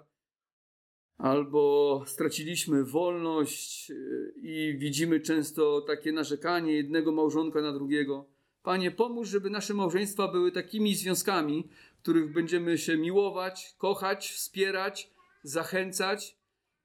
albo 1.18 2.04
straciliśmy 2.08 2.86
wolność 2.86 3.92
y, 3.92 4.34
i 4.42 4.78
widzimy 4.78 5.20
często 5.20 5.82
takie 5.82 6.12
narzekanie 6.12 6.74
jednego 6.74 7.12
małżonka 7.12 7.62
na 7.62 7.74
drugiego. 7.74 8.26
Panie, 8.64 8.92
pomóż, 8.92 9.30
żeby 9.30 9.50
nasze 9.50 9.74
małżeństwa 9.74 10.28
były 10.28 10.52
takimi 10.52 10.96
związkami, 10.96 11.70
których 12.02 12.34
będziemy 12.34 12.78
się 12.78 12.98
miłować, 12.98 13.76
kochać, 13.78 14.32
wspierać, 14.32 15.12
zachęcać 15.44 16.38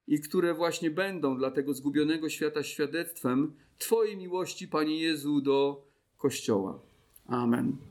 i 0.07 0.19
które 0.19 0.53
właśnie 0.53 0.91
będą 0.91 1.37
dla 1.37 1.51
tego 1.51 1.73
zgubionego 1.73 2.29
świata 2.29 2.63
świadectwem 2.63 3.55
Twojej 3.77 4.17
miłości, 4.17 4.67
Panie 4.67 4.99
Jezu, 4.99 5.41
do 5.41 5.87
Kościoła. 6.17 6.90
Um, 7.31 7.43
Amen. 7.43 7.81